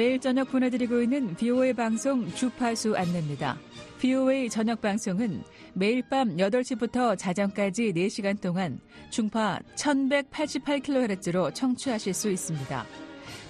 매일 0.00 0.18
저녁 0.18 0.50
보내드리고 0.50 1.02
있는 1.02 1.36
BOA 1.36 1.74
방송 1.74 2.26
주파수 2.32 2.96
안내입니다. 2.96 3.58
BOA 4.00 4.48
저녁 4.48 4.80
방송은 4.80 5.44
매일 5.74 6.02
밤 6.08 6.38
8시부터 6.38 7.18
자정까지 7.18 7.92
4시간 7.92 8.40
동안 8.40 8.80
중파 9.10 9.60
1188kHz로 9.76 11.54
청취하실 11.54 12.14
수 12.14 12.30
있습니다. 12.30 12.86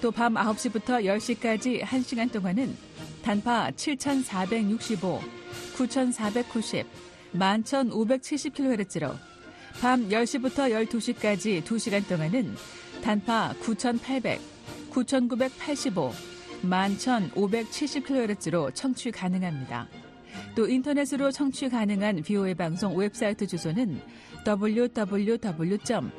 또 0.03 0.11
밤 0.11 0.34
9시부터 0.34 1.05
10시까지 1.05 1.82
1시간 1.82 2.32
동안은 2.32 2.76
단파 3.22 3.70
7465, 3.76 5.20
9490, 5.76 6.84
11570kHz로 7.32 9.16
밤 9.80 10.09
10시부터 10.09 10.88
12시까지 10.88 11.62
2시간 11.62 12.09
동안은 12.09 12.57
단파 13.05 13.55
9800, 13.61 14.40
9985, 14.90 16.12
11,570kHz로 16.63 18.75
청취 18.75 19.11
가능합니다. 19.11 19.89
또 20.55 20.69
인터넷으로 20.69 21.31
청취 21.31 21.69
가능한 21.69 22.23
VOA 22.23 22.55
방송 22.55 22.97
웹사이트 22.97 23.47
주소는 23.47 24.01
www.voakorea.com, 24.47 26.11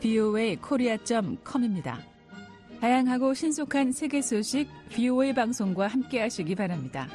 voakorea.com입니다. 0.00 2.00
다양하고 2.80 3.34
신속한 3.34 3.92
세계 3.92 4.20
소식 4.20 4.68
VOA 4.90 5.32
방송과 5.34 5.86
함께 5.86 6.20
하시기 6.20 6.56
바랍니다. 6.56 7.08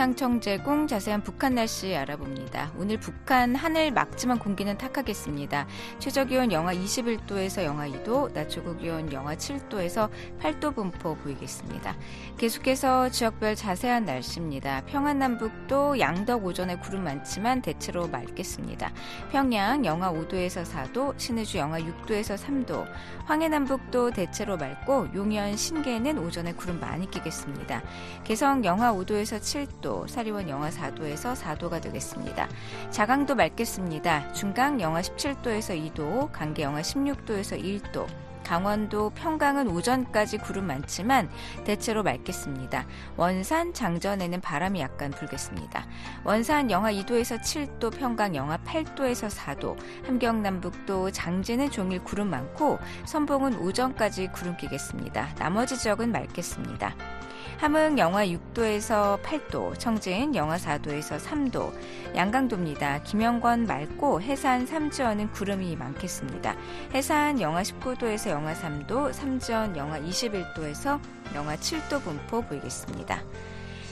기상청 0.00 0.40
제공 0.40 0.86
자세한 0.86 1.22
북한 1.22 1.56
날씨 1.56 1.94
알아봅니다. 1.94 2.72
오늘 2.78 2.98
북한 2.98 3.54
하늘 3.54 3.90
막지만 3.90 4.38
공기는 4.38 4.78
탁하겠습니다. 4.78 5.66
최저 5.98 6.24
기온 6.24 6.50
영하 6.52 6.72
21도에서 6.72 7.64
영하 7.64 7.86
2도, 7.86 8.32
낮 8.32 8.48
최고 8.48 8.74
기온 8.78 9.12
영하 9.12 9.36
7도에서 9.36 10.08
8도 10.40 10.74
분포 10.74 11.16
보이겠습니다. 11.16 11.94
계속해서 12.38 13.10
지역별 13.10 13.56
자세한 13.56 14.06
날씨입니다. 14.06 14.84
평안 14.86 15.18
남북도 15.18 16.00
양덕 16.00 16.46
오전에 16.46 16.78
구름 16.78 17.04
많지만 17.04 17.60
대체로 17.60 18.08
맑겠습니다. 18.08 18.92
평양 19.30 19.84
영하 19.84 20.10
5도에서 20.14 20.64
4도, 20.64 21.12
신의주 21.18 21.58
영하 21.58 21.78
6도에서 21.78 22.38
3도, 22.38 22.86
황해 23.26 23.48
남북도 23.48 24.12
대체로 24.12 24.56
맑고 24.56 25.08
용현 25.14 25.58
신계는 25.58 26.16
오전에 26.16 26.54
구름 26.54 26.80
많이 26.80 27.10
끼겠습니다. 27.10 27.82
개성 28.24 28.64
영하 28.64 28.94
5도에서 28.94 29.38
7도 29.40 29.89
8도, 29.90 30.08
사리원 30.08 30.48
영하 30.48 30.70
4도에서 30.70 31.34
4도가 31.34 31.82
되겠습니다. 31.82 32.48
자강도 32.90 33.34
맑겠습니다. 33.34 34.32
중강 34.32 34.80
영하 34.80 35.00
17도에서 35.00 35.92
2도, 35.92 36.30
강계 36.32 36.62
영하 36.62 36.80
16도에서 36.80 37.60
1도, 37.60 38.06
강원도 38.44 39.10
평강은 39.10 39.68
오전까지 39.68 40.38
구름 40.38 40.66
많지만 40.66 41.28
대체로 41.64 42.02
맑겠습니다. 42.02 42.84
원산 43.16 43.72
장전에는 43.74 44.40
바람이 44.40 44.80
약간 44.80 45.10
불겠습니다. 45.10 45.86
원산 46.24 46.70
영하 46.70 46.92
2도에서 46.92 47.40
7도, 47.40 47.96
평강 47.96 48.34
영하 48.34 48.56
8도에서 48.58 49.28
4도, 49.30 49.76
함경 50.04 50.42
남북도 50.42 51.12
장제는 51.12 51.70
종일 51.70 52.02
구름 52.02 52.30
많고 52.30 52.78
선봉은 53.06 53.58
오전까지 53.58 54.28
구름 54.32 54.56
끼겠습니다. 54.56 55.34
나머지 55.36 55.78
지역은 55.78 56.10
맑겠습니다. 56.10 57.19
함흥 57.60 57.98
영하 57.98 58.24
6도에서 58.24 59.20
8도, 59.20 59.78
청진 59.78 60.34
영하 60.34 60.56
4도에서 60.56 61.18
3도, 61.18 61.70
양강도입니다. 62.16 63.02
김영권 63.02 63.66
맑고 63.66 64.22
해산 64.22 64.64
삼지원은 64.64 65.30
구름이 65.32 65.76
많겠습니다. 65.76 66.56
해산 66.94 67.38
영하 67.38 67.60
19도에서 67.60 68.30
영하 68.30 68.54
3도, 68.54 69.12
삼지원 69.12 69.76
영하 69.76 70.00
21도에서 70.00 70.98
영하 71.34 71.54
7도 71.56 72.02
분포 72.02 72.40
보이겠습니다. 72.40 73.22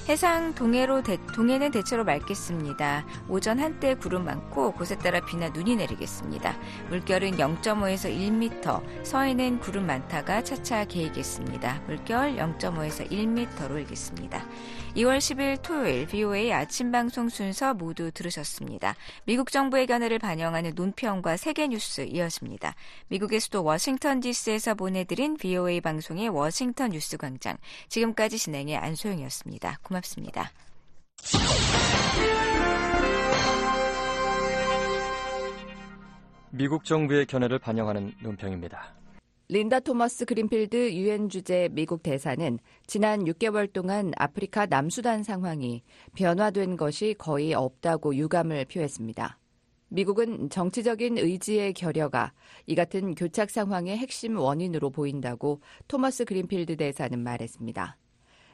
해상 0.08 0.54
동해로 0.54 1.02
대, 1.02 1.18
동해는 1.34 1.70
대체로 1.70 2.02
맑겠습니다. 2.02 3.04
오전 3.28 3.60
한때 3.60 3.94
구름 3.94 4.24
많고 4.24 4.72
곳에 4.72 4.96
따라 4.96 5.20
비나 5.20 5.50
눈이 5.50 5.76
내리겠습니다. 5.76 6.56
물결은 6.88 7.32
0.5에서 7.32 8.10
1m, 8.10 9.04
서해는 9.04 9.60
구름 9.60 9.86
많다가 9.86 10.42
차차 10.42 10.86
개이겠습니다. 10.86 11.82
물결 11.86 12.36
0.5에서 12.36 13.10
1m로 13.10 13.76
일겠습니다. 13.80 14.46
2월 14.96 15.18
10일 15.18 15.60
토요일 15.62 16.06
VOA 16.06 16.52
아침 16.54 16.90
방송 16.90 17.28
순서 17.28 17.74
모두 17.74 18.10
들으셨습니다. 18.10 18.96
미국 19.24 19.52
정부의 19.52 19.86
견해를 19.86 20.18
반영하는 20.18 20.72
논평과 20.74 21.36
세계 21.36 21.68
뉴스 21.68 22.00
이어집니다. 22.00 22.74
미국의 23.08 23.40
수도 23.40 23.62
워싱턴 23.62 24.20
DC에서 24.20 24.74
보내드린 24.74 25.36
VOA 25.36 25.82
방송의 25.82 26.30
워싱턴 26.30 26.90
뉴스 26.92 27.18
광장. 27.18 27.58
지금까지 27.88 28.38
진행의 28.38 28.78
안소영이었습니다. 28.78 29.78
고맙습니다. 29.82 29.97
미국 36.50 36.84
정부의 36.84 37.26
견해를 37.26 37.58
반영하는 37.58 38.12
논평입니다. 38.22 38.98
린다 39.50 39.80
토머스 39.80 40.26
그린필드 40.26 40.92
유엔 40.92 41.30
주재 41.30 41.70
미국 41.72 42.02
대사는 42.02 42.58
지난 42.86 43.24
6개월 43.24 43.72
동안 43.72 44.12
아프리카 44.16 44.66
남수단 44.66 45.22
상황이 45.22 45.82
변화된 46.16 46.76
것이 46.76 47.14
거의 47.16 47.54
없다고 47.54 48.14
유감을 48.14 48.66
표했습니다. 48.66 49.38
미국은 49.88 50.50
정치적인 50.50 51.16
의지의 51.16 51.72
결여가 51.72 52.32
이 52.66 52.74
같은 52.74 53.14
교착 53.14 53.50
상황의 53.50 53.96
핵심 53.96 54.38
원인으로 54.38 54.90
보인다고 54.90 55.62
토머스 55.86 56.26
그린필드 56.26 56.76
대사는 56.76 57.18
말했습니다. 57.18 57.96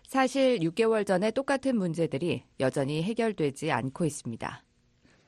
사실 0.06 0.58
6개월 0.60 1.06
전에 1.06 1.30
똑같은 1.30 1.76
문제들이 1.76 2.44
여전히 2.60 3.02
해결되지 3.02 3.70
않고 3.70 4.04
있습니다. 4.04 4.62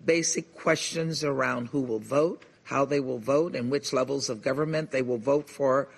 Basic 0.07 0.53
questions 0.55 1.25
around 1.25 1.71
who 1.73 1.85
will 1.85 2.03
vote, 2.03 2.47
how 2.71 2.87
they 2.87 3.03
will 3.03 3.23
vote, 3.23 3.57
and 3.57 3.73
which 3.73 3.95
levels 3.95 4.31
of 4.31 4.43
government 4.43 4.91
they 4.91 5.03
will 5.03 5.23
vote 5.23 5.51
for 5.51 5.89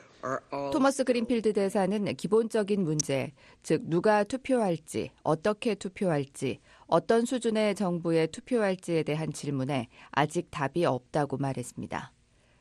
토머스 0.72 1.04
그린필드 1.04 1.52
대사는 1.52 2.04
기본적인 2.16 2.82
문제, 2.82 3.32
즉 3.62 3.82
누가 3.86 4.24
투표할지, 4.24 5.10
어떻게 5.22 5.76
투표할지, 5.76 6.58
어떤 6.86 7.24
수준의 7.24 7.76
정부에 7.76 8.26
투표할지에 8.26 9.04
대한 9.04 9.32
질문에 9.32 9.88
아직 10.10 10.50
답이 10.50 10.84
없다고 10.84 11.36
말했습니다. 11.36 12.12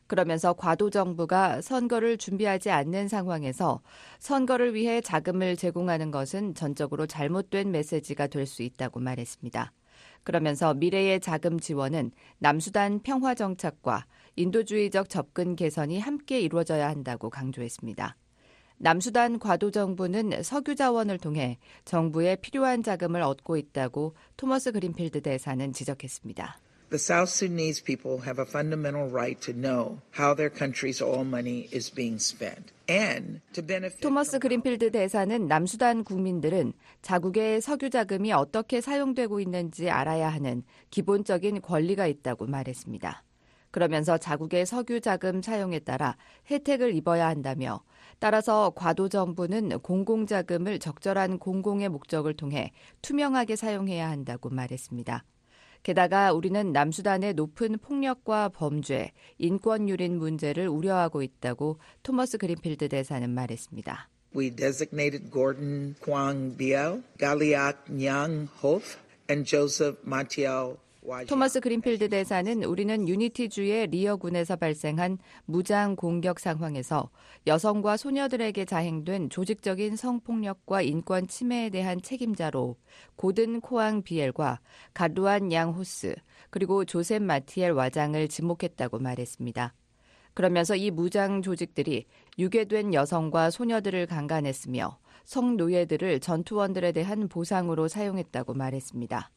그러면서 0.08 0.54
과도 0.54 0.90
정부가 0.90 1.62
선거를 1.62 2.18
준비하지 2.18 2.72
않는 2.72 3.08
상황에서 3.08 3.82
선거를 4.20 4.74
위해 4.74 5.02
자금을 5.02 5.58
제공하는 5.58 6.12
것은 6.12 6.56
전적으로 6.56 7.06
잘못된 7.06 7.72
메시지가 7.72 8.28
될 8.28 8.48
수 8.48 8.64
있다고 8.64 9.02
말했습니다. 9.02 9.74
그러면서 10.24 10.74
미래의 10.74 11.20
자금 11.20 11.60
지원은 11.60 12.12
남수단 12.40 13.02
평화 13.02 13.36
정착과 13.36 14.06
인도주의적 14.36 15.10
접근 15.10 15.56
개선이 15.56 16.00
함께 16.00 16.40
이루어져야 16.40 16.88
한다고 16.90 17.30
강조했습니다. 17.30 18.16
남수단 18.78 19.40
과도 19.40 19.72
정부는 19.72 20.44
석유 20.44 20.76
자원을 20.76 21.18
통해 21.18 21.58
정부에 21.84 22.36
필요한 22.36 22.84
자금을 22.84 23.22
얻고 23.22 23.58
있다고 23.58 24.16
토머스 24.38 24.72
그린필드 24.72 25.22
대사는 25.22 25.74
지적했습니다. 25.74 26.60
The 26.90 27.00
South 27.00 27.30
Sudanese 27.30 27.82
people 27.82 28.22
have 28.26 28.40
a 28.40 28.46
fundamental 28.46 29.10
right 29.10 29.40
to 29.42 29.52
know 29.52 30.00
how 30.12 30.34
their 30.34 30.50
country's 30.50 31.02
oil 31.02 31.26
money 31.26 31.68
is 31.74 31.94
being 31.94 32.16
spent. 32.16 32.72
토머스 34.00 34.40
그린필드 34.40 34.92
대사는 34.92 35.48
남수단 35.48 36.06
국민들은 36.06 36.72
자국의 37.02 37.60
석유 37.60 37.90
자금이 37.90 38.32
어떻게 38.32 38.80
사용되고 38.80 39.42
있는지 39.42 39.90
알아야 39.90 40.30
하는 40.30 40.64
기본적인 40.90 41.62
권리가 41.62 42.08
있다고 42.08 42.46
말했습니다. 42.46 43.24
그러면서 43.72 44.18
자국의 44.18 44.66
석유 44.66 45.02
자금 45.02 45.42
사용에 45.42 45.80
따라 45.80 46.16
혜택을 46.50 46.96
입어야 46.96 47.28
한다며 47.28 47.84
따라서 48.20 48.72
과도 48.74 49.10
정부는 49.10 49.80
공공 49.80 50.26
자금을 50.26 50.80
적절한 50.80 51.40
공공의 51.40 51.90
목적을 51.90 52.36
통해 52.36 52.72
투명하게 53.02 53.58
사용해야 53.58 54.10
한다고 54.10 54.50
말했습니다. 54.50 55.26
게다가 55.88 56.34
우리는 56.34 56.74
남수단의 56.74 57.36
높은 57.36 57.78
폭력과 57.78 58.50
범죄, 58.50 59.14
인권 59.38 59.88
유린 59.88 60.18
문제를 60.18 60.68
우려하고 60.68 61.24
있다고 61.24 61.80
토머스 62.04 62.40
그린필드 62.40 62.90
대사는 62.90 63.30
말했습니다. 63.30 64.10
We 64.36 64.54
designated 64.54 65.32
Gordon 65.32 65.96
Kwang 66.04 66.58
Biao, 66.58 67.04
Galiak 67.18 67.90
Nyang 67.90 68.50
Hof, 68.62 68.98
and 69.30 69.50
Joseph 69.50 70.00
Matiao 70.06 70.76
토머스 71.28 71.62
그린필드 71.62 72.10
대사는 72.10 72.64
우리는 72.64 73.08
유니티주의 73.08 73.88
리어군에서 73.88 74.58
발생한 74.58 75.20
무장 75.46 75.96
공격 75.96 76.38
상황에서 76.38 77.10
여성과 77.46 77.96
소녀들에게 77.96 78.66
자행된 78.66 79.30
조직적인 79.30 79.96
성폭력과 79.96 80.82
인권 80.82 81.28
침해에 81.28 81.70
대한 81.70 82.02
책임자로 82.02 82.76
고든 83.16 83.62
코앙 83.62 84.02
비엘과 84.02 84.60
가루안 84.94 85.54
양 85.54 85.72
호스 85.72 86.14
그리고 86.50 86.84
조셉 86.84 87.24
마티엘 87.24 87.72
와장을 87.72 88.28
지목했다고 88.28 89.00
말했습니다. 89.00 89.74
그러면서 90.34 90.76
이 90.76 90.92
무장 90.92 91.42
조직들이 91.42 92.06
유괴된 92.38 92.94
여성과 92.94 93.50
소녀들을 93.50 94.08
강간했으며 94.08 95.00
성노예들을 95.24 96.20
전투원들에 96.20 96.92
대한 96.92 97.30
보상으로 97.30 97.88
사용했다고 97.88 98.54
말했습니다. 98.54 99.32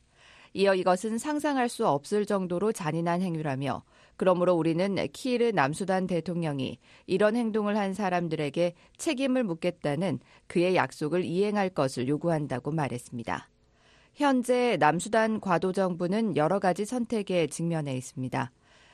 이어 0.53 0.74
이것은 0.74 1.18
상상할 1.18 1.68
수 1.68 1.86
없을 1.86 2.26
정도로 2.26 2.72
잔인한 2.72 3.22
행위라며 3.22 3.84
그러므로 4.16 4.55
우리는 4.55 4.96
키르 5.12 5.53
남수단 5.55 6.07
대통령이 6.07 6.78
이런 7.07 7.36
행동을 7.36 7.76
한 7.76 7.94
사람들에게 7.94 8.74
책임을 8.98 9.44
묻겠다는 9.44 10.18
그의 10.46 10.76
약속을 10.76 11.24
이행할 11.24 11.70
것을 11.70 12.09
요구한다고 12.09 12.72
말했습니다. 12.72 13.48
현재 14.14 14.76
남수단 14.78 15.40
과도 15.40 15.72
정부는 15.72 16.36
여러 16.36 16.59
가지 16.59 16.84
선택에 16.84 17.46
직면해 17.46 17.96
있습니다. 17.96 18.51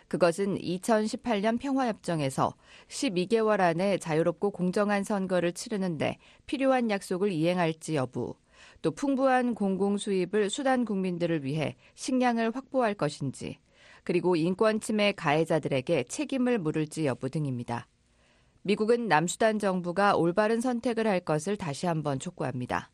그것은 0.08 0.58
2018년 0.58 1.58
평화협정에서 1.58 2.54
12개월 2.88 3.60
안에 3.60 3.98
자유롭고 3.98 4.52
공정한 4.52 5.02
선거를 5.02 5.52
치르는데 5.52 6.18
필요한 6.46 6.90
약속을 6.90 7.32
이행할지 7.32 7.96
여부, 7.96 8.36
또 8.86 8.92
풍부한 8.92 9.56
공공 9.56 9.98
수입을 9.98 10.48
수단 10.48 10.84
국민들을 10.84 11.42
위해 11.42 11.74
식량을 11.96 12.54
확보할 12.54 12.94
것인지, 12.94 13.58
그리고 14.04 14.36
인권 14.36 14.78
침해 14.78 15.10
가해자들에게 15.10 16.04
책임을 16.04 16.58
물을지 16.58 17.04
여부 17.04 17.28
등입니다. 17.28 17.88
미국은 18.62 19.08
남수단 19.08 19.58
정부가 19.58 20.14
올바른 20.14 20.60
선택을 20.60 21.08
할 21.08 21.18
것을 21.18 21.56
다시 21.56 21.86
한번 21.86 22.20
촉구합니다. 22.20 22.92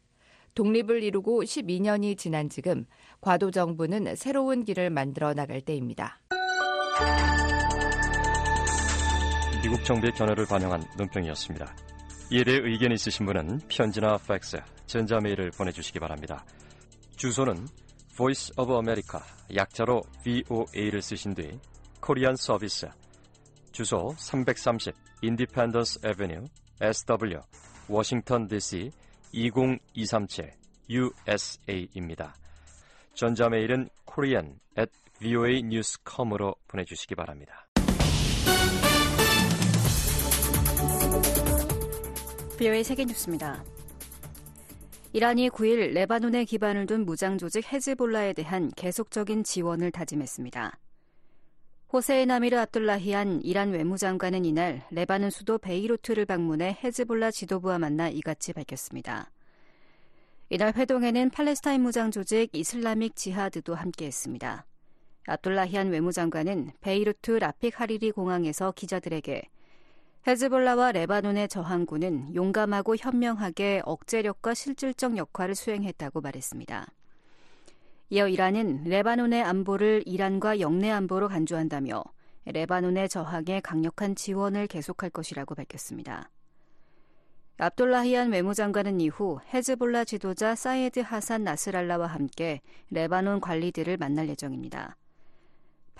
독립을 0.55 1.03
이루고 1.03 1.43
12년이 1.43 2.17
지난 2.17 2.49
지금 2.49 2.87
과도 3.21 3.51
정부는 3.51 4.17
새로운 4.17 4.65
길을 4.65 4.89
만들어 4.89 5.35
나갈 5.35 5.61
때입니다. 5.61 6.23
미국 9.63 9.85
정부의 9.85 10.15
견해를 10.15 10.47
반영한 10.47 10.85
논평이었습니다. 10.97 11.77
이에 12.33 12.45
대해 12.45 12.61
의견 12.63 12.93
있으신 12.93 13.27
분은 13.27 13.61
편지나 13.69 14.17
팩스, 14.27 14.57
전자메일을 14.87 15.51
보내주시기 15.51 16.01
바랍니다. 16.01 16.47
주소는 17.19 17.69
Voice 18.17 18.55
of 18.57 18.73
America, 18.73 19.21
약자로 19.55 20.01
VOA를 20.25 21.03
쓰신 21.03 21.35
뒤 21.35 21.61
코리안 22.01 22.37
서비스, 22.37 22.89
주소 23.71 24.15
330 24.17 24.95
Independence 25.23 26.01
Avenue, 26.03 26.49
SW, 26.81 27.39
워싱턴 27.87 28.49
DC 28.49 28.91
20237 29.33 30.53
USA입니다. 30.89 32.35
전자메일은 33.13 33.91
korean 34.11 34.59
at 34.79 34.91
voanews.com으로 35.21 36.55
보내주시기 36.67 37.15
바랍니다. 37.15 37.67
VOA 42.63 42.85
세계 42.85 43.05
뉴스입니다. 43.05 43.65
이란이 45.13 45.51
9일 45.51 45.95
레바논에 45.95 46.45
기반을 46.45 46.87
둔 46.87 47.05
무장 47.05 47.37
조직 47.37 47.73
헤즈볼라에 47.73 48.35
대한 48.35 48.71
계속적인 48.77 49.43
지원을 49.43 49.91
다짐했습니다. 49.91 50.79
호세인 51.93 52.31
아미르 52.31 52.57
압둘라히안 52.57 53.41
이란 53.43 53.73
외무장관은 53.73 54.45
이날 54.45 54.87
레바논 54.93 55.31
수도 55.31 55.59
베이루트를 55.59 56.25
방문해 56.25 56.79
헤즈볼라 56.85 57.33
지도부와 57.33 57.81
만나 57.81 58.09
이같이 58.09 58.53
밝혔습니다. 58.53 59.33
이날 60.49 60.73
회동에는 60.77 61.31
팔레스타인 61.31 61.83
무장 61.83 62.13
조직 62.13 62.51
이슬라믹 62.53 63.17
지하드도 63.17 63.75
함께했습니다. 63.75 64.67
압둘라히안 65.27 65.91
외무장관은 65.91 66.71
베이루트 66.81 67.33
라픽 67.33 67.81
하리리 67.81 68.13
공항에서 68.13 68.71
기자들에게 68.71 69.49
헤즈볼라와 70.25 70.93
레바논의 70.93 71.49
저항군은 71.49 72.37
용감하고 72.37 72.95
현명하게 72.97 73.83
억제력과 73.85 74.55
실질적 74.55 75.17
역할을 75.17 75.57
수행했다고 75.57 76.21
말했습니다. 76.21 76.87
이어 78.11 78.29
이란은 78.29 78.85
레바논의 78.85 79.43
안보를 79.43 80.05
이란과 80.07 80.61
역내 80.61 80.91
안보로 80.91 81.27
간주한다며 81.27 82.05
레바논의 82.45 83.09
저항에 83.09 83.61
강력한 83.65 84.15
지원을 84.15 84.69
계속할 84.69 85.11
것이라고 85.11 85.57
밝혔습니다. 85.57 86.31
압돌라히안 87.59 88.31
외무장관은 88.31 89.01
이후 89.01 89.41
헤즈볼라 89.53 90.05
지도자 90.05 90.55
사이드 90.55 91.01
하산 91.01 91.43
나스랄라와 91.43 92.07
함께 92.07 92.61
레바논 92.91 93.41
관리들을 93.41 93.97
만날 93.97 94.29
예정입니다. 94.29 94.97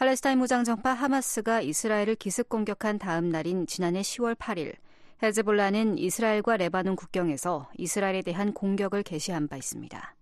팔레스타인 0.03 0.39
무장정파 0.39 0.95
하마스가 0.95 1.61
이스라엘을 1.61 2.17
기습 2.17 2.49
공격한 2.49 2.99
다음 2.99 3.29
날인 3.29 3.69
지난해 3.69 4.01
10월 4.01 4.35
8일 4.35 4.75
헤즈볼라는 5.23 5.97
이스라엘과 5.97 6.57
레바논 6.57 6.97
국경에서 6.97 7.71
이스라엘에 7.79 8.23
대한 8.23 8.53
공격을 8.53 9.05
개시한 9.05 9.47
바 9.47 9.57
있습니다. 9.57 10.17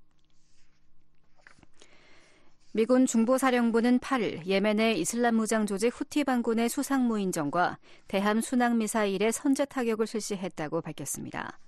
미군 2.74 3.06
중보사령부는 3.06 4.00
8일 4.00 4.44
예멘의 4.44 5.00
이슬람 5.00 5.36
무장 5.36 5.64
조직 5.64 5.98
후티 5.98 6.24
반군의 6.24 6.68
수상 6.68 7.08
무인정과 7.08 7.78
대함 8.06 8.42
순항 8.42 8.76
미사일의 8.76 9.32
선제 9.32 9.64
타격을 9.64 10.06
실시했다고 10.06 10.82
밝혔습니다. 10.82 11.58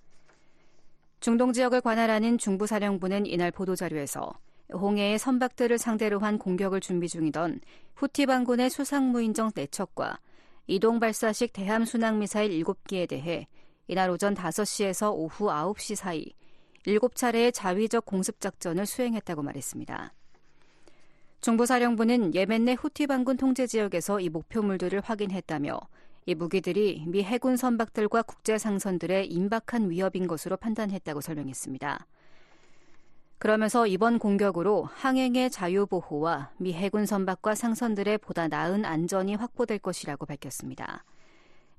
중동 1.21 1.55
지역을 1.55 1.81
관할하는 1.81 2.37
중부사령부는 2.37 3.25
이날 3.25 3.51
보도자료에서 3.51 4.35
홍해의 4.73 5.19
선박들을 5.19 5.79
상대로 5.79 6.19
한 6.19 6.39
공격을 6.39 6.81
준비 6.81 7.09
중이던 7.09 7.61
후티 7.95 8.27
반군의 8.27 8.71
수상무인정 8.71 9.51
4척과 9.51 10.19
이동 10.67 11.01
발사식 11.01 11.53
대함 11.53 11.85
순항 11.85 12.19
미사일 12.19 12.51
7기에 12.63 13.09
대해 13.09 13.47
이날 13.89 14.11
오전 14.11 14.35
5시에서 14.35 15.13
오후 15.13 15.47
9시 15.47 15.97
사이 15.97 16.33
7차례의 16.87 17.53
자위적 17.53 18.07
공습 18.07 18.41
작전을 18.41 18.87
수행했다고 18.87 19.43
말했습니다. 19.43 20.13
중부사령부는 21.41 22.35
예멘 22.35 22.65
내 22.65 22.75
후티 22.75 23.09
반군 23.09 23.37
통제 23.37 23.67
지역에서 23.67 24.21
이 24.21 24.29
목표물들을 24.29 25.01
확인했다며 25.01 25.81
이 26.27 26.35
무기들이 26.37 27.05
미 27.09 27.25
해군 27.25 27.57
선박들과 27.57 28.23
국제 28.23 28.59
상선들의 28.59 29.27
임박한 29.27 29.91
위협인 29.91 30.29
것으로 30.29 30.57
판단했다고 30.57 31.21
설명했습니다. 31.21 32.07
그러면서 33.43 33.89
이번 33.89 34.21
공격으로 34.21 34.85
항행의 34.85 35.51
자유 35.51 35.85
보호와 35.85 36.53
미 36.59 36.73
해군 36.73 37.07
선박과 37.07 37.57
상선들의 37.57 38.19
보다 38.19 38.47
나은 38.47 38.85
안전이 38.85 39.35
확보될 39.35 39.81
것이라고 39.81 40.27
밝혔습니다. 40.27 41.05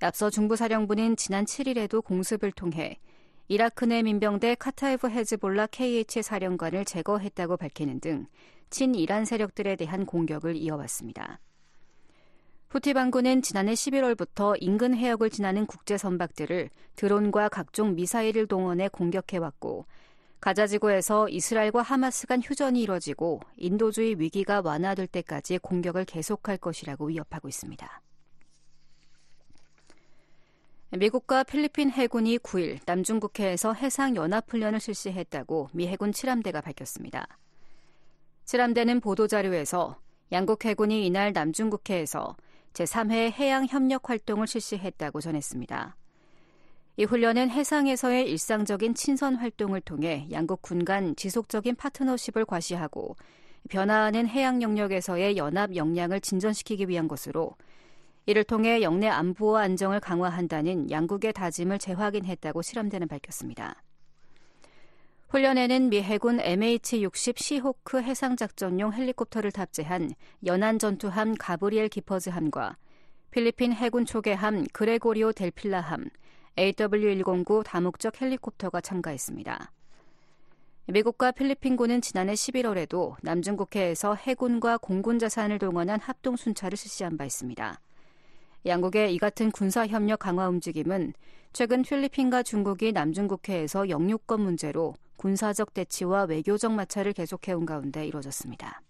앞서 0.02 0.30
중부사령부는 0.30 1.16
지난 1.16 1.46
7일에도 1.46 2.04
공습을 2.04 2.52
통해 2.52 3.00
이라크 3.48 3.86
내 3.86 4.04
민병대 4.04 4.56
카타이브 4.56 5.08
헤즈볼라 5.08 5.68
KH 5.68 6.22
사령관을 6.22 6.84
제거했다고 6.84 7.56
밝히는 7.56 8.02
등 8.02 8.28
친이란 8.70 9.24
세력들에 9.24 9.78
대한 9.78 10.06
공격을 10.06 10.58
이어왔습니다. 10.58 11.40
후티 12.72 12.94
반군은 12.94 13.42
지난해 13.42 13.72
11월부터 13.72 14.58
인근 14.60 14.94
해역을 14.94 15.30
지나는 15.30 15.66
국제 15.66 15.98
선박들을 15.98 16.72
드론과 16.98 17.48
각종 17.48 17.96
미사일을 17.96 18.48
동원해 18.48 18.90
공격해왔고 18.90 19.86
가자지구에서 20.44 21.30
이스라엘과 21.30 21.82
하마스 21.82 22.28
간 22.28 22.42
휴전이 22.42 22.82
이뤄지고 22.82 23.40
인도주의 23.56 24.20
위기가 24.20 24.62
완화될 24.62 25.08
때까지 25.08 25.58
공격을 25.60 26.04
계속할 26.04 26.58
것이라고 26.58 27.06
위협하고 27.06 27.48
있습니다. 27.48 28.02
미국과 30.98 31.44
필리핀 31.44 31.92
해군이 31.92 32.40
9일 32.40 32.80
남중국해에서 32.86 33.72
해상연합훈련을 33.72 34.82
실시했다고 34.82 35.70
미 35.72 35.88
해군 35.88 36.12
7함대가 36.12 36.62
밝혔습니다. 36.62 37.26
7함대는 38.44 39.02
보도자료에서 39.02 39.98
양국 40.34 40.66
해군이 40.66 41.08
이날 41.08 41.32
남중국해에서 41.32 42.36
제3회 42.74 43.32
해양협력 43.32 44.10
활동을 44.10 44.48
실시했다고 44.48 45.22
전했습니다. 45.22 45.96
이 46.96 47.06
훈련은 47.06 47.50
해상에서의 47.50 48.30
일상적인 48.30 48.94
친선 48.94 49.36
활동을 49.36 49.82
통해 49.82 50.28
양국 50.32 50.62
군 50.62 50.86
간 50.86 51.16
지속적인 51.16 51.76
파트너십을 51.76 52.46
과시하고 52.46 53.16
변화하는 53.70 54.28
해양 54.28 54.62
영역에서의 54.62 55.38
연합 55.38 55.76
역량을 55.76 56.22
진전시키기 56.22 56.90
위한 56.90 57.08
것으로 57.08 57.56
이를 58.26 58.44
통해 58.44 58.82
영내 58.82 59.08
안보와 59.08 59.62
안정을 59.64 60.02
강화한다는 60.02 60.92
양국의 60.92 61.34
다짐을 61.34 61.80
재확인했다고 61.80 62.62
실험대는 62.62 63.08
밝혔습니다. 63.08 63.82
훈련에는 65.30 65.90
미 65.90 66.02
해군 66.02 66.38
MH-60 66.38 67.40
시호크 67.40 68.02
해상작전용 68.04 68.94
헬리콥터를 68.94 69.52
탑재한 69.52 70.12
연안 70.46 70.78
전투함 70.78 71.36
가브리엘 71.40 71.90
기퍼즈함과 71.90 72.78
필리핀 73.32 73.74
해군 73.74 74.06
초계함 74.06 74.68
그레고리오 74.74 75.32
델필라함, 75.32 76.06
AW109 76.58 77.64
다목적 77.64 78.22
헬리콥터가 78.22 78.82
참가했습니다. 78.82 79.72
미국과 80.88 81.32
필리핀군은 81.32 82.02
지난해 82.02 82.34
11월에도 82.34 83.16
남중국해에서 83.22 84.16
해군과 84.16 84.78
공군 84.78 85.18
자산을 85.18 85.58
동원한 85.58 86.00
합동 86.00 86.36
순찰을 86.36 86.78
실시한 86.78 87.18
바 87.18 87.26
있습니다. 87.26 87.80
양국의 88.66 89.14
이 89.14 89.18
같은 89.18 89.52
군사 89.52 89.88
협력 89.88 90.20
강화 90.20 90.48
움직임은 90.48 91.14
최근 91.54 91.82
필리핀과 91.82 92.44
중국이 92.44 92.92
남중국해에서 92.92 93.90
영유권 93.90 94.42
문제로 94.42 94.96
군사적 95.18 95.74
대치와 95.74 96.24
외교적 96.24 96.74
마찰을 96.74 97.14
계속해온 97.14 97.66
가운데 97.66 98.06
이루어졌습니다. 98.06 98.82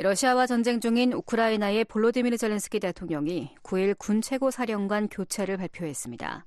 러시아와 0.00 0.46
전쟁 0.46 0.78
중인 0.78 1.12
우크라이나의 1.12 1.84
볼로디미르 1.84 2.36
젤렌스키 2.36 2.78
대통령이 2.78 3.56
9일 3.64 3.98
군 3.98 4.20
최고사령관 4.20 5.08
교체를 5.08 5.56
발표했습니다. 5.56 6.46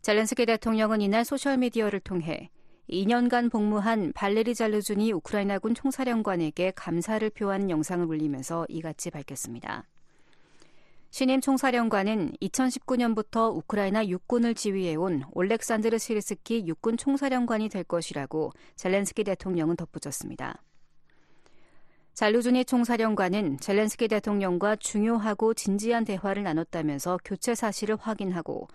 젤렌스키 0.00 0.46
대통령은 0.46 1.02
이날 1.02 1.26
소셜미디어를 1.26 2.00
통해 2.00 2.48
2년간 2.88 3.52
복무한 3.52 4.14
발레리 4.14 4.54
잘르준이 4.54 5.12
우크라이나군 5.12 5.74
총사령관에게 5.74 6.72
감사를 6.74 7.28
표한 7.28 7.68
영상을 7.68 8.06
올리면서 8.06 8.64
이같이 8.70 9.10
밝혔습니다. 9.10 9.86
신임 11.10 11.42
총사령관은 11.42 12.32
2019년부터 12.40 13.54
우크라이나 13.54 14.08
육군을 14.08 14.54
지휘해온 14.54 15.24
올렉산드르 15.32 15.98
시르스키 15.98 16.66
육군 16.66 16.96
총사령관이 16.96 17.68
될 17.68 17.84
것이라고 17.84 18.52
젤렌스키 18.76 19.24
대통령은 19.24 19.76
덧붙였습니다. 19.76 20.62
잘루준이 22.20 22.66
총사령관은 22.66 23.60
젤렌스키 23.60 24.06
대통령과 24.08 24.76
중요하고 24.76 25.54
진지한 25.54 26.04
대화를 26.04 26.42
나눴다면서 26.42 27.18
교체 27.24 27.54
사실을 27.54 27.96
확인하고 27.96 28.68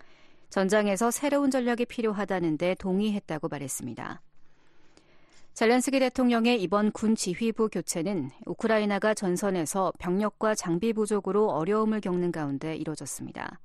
전장에서 0.50 1.12
새로운 1.12 1.52
전략이 1.52 1.86
필요하다는데 1.86 2.74
동의했다고 2.74 3.46
말했습니다. 3.46 4.20
젤렌스키 5.54 6.00
대통령의 6.00 6.60
이번 6.60 6.90
군 6.90 7.14
지휘부 7.14 7.68
교체는 7.68 8.30
우크라이나가 8.46 9.14
전선에서 9.14 9.92
병력과 10.00 10.56
장비 10.56 10.92
부족으로 10.92 11.48
어려움을 11.50 12.00
겪는 12.00 12.32
가운데 12.32 12.74
이뤄졌습니다. 12.74 13.60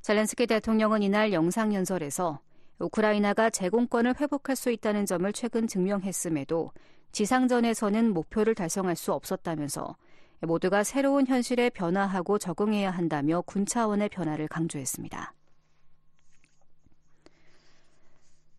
젤렌스키 0.00 0.48
대통령은 0.48 1.04
이날 1.04 1.32
영상 1.32 1.72
연설에서 1.72 2.40
우크라이나가 2.80 3.50
제공권을 3.50 4.16
회복할 4.20 4.56
수 4.56 4.68
있다는 4.72 5.06
점을 5.06 5.32
최근 5.32 5.68
증명했음에도 5.68 6.72
지상전에서는 7.12 8.12
목표를 8.12 8.54
달성할 8.54 8.96
수 8.96 9.12
없었다면서 9.12 9.96
모두가 10.42 10.84
새로운 10.84 11.26
현실에 11.26 11.70
변화하고 11.70 12.38
적응해야 12.38 12.90
한다며 12.90 13.42
군 13.42 13.66
차원의 13.66 14.08
변화를 14.08 14.48
강조했습니다. 14.48 15.34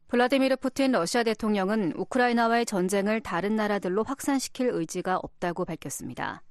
블라디미르 0.09 0.57
푸틴 0.57 0.91
러시아 0.91 1.23
대통령은 1.23 1.93
우크라이나와의 1.95 2.65
전쟁을 2.65 3.21
다른 3.21 3.55
나라들로 3.55 4.03
확산시킬 4.03 4.67
의지가 4.67 5.17
없다고 5.17 5.63
밝혔습니다. 5.63 6.43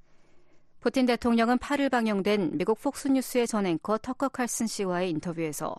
푸틴 0.79 1.05
대통령은 1.05 1.59
8일 1.59 1.91
방영된 1.91 2.57
미국 2.57 2.81
폭스뉴스의 2.81 3.45
전 3.45 3.67
앵커 3.67 3.99
터커 3.99 4.29
칼슨 4.29 4.65
씨와의 4.65 5.11
인터뷰에서 5.11 5.75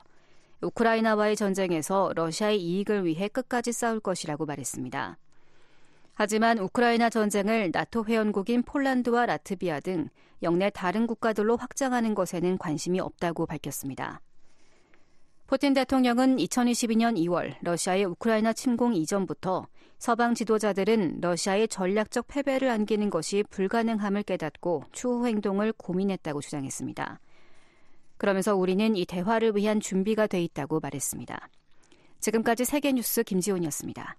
우크라이나와의 0.60 1.34
전쟁에서 1.34 2.12
러시아의 2.14 2.62
이익을 2.62 3.04
위해 3.04 3.26
끝까지 3.26 3.72
싸울 3.72 3.98
것이라고 3.98 4.46
말했습니다. 4.46 5.18
하지만 6.14 6.58
우크라이나 6.58 7.10
전쟁을 7.10 7.70
나토 7.72 8.04
회원국인 8.04 8.62
폴란드와 8.62 9.26
라트비아 9.26 9.80
등 9.80 10.08
영내 10.42 10.70
다른 10.70 11.06
국가들로 11.06 11.56
확장하는 11.56 12.14
것에는 12.14 12.58
관심이 12.58 13.00
없다고 13.00 13.46
밝혔습니다. 13.46 14.20
푸틴 15.46 15.74
대통령은 15.74 16.36
2022년 16.36 17.16
2월 17.26 17.54
러시아의 17.60 18.04
우크라이나 18.06 18.52
침공 18.52 18.94
이전부터 18.94 19.66
서방 19.98 20.34
지도자들은 20.34 21.20
러시아의 21.20 21.68
전략적 21.68 22.26
패배를 22.26 22.70
안기는 22.70 23.10
것이 23.10 23.44
불가능함을 23.50 24.22
깨닫고 24.24 24.84
추후 24.92 25.26
행동을 25.26 25.72
고민했다고 25.72 26.40
주장했습니다. 26.40 27.20
그러면서 28.16 28.56
우리는 28.56 28.96
이 28.96 29.04
대화를 29.04 29.54
위한 29.54 29.78
준비가 29.78 30.26
돼 30.26 30.42
있다고 30.42 30.80
말했습니다. 30.80 31.48
지금까지 32.20 32.64
세계뉴스 32.64 33.22
김지훈이었습니다. 33.22 34.16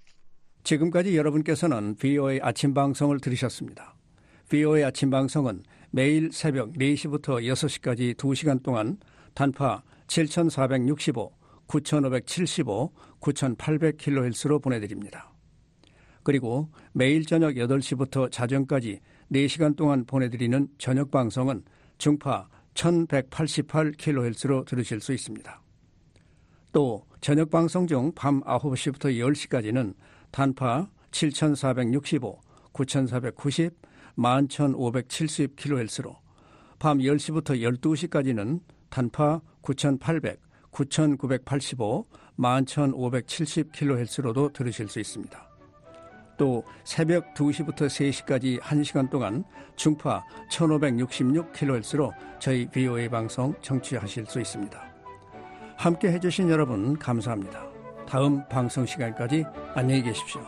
지금까지 0.64 1.18
여러분께서는 1.18 1.96
VOA 1.96 2.40
아침 2.42 2.74
방송을 2.74 3.20
들으셨습니다. 3.20 3.96
VOA 4.50 4.84
아침 4.84 5.10
방송은 5.10 5.64
매일 5.92 6.32
새벽 6.32 6.74
4시부터 6.74 7.44
6시까지 7.44 8.16
2시간 8.16 8.64
동안 8.64 8.98
단파 9.34 9.84
7,465, 10.08 11.32
9,575, 11.68 12.92
9,800kHz로 13.20 14.62
보내드립니다. 14.62 15.32
그리고 16.24 16.70
매일 16.94 17.26
저녁 17.26 17.56
8시부터 17.56 18.32
자정까지 18.32 19.00
4시간 19.32 19.76
동안 19.76 20.06
보내드리는 20.06 20.68
저녁 20.78 21.12
방송은 21.12 21.64
중파 21.98 22.48
1188kHz로 22.74 24.66
들으실 24.66 25.02
수 25.02 25.14
있습니다. 25.14 25.62
또 26.72 27.06
저녁 27.22 27.50
방송 27.52 27.86
중 27.86 28.12
밤 28.16 28.42
9시부터 28.42 29.16
10시까지는 29.18 29.94
단파 30.34 30.90
7,465, 31.12 32.42
9,490, 32.74 33.72
11,570kHz로 34.18 36.18
밤 36.80 36.98
10시부터 36.98 37.80
12시까지는 37.80 38.60
단파 38.90 39.42
9,800, 39.62 40.42
9,985, 40.72 42.08
11,570kHz로도 42.38 44.52
들으실 44.54 44.88
수 44.88 45.00
있습니다. 45.00 45.50
또 46.36 46.64
새벽 46.84 47.36
2시부터 47.36 47.86
3시까지 47.86 48.60
1시간 48.60 49.12
동안 49.12 49.44
중파 49.76 50.24
1566kHz로 50.50 52.12
저희 52.40 52.68
VOA 52.72 53.08
방송 53.08 53.54
청취하실 53.62 54.26
수 54.26 54.42
있습니다. 54.42 54.84
함께 55.78 56.12
해주신 56.12 56.50
여러분 56.50 56.98
감사합니다. 56.98 57.73
다음 58.14 58.48
방송 58.48 58.86
시간까지 58.86 59.44
안녕히 59.74 60.04
계십시오. 60.04 60.40